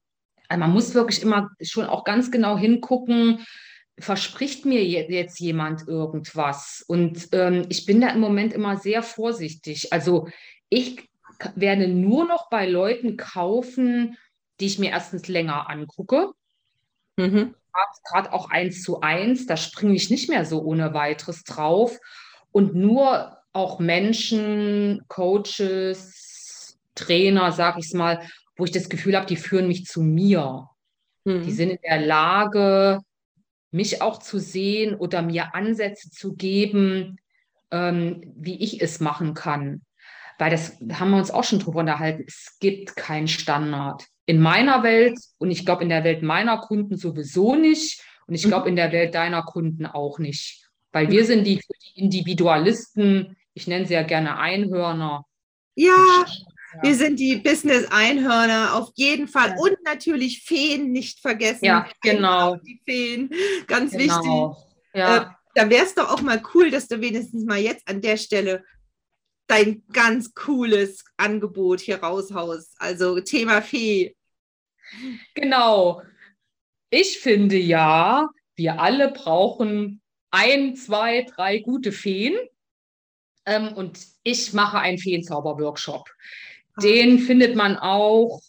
Also 0.48 0.60
man 0.60 0.72
muss 0.72 0.94
wirklich 0.94 1.22
immer 1.22 1.50
schon 1.60 1.86
auch 1.86 2.04
ganz 2.04 2.30
genau 2.30 2.56
hingucken, 2.56 3.44
verspricht 3.98 4.64
mir 4.64 4.84
je- 4.84 5.10
jetzt 5.10 5.40
jemand 5.40 5.86
irgendwas? 5.88 6.84
Und 6.86 7.28
ähm, 7.32 7.66
ich 7.68 7.84
bin 7.86 8.00
da 8.00 8.08
im 8.10 8.20
Moment 8.20 8.52
immer 8.52 8.76
sehr 8.76 9.02
vorsichtig. 9.02 9.92
Also 9.92 10.28
ich 10.68 11.08
werde 11.54 11.88
nur 11.88 12.26
noch 12.26 12.48
bei 12.50 12.66
Leuten 12.68 13.16
kaufen, 13.16 14.16
die 14.60 14.66
ich 14.66 14.78
mir 14.78 14.90
erstens 14.90 15.28
länger 15.28 15.68
angucke. 15.68 16.32
mhm. 17.16 17.54
Gerade 18.04 18.32
auch 18.32 18.50
eins 18.50 18.82
zu 18.82 19.00
eins, 19.00 19.46
da 19.46 19.56
springe 19.56 19.94
ich 19.94 20.10
nicht 20.10 20.28
mehr 20.28 20.44
so 20.44 20.62
ohne 20.62 20.94
weiteres 20.94 21.44
drauf. 21.44 21.98
Und 22.52 22.74
nur 22.74 23.36
auch 23.52 23.78
Menschen, 23.78 25.02
Coaches, 25.08 26.78
Trainer, 26.94 27.52
sag 27.52 27.78
ich 27.78 27.86
es 27.86 27.94
mal, 27.94 28.28
wo 28.56 28.64
ich 28.64 28.72
das 28.72 28.88
Gefühl 28.88 29.16
habe, 29.16 29.26
die 29.26 29.36
führen 29.36 29.68
mich 29.68 29.86
zu 29.86 30.02
mir. 30.02 30.68
Die 31.26 31.30
Mhm. 31.30 31.50
sind 31.50 31.70
in 31.70 31.78
der 31.84 32.00
Lage, 32.00 33.00
mich 33.70 34.02
auch 34.02 34.18
zu 34.18 34.38
sehen 34.38 34.94
oder 34.96 35.22
mir 35.22 35.54
Ansätze 35.54 36.10
zu 36.10 36.34
geben, 36.34 37.18
ähm, 37.70 38.32
wie 38.36 38.60
ich 38.62 38.82
es 38.82 39.00
machen 39.00 39.34
kann. 39.34 39.82
Weil 40.38 40.50
das 40.50 40.78
haben 40.94 41.10
wir 41.10 41.18
uns 41.18 41.30
auch 41.30 41.44
schon 41.44 41.58
drüber 41.58 41.80
unterhalten. 41.80 42.24
Es 42.26 42.56
gibt 42.60 42.96
keinen 42.96 43.28
Standard. 43.28 44.06
In 44.30 44.40
meiner 44.40 44.84
Welt 44.84 45.18
und 45.38 45.50
ich 45.50 45.64
glaube 45.64 45.82
in 45.82 45.88
der 45.88 46.04
Welt 46.04 46.22
meiner 46.22 46.58
Kunden 46.58 46.96
sowieso 46.96 47.56
nicht 47.56 48.00
und 48.28 48.34
ich 48.36 48.44
glaube 48.44 48.68
in 48.68 48.76
der 48.76 48.92
Welt 48.92 49.12
deiner 49.12 49.42
Kunden 49.42 49.86
auch 49.86 50.20
nicht. 50.20 50.68
Weil 50.92 51.10
wir 51.10 51.24
sind 51.24 51.44
die, 51.44 51.56
die 51.56 52.00
Individualisten, 52.00 53.36
ich 53.54 53.66
nenne 53.66 53.86
sie 53.86 53.94
ja 53.94 54.04
gerne 54.04 54.38
Einhörner. 54.38 55.24
Ja, 55.74 55.96
Ja. 55.96 56.82
wir 56.82 56.94
sind 56.94 57.18
die 57.18 57.38
Business-Einhörner 57.38 58.74
auf 58.76 58.90
jeden 58.94 59.26
Fall. 59.26 59.48
Ja. 59.48 59.56
Und 59.58 59.76
natürlich 59.84 60.44
Feen 60.44 60.92
nicht 60.92 61.18
vergessen. 61.18 61.64
Ja, 61.64 61.88
genau. 62.00 62.54
Die 62.54 62.80
Feen, 62.84 63.30
ganz 63.66 63.94
wichtig. 63.94 64.10
Genau. 64.22 64.56
Ja. 64.94 65.36
Da 65.56 65.68
wäre 65.68 65.84
es 65.84 65.96
doch 65.96 66.08
auch 66.12 66.22
mal 66.22 66.40
cool, 66.54 66.70
dass 66.70 66.86
du 66.86 67.00
wenigstens 67.00 67.44
mal 67.44 67.58
jetzt 67.58 67.88
an 67.88 68.00
der 68.00 68.16
Stelle 68.16 68.62
dein 69.48 69.82
ganz 69.92 70.32
cooles 70.34 71.04
Angebot 71.16 71.80
hier 71.80 72.00
raushaust. 72.00 72.76
Also 72.78 73.18
Thema 73.18 73.60
Fee. 73.60 74.14
Genau. 75.34 76.02
Ich 76.90 77.18
finde 77.20 77.56
ja, 77.56 78.28
wir 78.56 78.80
alle 78.80 79.12
brauchen 79.12 80.00
ein, 80.30 80.74
zwei, 80.76 81.22
drei 81.22 81.58
gute 81.58 81.92
Feen. 81.92 82.36
Ähm, 83.46 83.72
und 83.72 83.98
ich 84.22 84.52
mache 84.52 84.78
einen 84.78 84.98
Feenzauber-Workshop. 84.98 86.08
Den 86.82 87.18
findet 87.18 87.56
man 87.56 87.76
auch. 87.76 88.40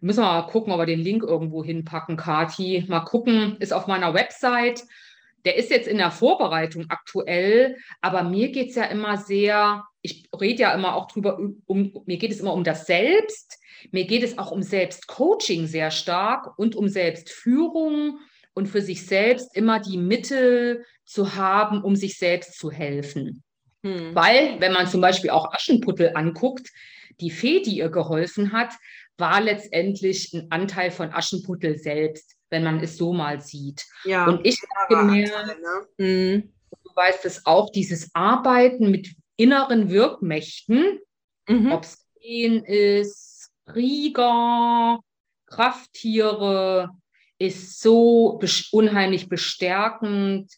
Müssen 0.00 0.20
wir 0.20 0.26
mal 0.26 0.42
gucken, 0.42 0.72
ob 0.72 0.78
wir 0.78 0.86
den 0.86 1.00
Link 1.00 1.22
irgendwo 1.22 1.64
hinpacken, 1.64 2.16
Kati. 2.16 2.84
Mal 2.88 3.00
gucken, 3.00 3.56
ist 3.58 3.72
auf 3.72 3.86
meiner 3.86 4.14
Website. 4.14 4.84
Der 5.44 5.56
ist 5.56 5.70
jetzt 5.70 5.88
in 5.88 5.98
der 5.98 6.10
Vorbereitung 6.10 6.86
aktuell, 6.88 7.76
aber 8.00 8.22
mir 8.22 8.50
geht 8.50 8.70
es 8.70 8.74
ja 8.74 8.84
immer 8.84 9.16
sehr, 9.16 9.84
ich 10.02 10.28
rede 10.38 10.62
ja 10.62 10.74
immer 10.74 10.94
auch 10.94 11.08
drüber, 11.08 11.38
um, 11.66 11.92
mir 12.06 12.16
geht 12.16 12.30
es 12.30 12.40
immer 12.40 12.54
um 12.54 12.64
das 12.64 12.86
Selbst. 12.86 13.58
Mir 13.90 14.06
geht 14.06 14.22
es 14.22 14.38
auch 14.38 14.50
um 14.50 14.62
Selbstcoaching 14.62 15.66
sehr 15.66 15.90
stark 15.90 16.58
und 16.58 16.76
um 16.76 16.88
Selbstführung 16.88 18.18
und 18.54 18.66
für 18.66 18.82
sich 18.82 19.06
selbst 19.06 19.54
immer 19.56 19.80
die 19.80 19.98
Mittel 19.98 20.84
zu 21.04 21.34
haben, 21.34 21.82
um 21.82 21.96
sich 21.96 22.18
selbst 22.18 22.58
zu 22.58 22.70
helfen. 22.70 23.42
Hm. 23.84 24.14
Weil, 24.14 24.60
wenn 24.60 24.72
man 24.72 24.88
zum 24.88 25.00
Beispiel 25.00 25.30
auch 25.30 25.52
Aschenputtel 25.52 26.12
anguckt, 26.14 26.68
die 27.20 27.30
Fee, 27.30 27.62
die 27.62 27.76
ihr 27.76 27.88
geholfen 27.88 28.52
hat, 28.52 28.72
war 29.16 29.40
letztendlich 29.40 30.32
ein 30.32 30.50
Anteil 30.50 30.90
von 30.90 31.12
Aschenputtel 31.12 31.78
selbst, 31.78 32.36
wenn 32.50 32.64
man 32.64 32.80
es 32.80 32.96
so 32.96 33.12
mal 33.12 33.40
sieht. 33.40 33.84
Ja. 34.04 34.26
Und 34.26 34.46
ich 34.46 34.60
habe 34.76 34.96
gemerkt, 34.96 35.60
ne? 35.60 35.86
Hm. 35.98 36.52
du 36.70 36.90
weißt 36.94 37.24
es 37.26 37.46
auch, 37.46 37.70
dieses 37.70 38.10
Arbeiten 38.14 38.90
mit 38.90 39.14
inneren 39.38 39.88
Wirkmächten, 39.88 40.98
Mhm. 41.48 41.72
ob 41.72 41.84
es 41.84 42.04
Feen 42.20 42.62
ist, 42.64 43.50
Krieger, 43.64 45.00
Krafttiere, 45.46 46.90
ist 47.38 47.80
so 47.80 48.38
unheimlich 48.72 49.28
bestärkend, 49.28 50.52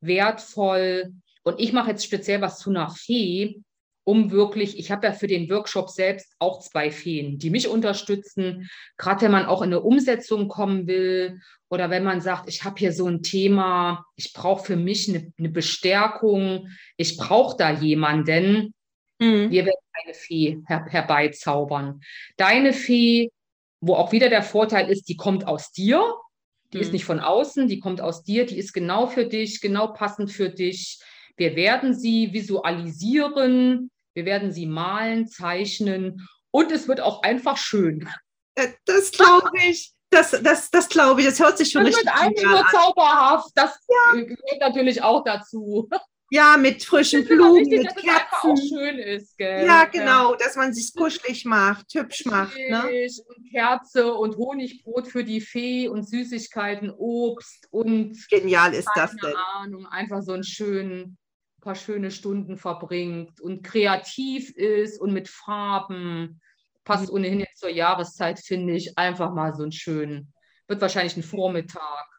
wertvoll. 0.00 1.14
Und 1.44 1.60
ich 1.60 1.72
mache 1.72 1.90
jetzt 1.90 2.04
speziell 2.04 2.40
was 2.42 2.58
zu 2.58 2.70
einer 2.70 2.90
Fee, 2.90 3.62
um 4.04 4.30
wirklich, 4.30 4.78
ich 4.78 4.90
habe 4.90 5.06
ja 5.06 5.12
für 5.12 5.26
den 5.26 5.48
Workshop 5.50 5.88
selbst 5.90 6.34
auch 6.38 6.60
zwei 6.60 6.90
Feen, 6.90 7.38
die 7.38 7.50
mich 7.50 7.68
unterstützen, 7.68 8.68
gerade 8.98 9.22
wenn 9.22 9.32
man 9.32 9.46
auch 9.46 9.62
in 9.62 9.68
eine 9.68 9.80
Umsetzung 9.80 10.48
kommen 10.48 10.86
will 10.86 11.40
oder 11.70 11.90
wenn 11.90 12.04
man 12.04 12.20
sagt, 12.20 12.48
ich 12.48 12.64
habe 12.64 12.78
hier 12.78 12.92
so 12.92 13.08
ein 13.08 13.22
Thema, 13.22 14.04
ich 14.16 14.32
brauche 14.32 14.64
für 14.64 14.76
mich 14.76 15.08
eine, 15.08 15.32
eine 15.38 15.48
Bestärkung, 15.48 16.68
ich 16.96 17.16
brauche 17.16 17.56
da 17.56 17.70
jemanden. 17.70 18.74
Mhm. 19.18 19.50
Wir 19.50 19.64
werden 19.64 19.80
eine 20.04 20.14
Fee 20.14 20.62
her 20.66 20.84
herbeizaubern. 20.88 22.00
Deine 22.36 22.74
Fee, 22.74 23.30
wo 23.80 23.94
auch 23.94 24.12
wieder 24.12 24.28
der 24.28 24.42
Vorteil 24.42 24.90
ist, 24.90 25.08
die 25.08 25.16
kommt 25.16 25.46
aus 25.46 25.72
dir, 25.72 26.14
die 26.72 26.78
mhm. 26.78 26.82
ist 26.82 26.92
nicht 26.92 27.04
von 27.04 27.20
außen, 27.20 27.68
die 27.68 27.80
kommt 27.80 28.02
aus 28.02 28.22
dir, 28.22 28.44
die 28.44 28.58
ist 28.58 28.74
genau 28.74 29.06
für 29.06 29.24
dich, 29.24 29.62
genau 29.62 29.88
passend 29.88 30.30
für 30.30 30.50
dich. 30.50 31.00
Wir 31.36 31.56
werden 31.56 31.94
sie 31.94 32.32
visualisieren, 32.32 33.90
wir 34.14 34.24
werden 34.24 34.52
sie 34.52 34.66
malen, 34.66 35.28
zeichnen 35.28 36.26
und 36.50 36.70
es 36.72 36.88
wird 36.88 37.00
auch 37.00 37.22
einfach 37.22 37.56
schön. 37.56 38.08
Äh, 38.54 38.68
das 38.86 39.12
glaube 39.12 39.50
ich. 39.68 39.92
Das, 40.10 40.30
das, 40.30 40.70
das 40.70 40.88
glaube 40.88 41.20
ich, 41.20 41.26
das 41.26 41.40
hört 41.40 41.58
sich 41.58 41.72
schon 41.72 41.84
das 41.84 41.96
richtig 41.96 42.12
an. 42.12 42.32
Das 42.32 42.44
wird 42.44 42.54
einfach 42.54 42.72
nur 42.72 42.80
zauberhaft. 42.80 43.50
Das 43.56 43.76
ja. 43.88 44.20
gehört 44.20 44.60
natürlich 44.60 45.02
auch 45.02 45.24
dazu. 45.24 45.88
Ja, 46.30 46.56
mit 46.56 46.82
frischen 46.82 47.24
Blumen, 47.24 47.60
wichtig, 47.60 47.82
mit 47.82 47.86
dass 47.86 48.02
Kerzen. 48.02 48.56
Schön 48.56 48.98
ist, 48.98 49.36
gell? 49.36 49.66
Ja, 49.66 49.84
genau, 49.84 50.34
dass 50.34 50.56
man 50.56 50.72
sich 50.72 50.94
kuschelig 50.94 51.44
macht, 51.44 51.86
hübsch 51.94 52.24
macht. 52.24 52.56
Ne? 52.56 53.08
Und 53.26 53.50
Kerze 53.50 54.14
und 54.14 54.36
Honigbrot 54.36 55.06
für 55.06 55.22
die 55.22 55.40
Fee 55.40 55.88
und 55.88 56.08
Süßigkeiten, 56.08 56.90
Obst 56.90 57.68
und. 57.70 58.16
Genial 58.30 58.74
ist 58.74 58.90
das 58.94 59.14
denn. 59.16 59.34
Ahnung, 59.54 59.86
einfach 59.86 60.22
so 60.22 60.32
ein 60.32 60.44
schön, 60.44 61.16
paar 61.64 61.74
schöne 61.74 62.10
Stunden 62.10 62.56
verbringt 62.56 63.40
und 63.40 63.64
kreativ 63.64 64.50
ist 64.50 65.00
und 65.00 65.12
mit 65.12 65.28
Farben. 65.28 66.40
Passt 66.84 67.08
mhm. 67.08 67.14
ohnehin 67.14 67.40
jetzt 67.40 67.58
zur 67.58 67.70
Jahreszeit, 67.70 68.38
finde 68.38 68.74
ich. 68.74 68.96
Einfach 68.98 69.32
mal 69.32 69.54
so 69.54 69.64
ein 69.64 69.72
schön. 69.72 70.32
Wird 70.68 70.80
wahrscheinlich 70.80 71.16
ein 71.16 71.22
Vormittag. 71.22 72.14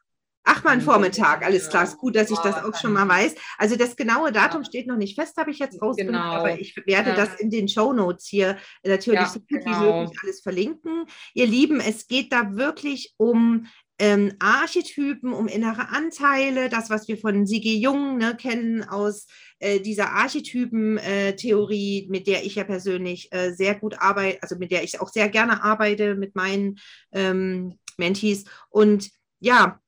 Ach, 0.48 0.62
mal 0.62 0.70
ein 0.70 0.80
Vormittag, 0.80 1.44
alles 1.44 1.68
klar. 1.68 1.82
Ist 1.82 1.98
gut, 1.98 2.14
dass 2.14 2.30
ich 2.30 2.38
das 2.38 2.62
auch 2.62 2.76
schon 2.80 2.92
mal 2.92 3.08
weiß. 3.08 3.34
Also 3.58 3.74
das 3.74 3.96
genaue 3.96 4.30
Datum 4.30 4.62
steht 4.62 4.86
noch 4.86 4.96
nicht 4.96 5.18
fest, 5.18 5.36
habe 5.38 5.50
ich 5.50 5.58
jetzt 5.58 5.82
rausgefunden, 5.82 6.22
genau. 6.22 6.34
aber 6.34 6.60
ich 6.60 6.76
werde 6.86 7.14
das 7.14 7.34
in 7.40 7.50
den 7.50 7.66
Show 7.66 7.92
Notes 7.92 8.28
hier 8.28 8.56
natürlich 8.84 9.20
ja, 9.20 9.26
so 9.26 9.40
gut 9.40 9.48
genau. 9.48 9.66
wie 9.66 9.84
möglich 9.84 10.18
alles 10.22 10.40
verlinken. 10.42 11.06
Ihr 11.34 11.48
Lieben, 11.48 11.80
es 11.80 12.06
geht 12.06 12.32
da 12.32 12.54
wirklich 12.54 13.12
um 13.16 13.66
ähm, 13.98 14.34
Archetypen, 14.38 15.32
um 15.32 15.48
innere 15.48 15.88
Anteile, 15.88 16.68
das, 16.68 16.90
was 16.90 17.08
wir 17.08 17.16
von 17.16 17.46
Sigi 17.46 17.78
Jung 17.78 18.18
ne, 18.18 18.36
kennen 18.36 18.84
aus 18.84 19.26
äh, 19.58 19.80
dieser 19.80 20.10
Archetypen-Theorie, 20.12 22.04
äh, 22.04 22.10
mit 22.10 22.26
der 22.26 22.44
ich 22.44 22.56
ja 22.56 22.64
persönlich 22.64 23.32
äh, 23.32 23.52
sehr 23.52 23.74
gut 23.74 23.98
arbeite, 23.98 24.42
also 24.42 24.56
mit 24.56 24.70
der 24.70 24.84
ich 24.84 25.00
auch 25.00 25.08
sehr 25.08 25.28
gerne 25.28 25.62
arbeite 25.62 26.14
mit 26.14 26.36
meinen 26.36 26.78
ähm, 27.12 27.78
Mentees. 27.96 28.44
Und 28.68 29.10
ja, 29.40 29.80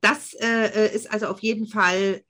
das 0.00 0.34
äh, 0.34 0.66
äh, 0.66 0.94
ist 0.94 1.10
also 1.10 1.28
auf 1.28 1.40
jeden 1.40 1.66
Fall 1.66 2.22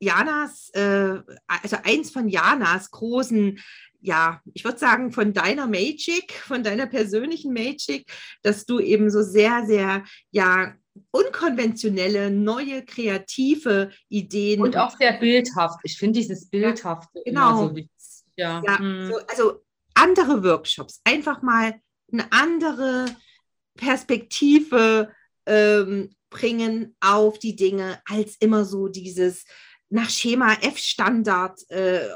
Janas, 0.00 0.70
äh, 0.70 1.20
also 1.46 1.76
eins 1.82 2.10
von 2.10 2.28
Janas 2.28 2.90
großen, 2.90 3.58
ja, 4.00 4.40
ich 4.54 4.64
würde 4.64 4.78
sagen, 4.78 5.12
von 5.12 5.32
deiner 5.32 5.66
Magic, 5.66 6.32
von 6.32 6.62
deiner 6.62 6.86
persönlichen 6.86 7.52
Magic, 7.52 8.10
dass 8.42 8.64
du 8.64 8.78
eben 8.78 9.10
so 9.10 9.22
sehr, 9.22 9.64
sehr, 9.66 10.04
ja, 10.30 10.74
unkonventionelle, 11.10 12.30
neue, 12.30 12.84
kreative 12.84 13.90
Ideen. 14.08 14.60
Und 14.60 14.76
auch 14.76 14.96
sehr 14.96 15.12
bildhaft. 15.14 15.80
Ich 15.84 15.98
finde 15.98 16.18
dieses 16.18 16.48
Bildhafte 16.48 17.18
ja, 17.18 17.22
genau. 17.24 17.68
so 17.68 17.76
wichtig. 17.76 17.92
Ja, 18.36 18.62
ja 18.64 18.78
hm. 18.78 19.10
so, 19.10 19.18
also 19.26 19.64
andere 19.94 20.44
Workshops, 20.44 21.00
einfach 21.04 21.42
mal 21.42 21.74
eine 22.12 22.30
andere 22.32 23.06
Perspektive 23.76 25.12
ähm, 25.46 26.10
bringen 26.30 26.96
auf 27.00 27.38
die 27.38 27.56
Dinge, 27.56 28.00
als 28.06 28.36
immer 28.40 28.64
so 28.64 28.88
dieses 28.88 29.44
nach 29.90 30.10
Schema 30.10 30.52
F-Standard 30.60 31.58
äh, 31.70 32.12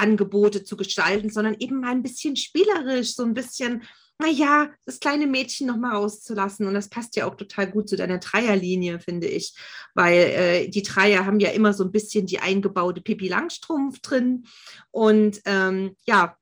Online-Angebote 0.00 0.64
zu 0.64 0.76
gestalten, 0.76 1.30
sondern 1.30 1.56
eben 1.58 1.80
mal 1.80 1.90
ein 1.90 2.02
bisschen 2.02 2.36
spielerisch, 2.36 3.14
so 3.14 3.24
ein 3.24 3.34
bisschen, 3.34 3.82
naja, 4.18 4.70
das 4.84 5.00
kleine 5.00 5.26
Mädchen 5.26 5.66
nochmal 5.66 5.96
rauszulassen. 5.96 6.66
Und 6.66 6.74
das 6.74 6.88
passt 6.88 7.16
ja 7.16 7.26
auch 7.26 7.36
total 7.36 7.70
gut 7.70 7.88
zu 7.88 7.96
deiner 7.96 8.18
Dreierlinie, 8.18 9.00
finde 9.00 9.26
ich, 9.26 9.54
weil 9.94 10.18
äh, 10.18 10.68
die 10.68 10.82
Dreier 10.82 11.26
haben 11.26 11.40
ja 11.40 11.50
immer 11.50 11.72
so 11.72 11.84
ein 11.84 11.92
bisschen 11.92 12.26
die 12.26 12.40
eingebaute 12.40 13.00
Pippi 13.00 13.28
Langstrumpf 13.28 14.00
drin. 14.00 14.44
Und 14.90 15.40
ähm, 15.44 15.96
ja, 16.06 16.36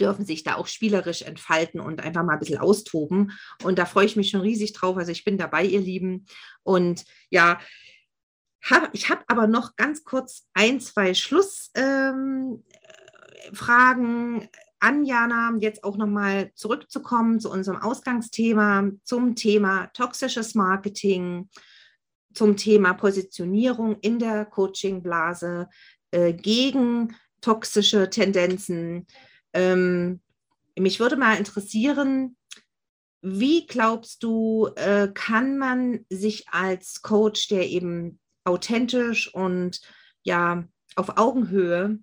dürfen 0.00 0.24
sich 0.24 0.42
da 0.42 0.54
auch 0.54 0.66
spielerisch 0.66 1.20
entfalten 1.20 1.78
und 1.78 2.02
einfach 2.02 2.24
mal 2.24 2.34
ein 2.34 2.38
bisschen 2.38 2.58
austoben. 2.58 3.32
Und 3.62 3.78
da 3.78 3.84
freue 3.84 4.06
ich 4.06 4.16
mich 4.16 4.30
schon 4.30 4.40
riesig 4.40 4.72
drauf. 4.72 4.96
Also 4.96 5.12
ich 5.12 5.24
bin 5.24 5.36
dabei, 5.36 5.64
ihr 5.64 5.80
Lieben. 5.80 6.24
Und 6.62 7.04
ja, 7.28 7.58
hab, 8.62 8.94
ich 8.94 9.10
habe 9.10 9.24
aber 9.26 9.46
noch 9.46 9.76
ganz 9.76 10.04
kurz 10.04 10.46
ein, 10.54 10.80
zwei 10.80 11.14
Schlussfragen 11.14 12.54
ähm, 12.54 12.64
an 14.80 15.04
Jana, 15.04 15.54
jetzt 15.60 15.84
auch 15.84 15.96
nochmal 15.96 16.50
zurückzukommen 16.54 17.38
zu 17.38 17.50
unserem 17.50 17.80
Ausgangsthema, 17.80 18.90
zum 19.04 19.36
Thema 19.36 19.86
toxisches 19.94 20.54
Marketing, 20.54 21.48
zum 22.34 22.56
Thema 22.56 22.94
Positionierung 22.94 23.96
in 24.00 24.18
der 24.18 24.44
Coachingblase 24.44 25.68
äh, 26.10 26.32
gegen 26.32 27.14
toxische 27.40 28.10
Tendenzen. 28.10 29.06
Ähm, 29.52 30.20
mich 30.76 30.98
würde 30.98 31.16
mal 31.16 31.36
interessieren, 31.36 32.36
wie 33.20 33.66
glaubst 33.66 34.22
du, 34.24 34.68
äh, 34.74 35.08
kann 35.14 35.58
man 35.58 36.04
sich 36.10 36.48
als 36.48 37.02
Coach, 37.02 37.48
der 37.48 37.68
eben 37.68 38.18
authentisch 38.44 39.32
und 39.32 39.80
ja 40.24 40.64
auf 40.96 41.18
Augenhöhe 41.18 41.98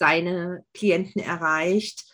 seine 0.00 0.64
Klienten 0.74 1.22
erreicht, 1.22 2.04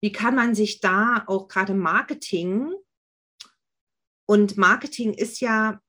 wie 0.00 0.12
kann 0.12 0.36
man 0.36 0.54
sich 0.54 0.80
da 0.80 1.24
auch 1.26 1.48
gerade 1.48 1.74
Marketing 1.74 2.72
und 4.28 4.56
Marketing 4.56 5.14
ist 5.14 5.40
ja 5.40 5.80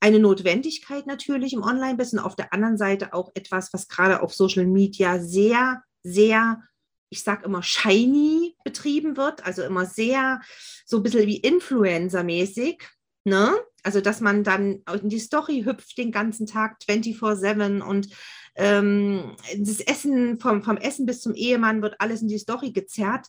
eine 0.00 0.18
Notwendigkeit 0.18 1.06
natürlich 1.06 1.52
im 1.52 1.62
Online-Business, 1.62 2.22
auf 2.22 2.36
der 2.36 2.52
anderen 2.52 2.76
Seite 2.76 3.14
auch 3.14 3.30
etwas, 3.34 3.72
was 3.72 3.88
gerade 3.88 4.22
auf 4.22 4.34
Social 4.34 4.66
Media 4.66 5.18
sehr 5.20 5.82
sehr, 6.06 6.62
ich 7.10 7.22
sage 7.22 7.44
immer, 7.44 7.62
shiny 7.62 8.56
betrieben 8.64 9.16
wird, 9.16 9.44
also 9.44 9.62
immer 9.62 9.86
sehr 9.86 10.40
so 10.84 10.98
ein 10.98 11.02
bisschen 11.02 11.26
wie 11.26 11.40
Influencer-mäßig. 11.40 12.82
Ne? 13.24 13.54
Also, 13.82 14.00
dass 14.00 14.20
man 14.20 14.44
dann 14.44 14.82
in 15.02 15.08
die 15.08 15.18
Story 15.18 15.62
hüpft 15.64 15.98
den 15.98 16.12
ganzen 16.12 16.46
Tag 16.46 16.78
24-7 16.88 17.80
und 17.82 18.08
ähm, 18.56 19.36
das 19.56 19.80
Essen, 19.80 20.40
vom, 20.40 20.62
vom 20.62 20.76
Essen 20.76 21.06
bis 21.06 21.20
zum 21.20 21.34
Ehemann 21.34 21.82
wird 21.82 22.00
alles 22.00 22.22
in 22.22 22.28
die 22.28 22.38
Story 22.38 22.72
gezerrt. 22.72 23.26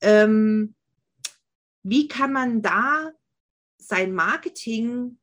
Ähm, 0.00 0.74
wie 1.82 2.08
kann 2.08 2.32
man 2.32 2.62
da 2.62 3.10
sein 3.78 4.12
Marketing 4.12 5.18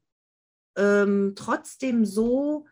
ähm, 0.76 1.34
trotzdem 1.36 2.06
so 2.06 2.66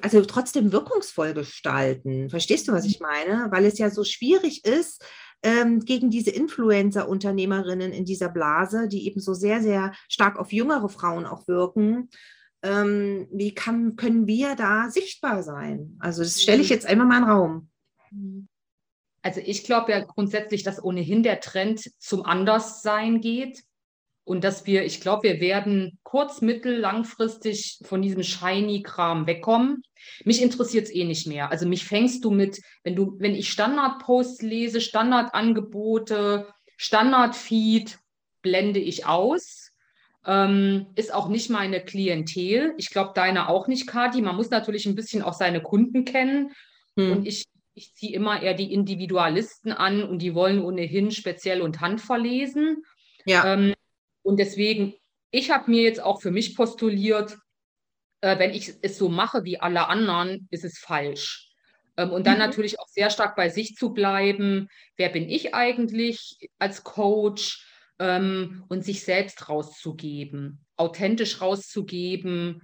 also 0.00 0.24
trotzdem 0.24 0.70
wirkungsvoll 0.70 1.34
gestalten. 1.34 2.30
Verstehst 2.30 2.68
du, 2.68 2.72
was 2.72 2.84
ich 2.84 3.00
meine? 3.00 3.48
Weil 3.50 3.64
es 3.64 3.78
ja 3.78 3.90
so 3.90 4.04
schwierig 4.04 4.64
ist, 4.64 5.04
ähm, 5.42 5.80
gegen 5.80 6.08
diese 6.10 6.30
Influencer-Unternehmerinnen 6.30 7.92
in 7.92 8.04
dieser 8.04 8.28
Blase, 8.28 8.86
die 8.86 9.06
eben 9.06 9.20
so 9.20 9.34
sehr, 9.34 9.60
sehr 9.60 9.92
stark 10.08 10.38
auf 10.38 10.52
jüngere 10.52 10.88
Frauen 10.88 11.26
auch 11.26 11.48
wirken. 11.48 12.10
Ähm, 12.62 13.28
wie 13.32 13.54
kann, 13.54 13.96
können 13.96 14.26
wir 14.26 14.54
da 14.54 14.88
sichtbar 14.88 15.42
sein? 15.42 15.96
Also 15.98 16.22
das 16.22 16.40
stelle 16.40 16.62
ich 16.62 16.68
jetzt 16.68 16.86
einfach 16.86 17.06
mal 17.06 17.18
in 17.18 17.22
den 17.24 17.30
Raum. 17.30 17.68
Also 19.22 19.40
ich 19.44 19.64
glaube 19.64 19.92
ja 19.92 20.00
grundsätzlich, 20.00 20.62
dass 20.62 20.82
ohnehin 20.82 21.22
der 21.22 21.40
Trend 21.40 21.90
zum 21.98 22.24
Anderssein 22.24 23.20
geht 23.20 23.62
und 24.24 24.44
dass 24.44 24.66
wir, 24.66 24.84
ich 24.84 25.00
glaube, 25.00 25.24
wir 25.24 25.40
werden 25.40 25.98
kurz-, 26.02 26.40
mittel-, 26.40 26.78
langfristig 26.78 27.80
von 27.82 28.02
diesem 28.02 28.22
Shiny-Kram 28.22 29.26
wegkommen. 29.26 29.82
Mich 30.24 30.42
interessiert 30.42 30.86
es 30.86 30.94
eh 30.94 31.04
nicht 31.04 31.26
mehr. 31.26 31.50
Also 31.50 31.66
mich 31.66 31.84
fängst 31.84 32.24
du 32.24 32.30
mit, 32.30 32.60
wenn 32.84 32.96
du, 32.96 33.16
wenn 33.18 33.34
ich 33.34 33.50
Standardposts 33.50 34.42
lese, 34.42 34.80
Standardangebote, 34.80 36.48
Standardfeed, 36.76 37.98
blende 38.42 38.80
ich 38.80 39.06
aus. 39.06 39.61
Ähm, 40.24 40.86
ist 40.94 41.12
auch 41.12 41.28
nicht 41.28 41.50
meine 41.50 41.84
Klientel. 41.84 42.74
Ich 42.76 42.90
glaube, 42.90 43.12
deine 43.14 43.48
auch 43.48 43.66
nicht, 43.66 43.86
Kati. 43.86 44.22
Man 44.22 44.36
muss 44.36 44.50
natürlich 44.50 44.86
ein 44.86 44.94
bisschen 44.94 45.22
auch 45.22 45.34
seine 45.34 45.60
Kunden 45.60 46.04
kennen. 46.04 46.52
Hm. 46.96 47.12
Und 47.12 47.26
ich, 47.26 47.44
ich 47.74 47.94
ziehe 47.94 48.14
immer 48.14 48.40
eher 48.40 48.54
die 48.54 48.72
Individualisten 48.72 49.72
an 49.72 50.02
und 50.04 50.20
die 50.20 50.34
wollen 50.34 50.62
ohnehin 50.62 51.10
speziell 51.10 51.60
und 51.60 51.80
handverlesen. 51.80 52.84
Ja. 53.24 53.54
Ähm, 53.54 53.74
und 54.22 54.38
deswegen, 54.38 54.94
ich 55.32 55.50
habe 55.50 55.70
mir 55.70 55.82
jetzt 55.82 56.00
auch 56.00 56.20
für 56.20 56.30
mich 56.30 56.54
postuliert, 56.56 57.36
äh, 58.20 58.38
wenn 58.38 58.52
ich 58.52 58.74
es 58.82 58.98
so 58.98 59.08
mache 59.08 59.44
wie 59.44 59.58
alle 59.58 59.88
anderen, 59.88 60.46
ist 60.50 60.64
es 60.64 60.78
falsch. 60.78 61.50
Ähm, 61.96 62.10
und 62.10 62.26
dann 62.26 62.34
mhm. 62.34 62.40
natürlich 62.40 62.78
auch 62.80 62.88
sehr 62.88 63.10
stark 63.10 63.36
bei 63.36 63.48
sich 63.48 63.74
zu 63.74 63.92
bleiben. 63.92 64.68
Wer 64.96 65.08
bin 65.08 65.28
ich 65.28 65.54
eigentlich 65.54 66.48
als 66.58 66.84
Coach? 66.84 67.66
Ähm, 67.98 68.64
und 68.68 68.84
sich 68.84 69.04
selbst 69.04 69.48
rauszugeben, 69.48 70.64
authentisch 70.76 71.40
rauszugeben 71.40 72.62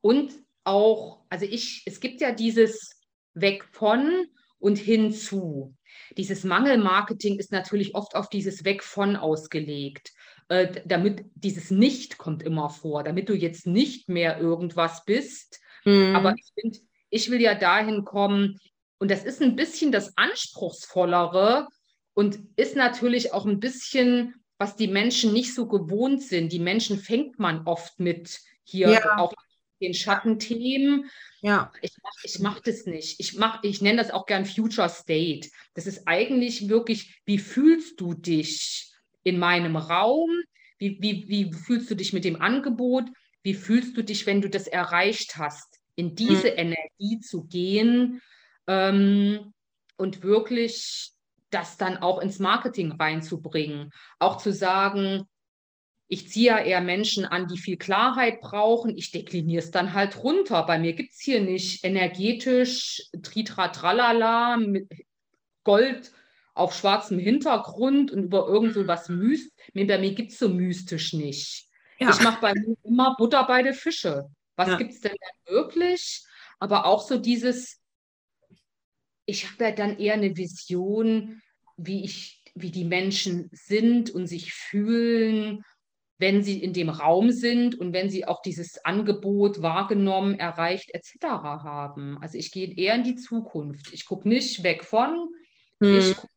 und 0.00 0.32
auch, 0.64 1.24
also 1.30 1.46
ich, 1.46 1.82
es 1.86 2.00
gibt 2.00 2.20
ja 2.20 2.32
dieses 2.32 3.00
Weg 3.34 3.64
von 3.72 4.26
und 4.58 4.76
hinzu. 4.78 5.74
Dieses 6.16 6.44
Mangelmarketing 6.44 7.38
ist 7.38 7.52
natürlich 7.52 7.94
oft 7.94 8.14
auf 8.14 8.28
dieses 8.28 8.64
Weg 8.64 8.82
von 8.82 9.16
ausgelegt. 9.16 10.12
Äh, 10.48 10.80
damit 10.84 11.24
dieses 11.34 11.70
Nicht 11.70 12.18
kommt 12.18 12.42
immer 12.42 12.70
vor, 12.70 13.02
damit 13.02 13.28
du 13.28 13.34
jetzt 13.34 13.66
nicht 13.66 14.08
mehr 14.08 14.38
irgendwas 14.38 15.04
bist. 15.04 15.60
Mhm. 15.84 16.14
Aber 16.14 16.34
ich 16.36 16.52
finde, 16.54 16.78
ich 17.10 17.30
will 17.30 17.40
ja 17.40 17.54
dahin 17.54 18.04
kommen, 18.04 18.60
und 18.98 19.10
das 19.10 19.24
ist 19.24 19.42
ein 19.42 19.56
bisschen 19.56 19.92
das 19.92 20.16
Anspruchsvollere 20.16 21.68
und 22.14 22.38
ist 22.56 22.76
natürlich 22.76 23.32
auch 23.32 23.44
ein 23.44 23.60
bisschen, 23.60 24.34
was 24.58 24.76
die 24.76 24.88
Menschen 24.88 25.32
nicht 25.32 25.54
so 25.54 25.66
gewohnt 25.66 26.22
sind. 26.22 26.52
Die 26.52 26.58
Menschen 26.58 26.98
fängt 26.98 27.38
man 27.38 27.66
oft 27.66 28.00
mit 28.00 28.40
hier 28.64 28.90
ja. 28.90 29.18
auch 29.18 29.32
den 29.80 29.94
Schattenthemen. 29.94 31.10
Ja. 31.40 31.72
Ich 31.82 31.92
mache 32.02 32.16
ich 32.24 32.38
mach 32.40 32.60
das 32.60 32.86
nicht. 32.86 33.20
Ich, 33.20 33.34
mach, 33.34 33.62
ich 33.62 33.82
nenne 33.82 33.98
das 33.98 34.10
auch 34.10 34.26
gern 34.26 34.46
Future 34.46 34.88
State. 34.88 35.50
Das 35.74 35.86
ist 35.86 36.06
eigentlich 36.06 36.68
wirklich, 36.68 37.20
wie 37.26 37.38
fühlst 37.38 38.00
du 38.00 38.14
dich 38.14 38.92
in 39.22 39.38
meinem 39.38 39.76
Raum? 39.76 40.30
Wie, 40.78 40.98
wie, 41.00 41.28
wie 41.28 41.52
fühlst 41.52 41.90
du 41.90 41.94
dich 41.94 42.12
mit 42.12 42.24
dem 42.24 42.40
Angebot? 42.40 43.04
Wie 43.42 43.54
fühlst 43.54 43.96
du 43.96 44.02
dich, 44.02 44.26
wenn 44.26 44.40
du 44.40 44.48
das 44.48 44.66
erreicht 44.66 45.36
hast? 45.36 45.78
In 45.94 46.14
diese 46.14 46.50
mhm. 46.50 46.58
Energie 46.58 47.20
zu 47.20 47.44
gehen 47.44 48.20
ähm, 48.66 49.52
und 49.96 50.22
wirklich 50.22 51.12
das 51.50 51.76
dann 51.76 51.96
auch 51.98 52.20
ins 52.20 52.38
Marketing 52.38 52.92
reinzubringen. 52.92 53.92
Auch 54.18 54.36
zu 54.38 54.52
sagen, 54.52 55.26
ich 56.08 56.28
ziehe 56.30 56.46
ja 56.46 56.58
eher 56.58 56.80
Menschen 56.80 57.24
an, 57.24 57.48
die 57.48 57.58
viel 57.58 57.76
Klarheit 57.76 58.40
brauchen. 58.40 58.96
Ich 58.96 59.10
dekliniere 59.10 59.62
es 59.62 59.70
dann 59.70 59.92
halt 59.92 60.22
runter. 60.22 60.64
Bei 60.64 60.78
mir 60.78 60.92
gibt 60.92 61.12
es 61.12 61.20
hier 61.20 61.40
nicht 61.40 61.84
energetisch, 61.84 63.02
tritra 63.22 63.68
tralala, 63.68 64.56
mit 64.56 64.88
Gold 65.64 66.12
auf 66.54 66.74
schwarzem 66.74 67.18
Hintergrund 67.18 68.10
und 68.12 68.24
über 68.24 68.46
irgend 68.46 68.74
so 68.74 68.86
was 68.86 69.08
Myst. 69.08 69.52
Bei 69.74 69.98
mir 69.98 70.14
gibt 70.14 70.32
es 70.32 70.38
so 70.38 70.48
mystisch 70.48 71.12
nicht. 71.12 71.68
Ja. 71.98 72.10
Ich 72.10 72.20
mache 72.20 72.40
bei 72.40 72.54
mir 72.54 72.76
immer 72.84 73.14
Butter 73.16 73.44
bei 73.44 73.62
den 73.62 73.74
Fische. 73.74 74.30
Was 74.54 74.68
ja. 74.68 74.76
gibt 74.76 74.92
es 74.92 75.00
denn 75.00 75.16
da 75.20 75.52
wirklich? 75.52 76.24
Aber 76.58 76.86
auch 76.86 77.06
so 77.06 77.18
dieses, 77.18 77.80
ich 79.26 79.50
habe 79.50 79.64
ja 79.64 79.72
dann 79.72 79.98
eher 79.98 80.14
eine 80.14 80.34
Vision, 80.36 81.42
wie 81.76 82.04
ich, 82.04 82.42
wie 82.54 82.70
die 82.70 82.84
Menschen 82.84 83.50
sind 83.52 84.10
und 84.10 84.26
sich 84.26 84.54
fühlen, 84.54 85.64
wenn 86.18 86.42
sie 86.42 86.62
in 86.62 86.72
dem 86.72 86.88
Raum 86.88 87.30
sind 87.30 87.74
und 87.74 87.92
wenn 87.92 88.08
sie 88.08 88.26
auch 88.26 88.40
dieses 88.40 88.82
Angebot 88.84 89.60
wahrgenommen, 89.60 90.38
erreicht 90.38 90.94
etc. 90.94 91.24
haben. 91.24 92.16
Also 92.22 92.38
ich 92.38 92.52
gehe 92.52 92.74
eher 92.74 92.94
in 92.94 93.04
die 93.04 93.16
Zukunft. 93.16 93.92
Ich 93.92 94.06
gucke 94.06 94.26
nicht 94.28 94.62
weg 94.62 94.84
von, 94.84 95.28
hm. 95.80 95.98
ich 95.98 96.16
gucke 96.16 96.32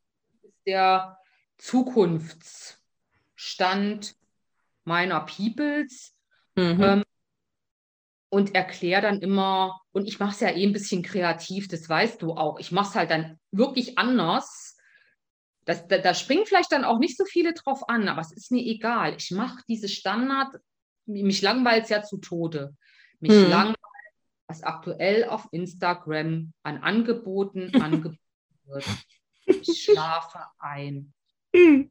der 0.65 1.17
Zukunftsstand 1.58 4.15
meiner 4.84 5.21
Peoples. 5.21 6.13
Mhm. 6.56 6.84
Ähm, 6.84 7.04
und 8.30 8.56
erkläre 8.56 9.02
dann 9.02 9.22
immer, 9.22 9.82
und 9.92 10.08
ich 10.08 10.20
mache 10.20 10.32
es 10.32 10.39
ja 10.39 10.50
eh 10.50 10.65
ein 10.65 10.74
bisschen 10.74 11.02
kreativ, 11.02 11.68
das 11.68 11.89
weißt 11.89 12.22
du 12.22 12.34
auch. 12.34 12.60
Ich 12.60 12.72
mache 12.72 12.89
es 12.89 12.96
halt 12.96 13.12
dann 13.12 13.39
wirklich 13.52 13.98
anders. 13.98 14.78
Das, 15.65 15.88
da, 15.88 15.98
da, 15.98 16.13
springen 16.13 16.46
vielleicht 16.46 16.72
dann 16.72 16.86
auch 16.86 17.00
nicht 17.00 17.18
so 17.18 17.26
viele 17.26 17.54
drauf 17.54 17.89
an, 17.89 18.08
aber 18.08 18.22
es 18.22 18.32
ist 18.32 18.52
mir 18.52 18.63
egal. 18.63 19.15
Ich 19.18 19.32
mache 19.32 19.63
diese 19.68 19.89
Standard, 19.89 20.56
mich 21.06 21.42
langweilt 21.42 21.84
es 21.84 21.89
ja 21.89 22.04
zu 22.04 22.18
Tode. 22.18 22.76
Mich 23.20 23.32
hm. 23.32 23.50
langweilt, 23.50 23.76
was 24.48 24.63
aktuell 24.63 25.26
auf 25.26 25.48
Instagram 25.52 26.54
an 26.63 26.78
Angeboten 26.78 27.74
angeboten 27.82 28.20
wird. 28.65 28.86
Ich 29.46 29.84
schlafe 29.84 30.39
ein. 30.60 31.13
Hm. 31.56 31.89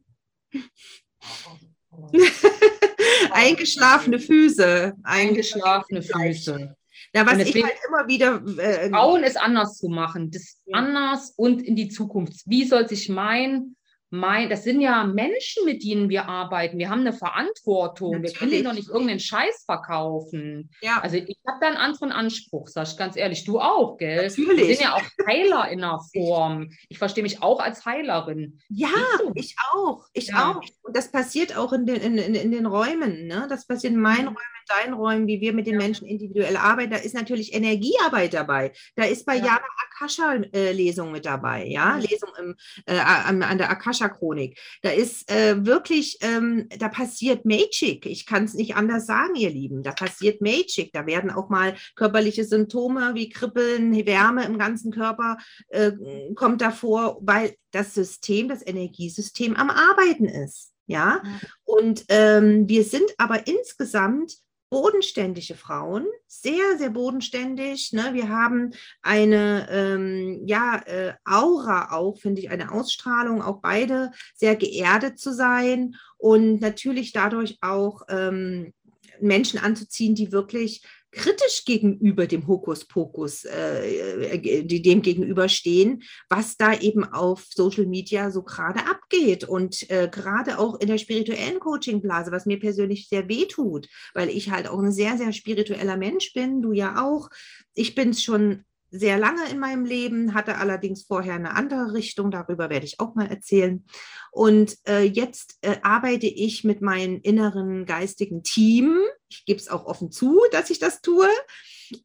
Eingeschlafene 3.31 4.19
Füße. 4.19 4.93
Eingeschlafene 5.03 6.01
Füße. 6.01 6.75
Ja, 7.13 7.25
was 7.25 7.39
ich 7.39 7.63
halt 7.63 7.73
immer 7.87 8.07
wieder. 8.07 8.41
Äh, 8.57 8.89
Frauen 8.89 9.23
ist 9.23 9.39
anders 9.39 9.77
zu 9.77 9.89
machen. 9.89 10.29
Das 10.31 10.61
anders 10.71 11.33
und 11.35 11.61
in 11.61 11.75
die 11.75 11.89
Zukunft. 11.89 12.41
Wie 12.45 12.65
soll 12.65 12.87
sich 12.87 13.09
mein 13.09 13.75
mein, 14.11 14.49
das 14.49 14.63
sind 14.63 14.81
ja 14.81 15.03
Menschen, 15.03 15.65
mit 15.65 15.83
denen 15.83 16.09
wir 16.09 16.27
arbeiten. 16.27 16.77
Wir 16.77 16.89
haben 16.89 17.01
eine 17.01 17.13
Verantwortung. 17.13 18.11
Natürlich. 18.11 18.33
Wir 18.33 18.39
können 18.39 18.51
denen 18.51 18.63
doch 18.65 18.73
nicht 18.73 18.89
irgendeinen 18.89 19.19
Scheiß 19.19 19.63
verkaufen. 19.65 20.71
Ja. 20.81 20.99
Also 21.01 21.17
ich 21.17 21.37
habe 21.47 21.59
da 21.61 21.67
einen 21.67 21.77
anderen 21.77 22.11
Anspruch, 22.11 22.67
sag 22.67 22.87
ich 22.87 22.97
ganz 22.97 23.15
ehrlich. 23.15 23.43
Du 23.43 23.59
auch, 23.59 23.97
gell? 23.97 24.27
Natürlich. 24.27 24.67
Wir 24.67 24.75
sind 24.75 24.81
ja 24.81 24.95
auch 24.95 25.27
Heiler 25.27 25.69
in 25.69 25.79
der 25.79 25.99
Form. 26.13 26.71
Ich 26.89 26.97
verstehe 26.97 27.23
mich 27.23 27.41
auch 27.43 27.59
als 27.59 27.85
Heilerin. 27.85 28.59
Ja, 28.69 28.89
ich 29.35 29.55
auch. 29.73 30.05
Ich 30.13 30.29
ja. 30.29 30.51
auch. 30.51 30.61
Und 30.83 30.95
das 30.95 31.11
passiert 31.11 31.55
auch 31.55 31.71
in 31.73 31.85
den, 31.85 31.97
in, 31.97 32.17
in, 32.17 32.35
in 32.35 32.51
den 32.51 32.65
Räumen. 32.65 33.27
Ne? 33.27 33.47
Das 33.49 33.67
passiert 33.67 33.93
in 33.93 33.99
meinen 33.99 34.21
mhm. 34.21 34.27
Räumen, 34.27 34.58
deinen 34.69 34.93
Räumen, 34.93 35.27
wie 35.27 35.41
wir 35.41 35.53
mit 35.53 35.67
den 35.67 35.73
ja. 35.73 35.79
Menschen 35.79 36.07
individuell 36.07 36.57
arbeiten. 36.57 36.91
Da 36.91 36.97
ist 36.97 37.15
natürlich 37.15 37.53
Energiearbeit 37.53 38.33
dabei. 38.33 38.71
Da 38.95 39.03
ist 39.03 39.25
bei 39.25 39.35
ja. 39.35 39.45
Jana 39.45 39.65
Akasha-Lesung 39.85 41.09
äh, 41.09 41.11
mit 41.11 41.25
dabei. 41.25 41.65
Ja. 41.65 41.97
Lesung 41.97 42.29
im, 42.39 42.55
äh, 42.85 42.97
an 42.97 43.39
der 43.39 43.69
Akasha 43.69 43.89
Akasha-Chronik. 43.89 44.59
Da 44.81 44.89
ist 44.89 45.29
äh, 45.31 45.65
wirklich, 45.65 46.17
ähm, 46.21 46.67
da 46.77 46.89
passiert 46.89 47.45
Magic. 47.45 48.05
Ich 48.05 48.25
kann 48.25 48.45
es 48.45 48.53
nicht 48.53 48.75
anders 48.75 49.05
sagen, 49.05 49.35
ihr 49.35 49.49
Lieben. 49.49 49.83
Da 49.83 49.91
passiert 49.91 50.41
Magic. 50.41 50.91
Da 50.93 51.05
werden 51.05 51.31
auch 51.31 51.49
mal 51.49 51.75
körperliche 51.95 52.45
Symptome 52.45 53.15
wie 53.15 53.29
Kribbeln, 53.29 53.93
Wärme 54.05 54.45
im 54.45 54.57
ganzen 54.57 54.91
Körper 54.91 55.37
äh, 55.69 55.91
kommt 56.35 56.61
davor, 56.61 57.19
weil 57.21 57.55
das 57.71 57.93
System, 57.93 58.47
das 58.47 58.65
Energiesystem 58.65 59.55
am 59.55 59.69
Arbeiten 59.69 60.25
ist. 60.25 60.73
Ja, 60.87 61.21
und 61.65 62.05
ähm, 62.09 62.67
wir 62.67 62.83
sind 62.83 63.11
aber 63.19 63.45
insgesamt 63.45 64.33
bodenständige 64.69 65.55
Frauen, 65.55 66.05
sehr, 66.27 66.77
sehr 66.77 66.91
bodenständig. 66.91 67.91
Ne? 67.93 68.13
Wir 68.13 68.29
haben 68.29 68.71
eine 69.01 69.67
ähm, 69.69 70.43
ja, 70.45 70.81
äh, 70.85 71.13
Aura 71.25 71.91
auch, 71.91 72.19
finde 72.19 72.41
ich, 72.41 72.49
eine 72.49 72.71
Ausstrahlung, 72.71 73.41
auch 73.41 73.61
beide 73.61 74.11
sehr 74.35 74.55
geerdet 74.55 75.19
zu 75.19 75.33
sein 75.33 75.95
und 76.17 76.61
natürlich 76.61 77.11
dadurch 77.13 77.57
auch 77.61 78.03
ähm, 78.09 78.73
Menschen 79.19 79.59
anzuziehen, 79.59 80.15
die 80.15 80.31
wirklich 80.31 80.83
kritisch 81.11 81.65
gegenüber 81.65 82.27
dem 82.27 82.47
Hokuspokus, 82.47 83.45
äh, 83.45 84.35
äh, 84.35 84.63
dem 84.63 85.01
gegenüberstehen, 85.01 86.03
was 86.29 86.57
da 86.57 86.73
eben 86.73 87.03
auf 87.03 87.45
Social 87.49 87.85
Media 87.85 88.31
so 88.31 88.43
gerade 88.43 88.85
abgeht 88.85 89.43
und 89.43 89.89
äh, 89.89 90.09
gerade 90.11 90.59
auch 90.59 90.79
in 90.79 90.87
der 90.87 90.97
spirituellen 90.97 91.59
Coaching-Blase, 91.59 92.31
was 92.31 92.45
mir 92.45 92.59
persönlich 92.59 93.07
sehr 93.09 93.27
weh 93.27 93.45
tut, 93.45 93.87
weil 94.13 94.29
ich 94.29 94.51
halt 94.51 94.67
auch 94.67 94.79
ein 94.79 94.91
sehr, 94.91 95.17
sehr 95.17 95.33
spiritueller 95.33 95.97
Mensch 95.97 96.33
bin, 96.33 96.61
du 96.61 96.71
ja 96.71 97.03
auch. 97.03 97.29
Ich 97.73 97.95
bin 97.95 98.09
es 98.09 98.23
schon 98.23 98.63
sehr 98.91 99.17
lange 99.17 99.49
in 99.49 99.59
meinem 99.59 99.85
Leben, 99.85 100.33
hatte 100.33 100.57
allerdings 100.57 101.03
vorher 101.03 101.35
eine 101.35 101.55
andere 101.55 101.93
Richtung, 101.93 102.31
darüber 102.31 102.69
werde 102.69 102.85
ich 102.85 102.99
auch 102.99 103.15
mal 103.15 103.27
erzählen. 103.27 103.85
Und 104.31 104.77
äh, 104.87 105.03
jetzt 105.03 105.57
äh, 105.61 105.77
arbeite 105.81 106.27
ich 106.27 106.63
mit 106.63 106.81
meinem 106.81 107.19
inneren 107.21 107.85
geistigen 107.85 108.43
Team. 108.43 108.97
Ich 109.29 109.45
gebe 109.45 109.59
es 109.59 109.69
auch 109.69 109.85
offen 109.85 110.11
zu, 110.11 110.39
dass 110.51 110.69
ich 110.69 110.79
das 110.79 111.01
tue. 111.01 111.27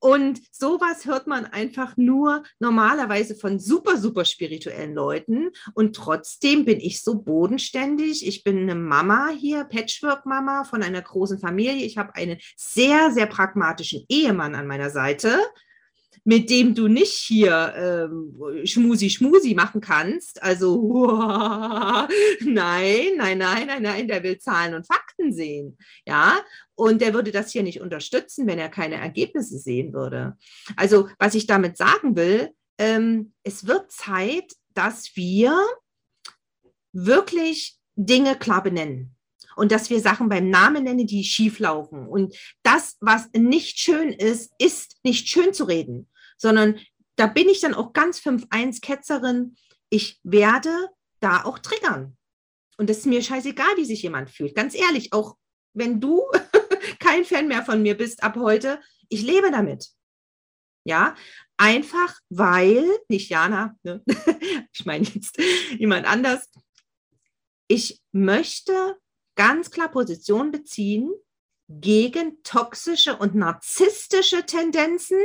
Und 0.01 0.41
sowas 0.51 1.05
hört 1.05 1.26
man 1.26 1.45
einfach 1.45 1.97
nur 1.97 2.43
normalerweise 2.59 3.35
von 3.35 3.59
super, 3.59 3.99
super 3.99 4.24
spirituellen 4.24 4.95
Leuten. 4.95 5.51
Und 5.74 5.97
trotzdem 5.97 6.64
bin 6.64 6.80
ich 6.80 7.03
so 7.03 7.20
bodenständig. 7.22 8.26
Ich 8.26 8.45
bin 8.45 8.59
eine 8.59 8.74
Mama 8.74 9.28
hier, 9.28 9.64
Patchwork-Mama 9.64 10.64
von 10.64 10.82
einer 10.82 11.03
großen 11.03 11.39
Familie. 11.39 11.85
Ich 11.85 11.99
habe 11.99 12.14
einen 12.14 12.39
sehr, 12.57 13.11
sehr 13.11 13.26
pragmatischen 13.26 14.05
Ehemann 14.09 14.55
an 14.55 14.66
meiner 14.66 14.91
Seite 14.91 15.39
mit 16.25 16.49
dem 16.49 16.75
du 16.75 16.89
nicht 16.89 17.12
hier 17.12 17.75
ähm, 17.77 18.66
Schmusi 18.66 19.11
Schmusi 19.11 19.55
machen 19.55 19.83
kannst. 19.83 20.43
Also 20.43 20.81
nein, 22.41 23.09
nein, 23.16 23.39
nein, 23.39 23.66
nein, 23.66 23.83
nein, 23.83 24.09
der 24.09 24.22
will 24.22 24.39
Zahlen 24.39 24.75
und 24.75 24.87
Fakten 24.87 25.33
sehen. 25.33 25.77
Ja, 26.07 26.41
und 26.75 27.03
der 27.03 27.12
würde 27.12 27.31
das 27.31 27.53
hier 27.53 27.62
nicht 27.62 27.81
unterstützen, 27.81 28.47
wenn 28.47 28.59
er 28.59 28.70
keine 28.70 28.97
Ergebnisse 28.97 29.59
sehen 29.59 29.93
würde. 29.93 30.37
Also 30.77 31.09
was 31.18 31.35
ich 31.35 31.47
damit 31.47 31.77
sagen 31.77 32.16
will, 32.16 32.51
ähm, 32.79 33.35
es 33.43 33.66
wird 33.66 33.93
Zeit, 33.93 34.51
dass 34.72 35.14
wir 35.14 35.55
wirklich 36.93 37.77
Dinge 37.97 38.37
klar 38.37 38.62
benennen. 38.62 39.11
und 39.57 39.70
dass 39.70 39.89
wir 39.89 40.01
Sachen 40.01 40.29
beim 40.29 40.51
Namen 40.51 40.83
nennen, 40.83 41.07
die 41.07 41.22
schief 41.22 41.61
laufen. 41.61 42.09
Und 42.09 42.37
das, 42.64 42.97
was 43.01 43.29
nicht 43.37 43.79
schön 43.79 44.09
ist, 44.09 44.53
ist 44.59 44.97
nicht 45.05 45.29
schön 45.29 45.55
zu 45.55 45.62
reden, 45.62 46.09
sondern 46.37 46.78
da 47.16 47.26
bin 47.26 47.49
ich 47.49 47.61
dann 47.61 47.74
auch 47.74 47.93
ganz 47.93 48.18
5-1 48.18 48.80
Ketzerin. 48.80 49.57
Ich 49.89 50.20
werde 50.22 50.89
da 51.20 51.45
auch 51.45 51.59
triggern. 51.59 52.16
Und 52.76 52.91
es 52.91 52.99
ist 52.99 53.07
mir 53.07 53.22
scheißegal, 53.22 53.76
wie 53.76 53.85
sich 53.85 54.03
jemand 54.03 54.30
fühlt. 54.30 54.55
Ganz 54.55 54.74
ehrlich, 54.74 55.12
auch 55.12 55.37
wenn 55.74 56.01
du 56.01 56.22
kein 56.99 57.24
Fan 57.24 57.49
mehr 57.49 57.64
von 57.64 57.82
mir 57.82 57.97
bist 57.97 58.22
ab 58.22 58.37
heute, 58.37 58.80
ich 59.09 59.22
lebe 59.22 59.51
damit. 59.51 59.89
Ja, 60.85 61.14
einfach 61.57 62.18
weil, 62.28 62.85
nicht 63.09 63.30
Jana, 63.30 63.76
ne? 63.85 64.03
ich 64.72 64.85
meine 64.85 65.07
jetzt 65.07 65.39
jemand 65.78 66.07
anders, 66.07 66.51
ich 67.68 68.03
möchte 68.12 68.97
ganz 69.37 69.70
klar 69.70 69.91
Position 69.91 70.51
beziehen 70.51 71.11
gegen 71.68 72.43
toxische 72.43 73.16
und 73.16 73.35
narzisstische 73.35 74.45
Tendenzen 74.45 75.18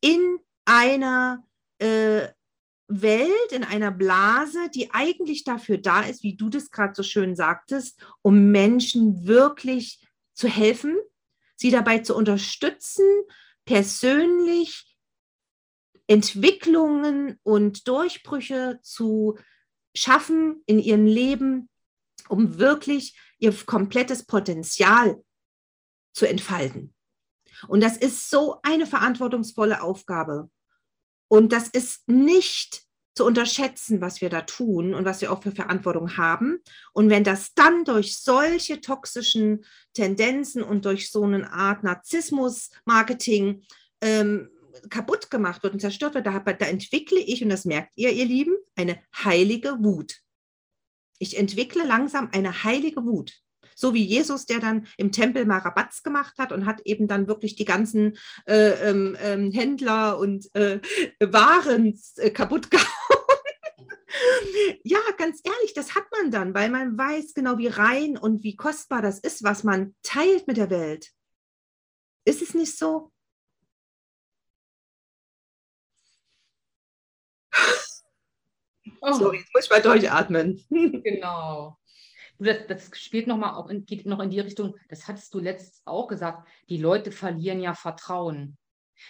in 0.00 0.38
einer 0.64 1.44
äh, 1.78 2.28
Welt, 2.88 3.52
in 3.52 3.64
einer 3.64 3.92
Blase, 3.92 4.68
die 4.74 4.90
eigentlich 4.92 5.44
dafür 5.44 5.78
da 5.78 6.02
ist, 6.02 6.22
wie 6.22 6.36
du 6.36 6.48
das 6.48 6.70
gerade 6.70 6.94
so 6.94 7.02
schön 7.02 7.36
sagtest, 7.36 8.04
um 8.22 8.50
Menschen 8.50 9.26
wirklich 9.26 10.04
zu 10.34 10.48
helfen, 10.48 10.96
sie 11.56 11.70
dabei 11.70 11.98
zu 11.98 12.16
unterstützen, 12.16 13.04
persönlich 13.64 14.96
Entwicklungen 16.08 17.38
und 17.44 17.86
Durchbrüche 17.86 18.80
zu 18.82 19.38
schaffen 19.94 20.62
in 20.66 20.80
ihrem 20.80 21.06
Leben, 21.06 21.68
um 22.28 22.58
wirklich 22.58 23.16
ihr 23.38 23.54
komplettes 23.66 24.26
Potenzial 24.26 25.22
zu 26.12 26.26
entfalten. 26.26 26.94
Und 27.68 27.82
das 27.82 27.96
ist 27.96 28.30
so 28.30 28.58
eine 28.62 28.86
verantwortungsvolle 28.86 29.82
Aufgabe. 29.82 30.50
Und 31.28 31.52
das 31.52 31.68
ist 31.68 32.08
nicht 32.08 32.82
zu 33.14 33.24
unterschätzen, 33.24 34.00
was 34.00 34.20
wir 34.20 34.30
da 34.30 34.42
tun 34.42 34.94
und 34.94 35.04
was 35.04 35.20
wir 35.20 35.32
auch 35.32 35.42
für 35.42 35.52
Verantwortung 35.52 36.16
haben. 36.16 36.58
Und 36.92 37.10
wenn 37.10 37.24
das 37.24 37.54
dann 37.54 37.84
durch 37.84 38.18
solche 38.18 38.80
toxischen 38.80 39.64
Tendenzen 39.94 40.62
und 40.62 40.84
durch 40.84 41.10
so 41.10 41.24
eine 41.24 41.52
Art 41.52 41.82
Narzissmus-Marketing 41.82 43.62
ähm, 44.00 44.50
kaputt 44.88 45.30
gemacht 45.30 45.62
wird 45.62 45.74
und 45.74 45.80
zerstört 45.80 46.14
wird, 46.14 46.26
da, 46.26 46.38
da 46.38 46.66
entwickle 46.66 47.18
ich, 47.18 47.42
und 47.42 47.50
das 47.50 47.64
merkt 47.64 47.92
ihr, 47.96 48.10
ihr 48.10 48.24
Lieben, 48.24 48.56
eine 48.76 48.98
heilige 49.24 49.76
Wut. 49.80 50.20
Ich 51.18 51.36
entwickle 51.36 51.84
langsam 51.84 52.30
eine 52.32 52.64
heilige 52.64 53.04
Wut. 53.04 53.42
So 53.80 53.94
wie 53.94 54.04
Jesus, 54.04 54.44
der 54.44 54.60
dann 54.60 54.86
im 54.98 55.10
Tempel 55.10 55.46
mal 55.46 55.58
Rabatz 55.58 56.02
gemacht 56.02 56.34
hat 56.38 56.52
und 56.52 56.66
hat 56.66 56.82
eben 56.82 57.08
dann 57.08 57.28
wirklich 57.28 57.56
die 57.56 57.64
ganzen 57.64 58.18
äh, 58.46 58.90
ähm, 58.90 59.16
ähm, 59.20 59.50
Händler 59.52 60.18
und 60.18 60.54
äh, 60.54 60.80
Waren 61.20 61.98
äh, 62.16 62.30
kaputt 62.30 62.70
gehauen. 62.70 62.86
ja, 64.84 64.98
ganz 65.16 65.40
ehrlich, 65.44 65.72
das 65.74 65.94
hat 65.94 66.04
man 66.12 66.30
dann, 66.30 66.54
weil 66.54 66.68
man 66.68 66.98
weiß 66.98 67.32
genau, 67.32 67.56
wie 67.56 67.68
rein 67.68 68.18
und 68.18 68.42
wie 68.42 68.54
kostbar 68.54 69.00
das 69.00 69.18
ist, 69.18 69.42
was 69.44 69.64
man 69.64 69.94
teilt 70.02 70.46
mit 70.46 70.58
der 70.58 70.68
Welt. 70.68 71.10
Ist 72.26 72.42
es 72.42 72.52
nicht 72.52 72.76
so? 72.76 73.10
Oh. 79.00 79.12
Sorry, 79.14 79.38
jetzt 79.38 79.54
muss 79.54 79.64
ich 79.64 79.70
mal 79.70 79.80
durchatmen. 79.80 80.62
genau. 81.02 81.79
Das, 82.40 82.66
das 82.66 82.90
spielt 82.98 83.26
noch 83.26 83.36
mal 83.36 83.54
auch 83.54 83.68
in, 83.68 83.84
geht 83.84 84.06
noch 84.06 84.20
in 84.20 84.30
die 84.30 84.40
Richtung, 84.40 84.74
das 84.88 85.06
hattest 85.06 85.32
du 85.34 85.38
letztens 85.38 85.82
auch 85.84 86.08
gesagt, 86.08 86.48
die 86.68 86.78
Leute 86.78 87.12
verlieren 87.12 87.60
ja 87.60 87.74
Vertrauen. 87.74 88.56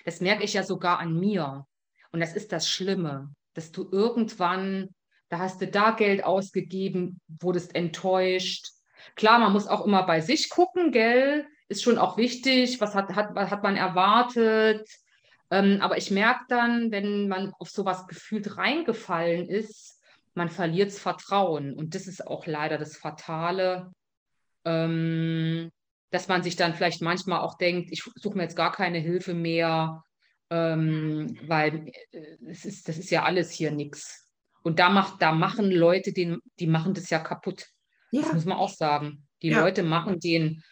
Das 0.04 0.20
merke 0.20 0.44
ich 0.44 0.54
ja 0.54 0.62
sogar 0.62 0.98
an 0.98 1.18
mir. 1.18 1.66
Und 2.12 2.20
das 2.20 2.34
ist 2.34 2.52
das 2.52 2.68
Schlimme, 2.68 3.32
dass 3.54 3.72
du 3.72 3.88
irgendwann, 3.90 4.94
da 5.28 5.38
hast 5.38 5.60
du 5.60 5.68
da 5.68 5.92
Geld 5.92 6.24
ausgegeben, 6.24 7.20
wurdest 7.28 7.74
enttäuscht. 7.74 8.68
Klar, 9.14 9.38
man 9.38 9.52
muss 9.52 9.68
auch 9.68 9.86
immer 9.86 10.04
bei 10.04 10.20
sich 10.20 10.50
gucken, 10.50 10.92
gell? 10.92 11.46
Ist 11.68 11.84
schon 11.84 11.98
auch 11.98 12.16
wichtig, 12.16 12.80
was 12.80 12.94
hat, 12.94 13.10
hat, 13.14 13.34
hat 13.34 13.62
man 13.62 13.76
erwartet, 13.76 14.88
ähm, 15.50 15.78
aber 15.80 15.98
ich 15.98 16.10
merke 16.10 16.44
dann, 16.48 16.90
wenn 16.90 17.28
man 17.28 17.52
auf 17.58 17.70
sowas 17.70 18.06
gefühlt 18.06 18.56
reingefallen 18.56 19.48
ist, 19.48 19.99
man 20.34 20.48
verliert 20.48 20.88
das 20.88 20.98
Vertrauen. 20.98 21.74
Und 21.74 21.94
das 21.94 22.06
ist 22.06 22.26
auch 22.26 22.46
leider 22.46 22.78
das 22.78 22.96
Fatale, 22.96 23.92
ähm, 24.64 25.70
dass 26.10 26.28
man 26.28 26.42
sich 26.42 26.56
dann 26.56 26.74
vielleicht 26.74 27.02
manchmal 27.02 27.40
auch 27.40 27.56
denkt, 27.56 27.90
ich 27.92 28.02
suche 28.16 28.36
mir 28.36 28.44
jetzt 28.44 28.56
gar 28.56 28.72
keine 28.72 28.98
Hilfe 28.98 29.34
mehr, 29.34 30.02
ähm, 30.50 31.38
weil 31.46 31.88
äh, 32.12 32.36
es 32.48 32.64
ist, 32.64 32.88
das 32.88 32.98
ist 32.98 33.10
ja 33.10 33.24
alles 33.24 33.50
hier 33.50 33.70
nichts. 33.70 34.28
Und 34.62 34.78
da, 34.78 34.90
macht, 34.90 35.22
da 35.22 35.32
machen 35.32 35.70
Leute, 35.70 36.12
den, 36.12 36.40
die 36.58 36.66
machen 36.66 36.94
das 36.94 37.08
ja 37.10 37.18
kaputt. 37.18 37.66
Ja. 38.10 38.22
Das 38.22 38.32
muss 38.32 38.44
man 38.44 38.58
auch 38.58 38.68
sagen. 38.68 39.26
Die 39.42 39.48
ja. 39.48 39.60
Leute 39.60 39.82
machen 39.82 40.20
den, 40.20 40.62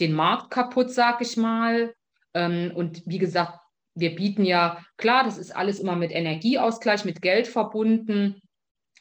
den 0.00 0.12
Markt 0.12 0.50
kaputt, 0.50 0.90
sag 0.90 1.22
ich 1.22 1.36
mal. 1.36 1.94
Ähm, 2.34 2.72
und 2.74 3.02
wie 3.06 3.18
gesagt, 3.18 3.58
wir 3.94 4.14
bieten 4.14 4.44
ja, 4.44 4.84
klar, 4.96 5.24
das 5.24 5.38
ist 5.38 5.54
alles 5.54 5.80
immer 5.80 5.96
mit 5.96 6.12
Energieausgleich, 6.12 7.04
mit 7.04 7.22
Geld 7.22 7.48
verbunden, 7.48 8.40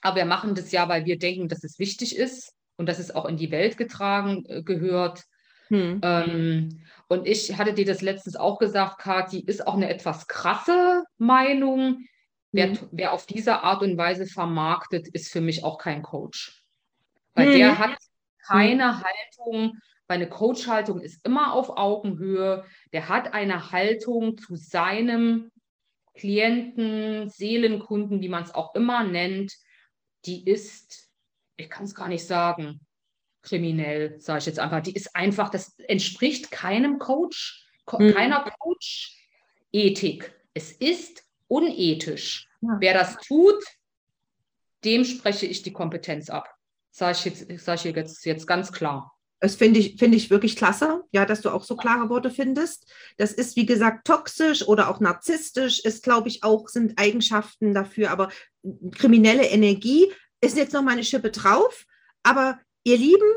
aber 0.01 0.17
wir 0.17 0.25
machen 0.25 0.55
das 0.55 0.71
ja, 0.71 0.87
weil 0.89 1.05
wir 1.05 1.17
denken, 1.17 1.47
dass 1.47 1.63
es 1.63 1.79
wichtig 1.79 2.15
ist 2.15 2.53
und 2.77 2.87
dass 2.87 2.99
es 2.99 3.13
auch 3.13 3.25
in 3.25 3.37
die 3.37 3.51
Welt 3.51 3.77
getragen 3.77 4.45
äh, 4.47 4.63
gehört. 4.63 5.23
Hm. 5.69 5.99
Ähm, 6.03 6.81
und 7.07 7.27
ich 7.27 7.57
hatte 7.57 7.73
dir 7.73 7.85
das 7.85 8.01
letztens 8.01 8.35
auch 8.35 8.59
gesagt, 8.59 8.99
Kathi, 8.99 9.39
ist 9.39 9.67
auch 9.67 9.75
eine 9.75 9.89
etwas 9.89 10.27
krasse 10.27 11.03
Meinung. 11.17 12.05
Wer, 12.51 12.69
hm. 12.69 12.89
wer 12.91 13.13
auf 13.13 13.25
diese 13.25 13.63
Art 13.63 13.81
und 13.81 13.97
Weise 13.97 14.27
vermarktet, 14.27 15.07
ist 15.07 15.31
für 15.31 15.41
mich 15.41 15.63
auch 15.63 15.77
kein 15.77 16.03
Coach. 16.03 16.63
Weil 17.33 17.47
hm. 17.47 17.53
der 17.53 17.79
hat 17.79 17.97
keine 18.47 19.01
Haltung 19.03 19.77
meine 20.07 20.29
Coach-Haltung 20.29 21.01
ist 21.01 21.25
immer 21.25 21.53
auf 21.53 21.69
Augenhöhe. 21.69 22.63
Der 22.93 23.09
hat 23.09 23.33
eine 23.33 23.71
Haltung 23.71 24.37
zu 24.37 24.55
seinem 24.55 25.51
Klienten, 26.15 27.29
Seelenkunden, 27.29 28.21
wie 28.21 28.29
man 28.29 28.43
es 28.43 28.55
auch 28.55 28.73
immer 28.73 29.03
nennt, 29.03 29.53
die 30.27 30.45
ist, 30.45 31.09
ich 31.55 31.69
kann 31.69 31.85
es 31.85 31.95
gar 31.95 32.07
nicht 32.07 32.25
sagen, 32.25 32.81
kriminell, 33.41 34.19
sage 34.19 34.39
ich 34.39 34.45
jetzt 34.45 34.59
einfach. 34.59 34.81
Die 34.81 34.93
ist 34.93 35.15
einfach, 35.15 35.49
das 35.49 35.77
entspricht 35.79 36.51
keinem 36.51 36.99
Coach, 36.99 37.65
mhm. 37.91 38.13
keiner 38.13 38.51
Coach-Ethik. 38.59 40.33
Es 40.53 40.71
ist 40.71 41.23
unethisch. 41.47 42.49
Ja. 42.61 42.77
Wer 42.79 42.93
das 42.93 43.17
tut, 43.17 43.63
dem 44.83 45.05
spreche 45.05 45.45
ich 45.45 45.61
die 45.63 45.73
Kompetenz 45.73 46.29
ab. 46.29 46.53
Sage 46.91 47.17
ich 47.17 47.25
jetzt, 47.25 47.65
sag 47.65 47.85
ich 47.85 47.95
jetzt, 47.95 48.25
jetzt 48.25 48.47
ganz 48.47 48.71
klar. 48.71 49.16
Das 49.39 49.55
finde 49.55 49.79
ich, 49.79 49.97
finde 49.99 50.17
ich 50.17 50.29
wirklich 50.29 50.55
klasse, 50.55 51.03
ja, 51.11 51.25
dass 51.25 51.41
du 51.41 51.49
auch 51.49 51.63
so 51.63 51.75
klare 51.75 52.09
Worte 52.09 52.31
findest. 52.31 52.91
Das 53.17 53.31
ist, 53.31 53.55
wie 53.55 53.65
gesagt, 53.65 54.07
toxisch 54.07 54.67
oder 54.67 54.89
auch 54.89 54.99
narzisstisch, 54.99 55.79
ist, 55.79 56.03
glaube 56.03 56.27
ich, 56.27 56.43
auch, 56.43 56.69
sind 56.69 56.99
Eigenschaften 56.99 57.73
dafür, 57.73 58.09
aber 58.11 58.29
kriminelle 58.91 59.45
Energie 59.45 60.11
ist 60.41 60.57
jetzt 60.57 60.73
noch 60.73 60.81
mal 60.81 60.91
eine 60.91 61.03
Schippe 61.03 61.29
drauf. 61.29 61.85
Aber 62.23 62.59
ihr 62.83 62.97
Lieben, 62.97 63.27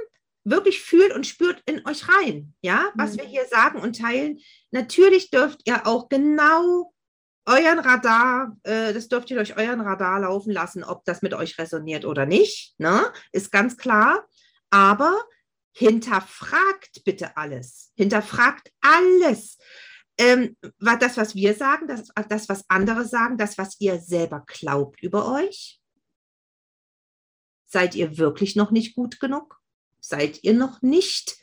wirklich 0.44 0.80
fühlt 0.80 1.12
und 1.12 1.26
spürt 1.26 1.62
in 1.66 1.86
euch 1.86 2.08
rein, 2.08 2.54
ja, 2.62 2.90
was 2.94 3.12
mhm. 3.12 3.18
wir 3.18 3.24
hier 3.26 3.44
sagen 3.46 3.80
und 3.80 3.98
teilen. 3.98 4.38
Natürlich 4.70 5.30
dürft 5.30 5.60
ihr 5.66 5.86
auch 5.86 6.08
genau 6.08 6.92
euren 7.46 7.78
Radar, 7.78 8.56
äh, 8.62 8.92
das 8.92 9.08
dürft 9.08 9.30
ihr 9.30 9.36
durch 9.36 9.56
euren 9.56 9.80
Radar 9.80 10.20
laufen 10.20 10.52
lassen, 10.52 10.84
ob 10.84 11.04
das 11.04 11.22
mit 11.22 11.34
euch 11.34 11.58
resoniert 11.58 12.04
oder 12.04 12.26
nicht, 12.26 12.74
ne? 12.78 13.02
ist 13.32 13.50
ganz 13.50 13.76
klar. 13.76 14.26
Aber 14.70 15.18
hinterfragt 15.72 17.04
bitte 17.04 17.36
alles. 17.36 17.92
Hinterfragt 17.94 18.72
alles. 18.80 19.58
Ähm, 20.18 20.56
das, 20.78 21.16
was 21.16 21.34
wir 21.34 21.54
sagen, 21.54 21.88
das, 21.88 22.08
das, 22.28 22.48
was 22.48 22.68
andere 22.68 23.06
sagen, 23.06 23.38
das, 23.38 23.56
was 23.56 23.80
ihr 23.80 23.98
selber 24.00 24.44
glaubt 24.46 25.02
über 25.02 25.32
euch. 25.32 25.80
Seid 27.66 27.94
ihr 27.94 28.18
wirklich 28.18 28.56
noch 28.56 28.70
nicht 28.70 28.94
gut 28.94 29.20
genug? 29.20 29.60
Seid 30.00 30.42
ihr 30.42 30.54
noch 30.54 30.82
nicht 30.82 31.38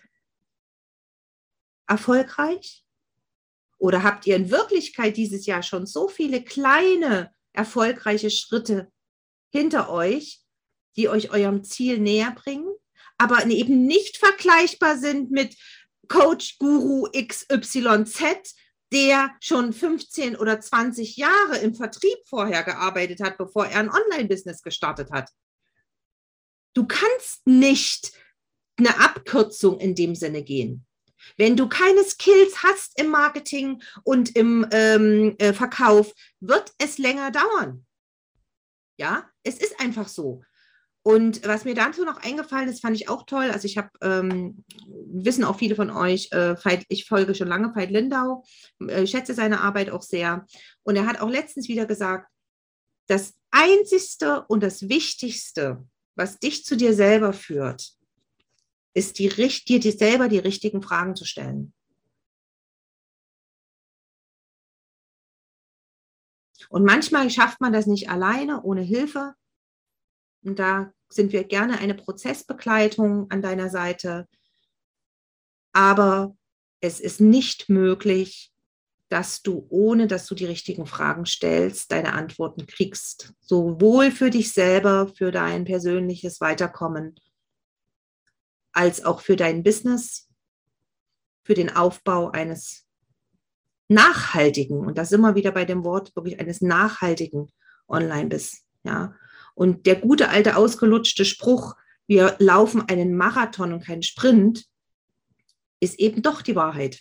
erfolgreich? 1.87 2.85
Oder 3.79 4.03
habt 4.03 4.27
ihr 4.27 4.35
in 4.35 4.51
Wirklichkeit 4.51 5.17
dieses 5.17 5.45
Jahr 5.45 5.63
schon 5.63 5.85
so 5.85 6.07
viele 6.07 6.43
kleine, 6.43 7.33
erfolgreiche 7.53 8.29
Schritte 8.29 8.91
hinter 9.49 9.89
euch, 9.89 10.43
die 10.95 11.09
euch 11.09 11.31
eurem 11.31 11.63
Ziel 11.63 11.99
näher 11.99 12.31
bringen? 12.31 12.76
Aber 13.17 13.45
eben 13.45 13.85
nicht 13.85 14.17
vergleichbar 14.17 14.97
sind 14.97 15.31
mit 15.31 15.55
Coach 16.07 16.57
Guru 16.59 17.09
XYZ, 17.11 18.55
der 18.93 19.31
schon 19.41 19.73
15 19.73 20.37
oder 20.37 20.59
20 20.59 21.17
Jahre 21.17 21.57
im 21.57 21.75
Vertrieb 21.75 22.17
vorher 22.25 22.63
gearbeitet 22.63 23.21
hat, 23.21 23.37
bevor 23.37 23.65
er 23.67 23.79
ein 23.79 23.89
Online-Business 23.89 24.61
gestartet 24.61 25.11
hat. 25.11 25.29
Du 26.73 26.85
kannst 26.85 27.45
nicht 27.45 28.13
eine 28.77 28.99
Abkürzung 28.99 29.79
in 29.79 29.95
dem 29.95 30.15
Sinne 30.15 30.43
gehen. 30.43 30.85
Wenn 31.35 31.57
du 31.57 31.67
keine 31.67 32.03
Skills 32.03 32.63
hast 32.63 32.99
im 32.99 33.07
Marketing 33.07 33.81
und 34.03 34.35
im 34.35 34.65
ähm, 34.71 35.35
äh, 35.39 35.51
Verkauf, 35.51 36.13
wird 36.39 36.71
es 36.77 36.97
länger 36.97 37.31
dauern. 37.31 37.85
Ja, 38.97 39.29
es 39.43 39.57
ist 39.57 39.79
einfach 39.79 40.07
so. 40.07 40.43
Und 41.07 41.47
was 41.47 41.63
mir 41.63 41.73
dazu 41.73 42.03
noch 42.03 42.21
eingefallen 42.21 42.67
ist, 42.67 42.81
fand 42.81 42.93
ich 42.97 43.07
auch 43.07 43.25
toll. 43.25 43.49
Also 43.49 43.65
ich 43.65 43.77
habe, 43.77 43.89
ähm, 44.01 44.65
wissen 45.05 45.45
auch 45.45 45.57
viele 45.57 45.73
von 45.73 45.89
euch, 45.89 46.33
äh, 46.33 46.57
ich 46.89 47.05
folge 47.05 47.33
schon 47.33 47.47
lange 47.47 47.73
Veit 47.73 47.91
Lindau, 47.91 48.43
äh, 48.85 49.07
schätze 49.07 49.33
seine 49.33 49.61
Arbeit 49.61 49.89
auch 49.89 50.01
sehr. 50.01 50.45
Und 50.83 50.97
er 50.97 51.07
hat 51.07 51.21
auch 51.21 51.29
letztens 51.29 51.69
wieder 51.69 51.85
gesagt, 51.85 52.29
das 53.07 53.35
Einzigste 53.51 54.43
und 54.49 54.61
das 54.61 54.89
Wichtigste, 54.89 55.81
was 56.15 56.39
dich 56.39 56.65
zu 56.65 56.75
dir 56.75 56.93
selber 56.93 57.31
führt, 57.31 57.93
ist 58.93 59.17
die, 59.17 59.29
dir 59.29 59.79
die 59.79 59.91
selber 59.91 60.27
die 60.27 60.39
richtigen 60.39 60.81
Fragen 60.81 61.15
zu 61.15 61.23
stellen. 61.23 61.71
Und 66.67 66.83
manchmal 66.83 67.29
schafft 67.29 67.61
man 67.61 67.71
das 67.71 67.87
nicht 67.87 68.09
alleine, 68.09 68.61
ohne 68.63 68.81
Hilfe. 68.81 69.35
Und 70.43 70.59
da 70.59 70.91
sind 71.09 71.31
wir 71.31 71.43
gerne 71.43 71.79
eine 71.79 71.95
Prozessbegleitung 71.95 73.29
an 73.31 73.41
deiner 73.41 73.69
Seite. 73.69 74.27
Aber 75.73 76.35
es 76.79 76.99
ist 76.99 77.21
nicht 77.21 77.69
möglich, 77.69 78.51
dass 79.09 79.41
du, 79.41 79.65
ohne 79.69 80.07
dass 80.07 80.25
du 80.25 80.35
die 80.35 80.45
richtigen 80.45 80.85
Fragen 80.85 81.25
stellst, 81.25 81.91
deine 81.91 82.13
Antworten 82.13 82.65
kriegst. 82.65 83.33
Sowohl 83.39 84.11
für 84.11 84.29
dich 84.29 84.51
selber, 84.51 85.07
für 85.15 85.31
dein 85.31 85.63
persönliches 85.63 86.41
Weiterkommen, 86.41 87.15
als 88.73 89.03
auch 89.05 89.21
für 89.21 89.35
dein 89.35 89.63
Business, 89.63 90.27
für 91.43 91.53
den 91.53 91.73
Aufbau 91.73 92.31
eines 92.31 92.85
nachhaltigen, 93.87 94.79
und 94.79 94.97
das 94.97 95.13
immer 95.13 95.35
wieder 95.35 95.51
bei 95.51 95.63
dem 95.63 95.85
Wort 95.85 96.13
wirklich 96.15 96.39
eines 96.41 96.61
nachhaltigen 96.61 97.53
Online-Biss. 97.87 98.65
Ja. 98.83 99.15
Und 99.57 99.87
der 99.87 99.95
gute 99.95 100.29
alte 100.29 100.55
ausgelutschte 100.55 101.25
Spruch, 101.25 101.75
wir 102.05 102.35
laufen 102.37 102.87
einen 102.87 103.17
Marathon 103.17 103.73
und 103.73 103.83
keinen 103.83 104.03
Sprint, 104.03 104.65
ist 105.79 105.99
eben 105.99 106.21
doch 106.21 106.43
die 106.43 106.55
Wahrheit. 106.55 106.99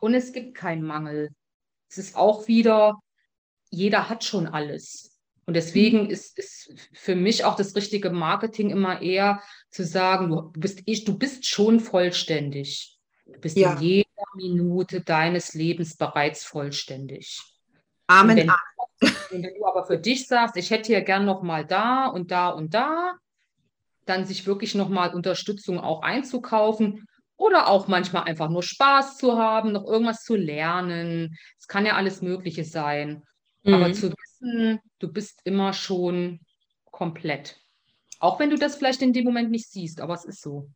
Und 0.00 0.12
es 0.12 0.32
gibt 0.32 0.54
keinen 0.54 0.82
Mangel. 0.82 1.30
Es 1.88 1.96
ist 1.96 2.14
auch 2.14 2.46
wieder, 2.46 3.00
jeder 3.70 4.10
hat 4.10 4.22
schon 4.22 4.46
alles. 4.46 5.18
Und 5.46 5.54
deswegen 5.54 6.04
mhm. 6.04 6.10
ist, 6.10 6.38
ist 6.38 6.74
für 6.92 7.16
mich 7.16 7.46
auch 7.46 7.56
das 7.56 7.74
richtige 7.74 8.10
Marketing 8.10 8.68
immer 8.68 9.00
eher 9.00 9.42
zu 9.70 9.82
sagen, 9.82 10.28
du 10.28 10.52
bist, 10.60 10.86
du 10.86 11.18
bist 11.18 11.46
schon 11.46 11.80
vollständig. 11.80 12.98
Du 13.24 13.40
bist 13.40 13.56
ja. 13.56 13.76
in 13.76 13.80
jeder 13.80 14.08
Minute 14.36 15.00
deines 15.00 15.54
Lebens 15.54 15.96
bereits 15.96 16.44
vollständig. 16.44 17.40
Amen. 18.06 18.36
Wenn, 18.36 18.52
wenn, 19.00 19.42
du 19.42 19.66
aber 19.66 19.84
für 19.84 19.98
dich 19.98 20.26
sagst, 20.26 20.56
ich 20.56 20.70
hätte 20.70 20.88
hier 20.88 21.02
gern 21.02 21.24
noch 21.24 21.42
mal 21.42 21.64
da 21.64 22.06
und 22.06 22.30
da 22.30 22.50
und 22.50 22.74
da, 22.74 23.14
dann 24.06 24.24
sich 24.24 24.46
wirklich 24.46 24.74
noch 24.74 24.88
mal 24.88 25.14
Unterstützung 25.14 25.80
auch 25.80 26.02
einzukaufen 26.02 27.06
oder 27.36 27.68
auch 27.68 27.88
manchmal 27.88 28.24
einfach 28.24 28.48
nur 28.48 28.62
Spaß 28.62 29.18
zu 29.18 29.36
haben, 29.36 29.72
noch 29.72 29.84
irgendwas 29.84 30.22
zu 30.22 30.36
lernen. 30.36 31.36
Es 31.58 31.66
kann 31.66 31.86
ja 31.86 31.94
alles 31.94 32.22
Mögliche 32.22 32.64
sein. 32.64 33.22
Mhm. 33.64 33.74
Aber 33.74 33.92
zu 33.92 34.12
wissen, 34.12 34.80
du 34.98 35.12
bist 35.12 35.40
immer 35.44 35.72
schon 35.72 36.40
komplett. 36.90 37.58
Auch 38.20 38.38
wenn 38.38 38.50
du 38.50 38.56
das 38.56 38.76
vielleicht 38.76 39.02
in 39.02 39.12
dem 39.12 39.24
Moment 39.24 39.50
nicht 39.50 39.70
siehst, 39.70 40.00
aber 40.00 40.14
es 40.14 40.24
ist 40.24 40.40
so. 40.40 40.70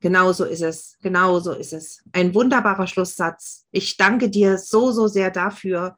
Genau 0.00 0.32
so 0.32 0.44
ist 0.44 0.62
es. 0.62 0.98
Genau 1.00 1.38
so 1.40 1.52
ist 1.52 1.72
es. 1.72 2.02
Ein 2.12 2.34
wunderbarer 2.34 2.86
Schlusssatz. 2.86 3.66
Ich 3.70 3.96
danke 3.96 4.28
dir 4.28 4.58
so, 4.58 4.92
so 4.92 5.06
sehr 5.06 5.30
dafür. 5.30 5.96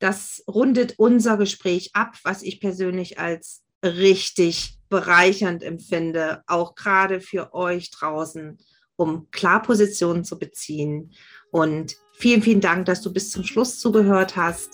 Das 0.00 0.42
rundet 0.48 0.94
unser 0.96 1.36
Gespräch 1.36 1.90
ab, 1.92 2.14
was 2.24 2.42
ich 2.42 2.58
persönlich 2.58 3.18
als 3.18 3.62
richtig 3.84 4.78
bereichernd 4.88 5.62
empfinde, 5.62 6.42
auch 6.46 6.74
gerade 6.74 7.20
für 7.20 7.54
euch 7.54 7.90
draußen, 7.90 8.58
um 8.96 9.30
klar 9.30 9.62
Positionen 9.62 10.24
zu 10.24 10.38
beziehen. 10.38 11.12
Und 11.50 11.96
vielen, 12.14 12.42
vielen 12.42 12.62
Dank, 12.62 12.86
dass 12.86 13.02
du 13.02 13.12
bis 13.12 13.30
zum 13.30 13.44
Schluss 13.44 13.78
zugehört 13.78 14.36
hast. 14.36 14.70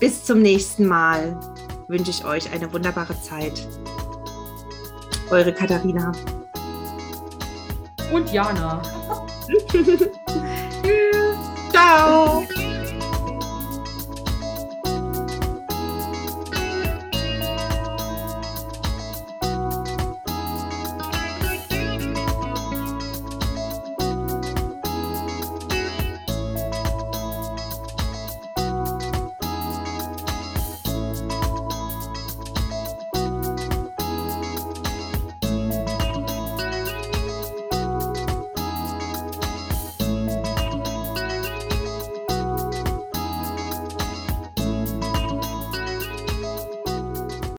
Bis 0.00 0.24
zum 0.24 0.42
nächsten 0.42 0.86
Mal 0.86 1.38
wünsche 1.88 2.10
ich 2.10 2.24
euch 2.24 2.50
eine 2.50 2.72
wunderbare 2.72 3.20
Zeit. 3.22 3.66
Eure 5.30 5.54
Katharina. 5.54 6.10
Und 8.12 8.32
Jana. 8.32 8.82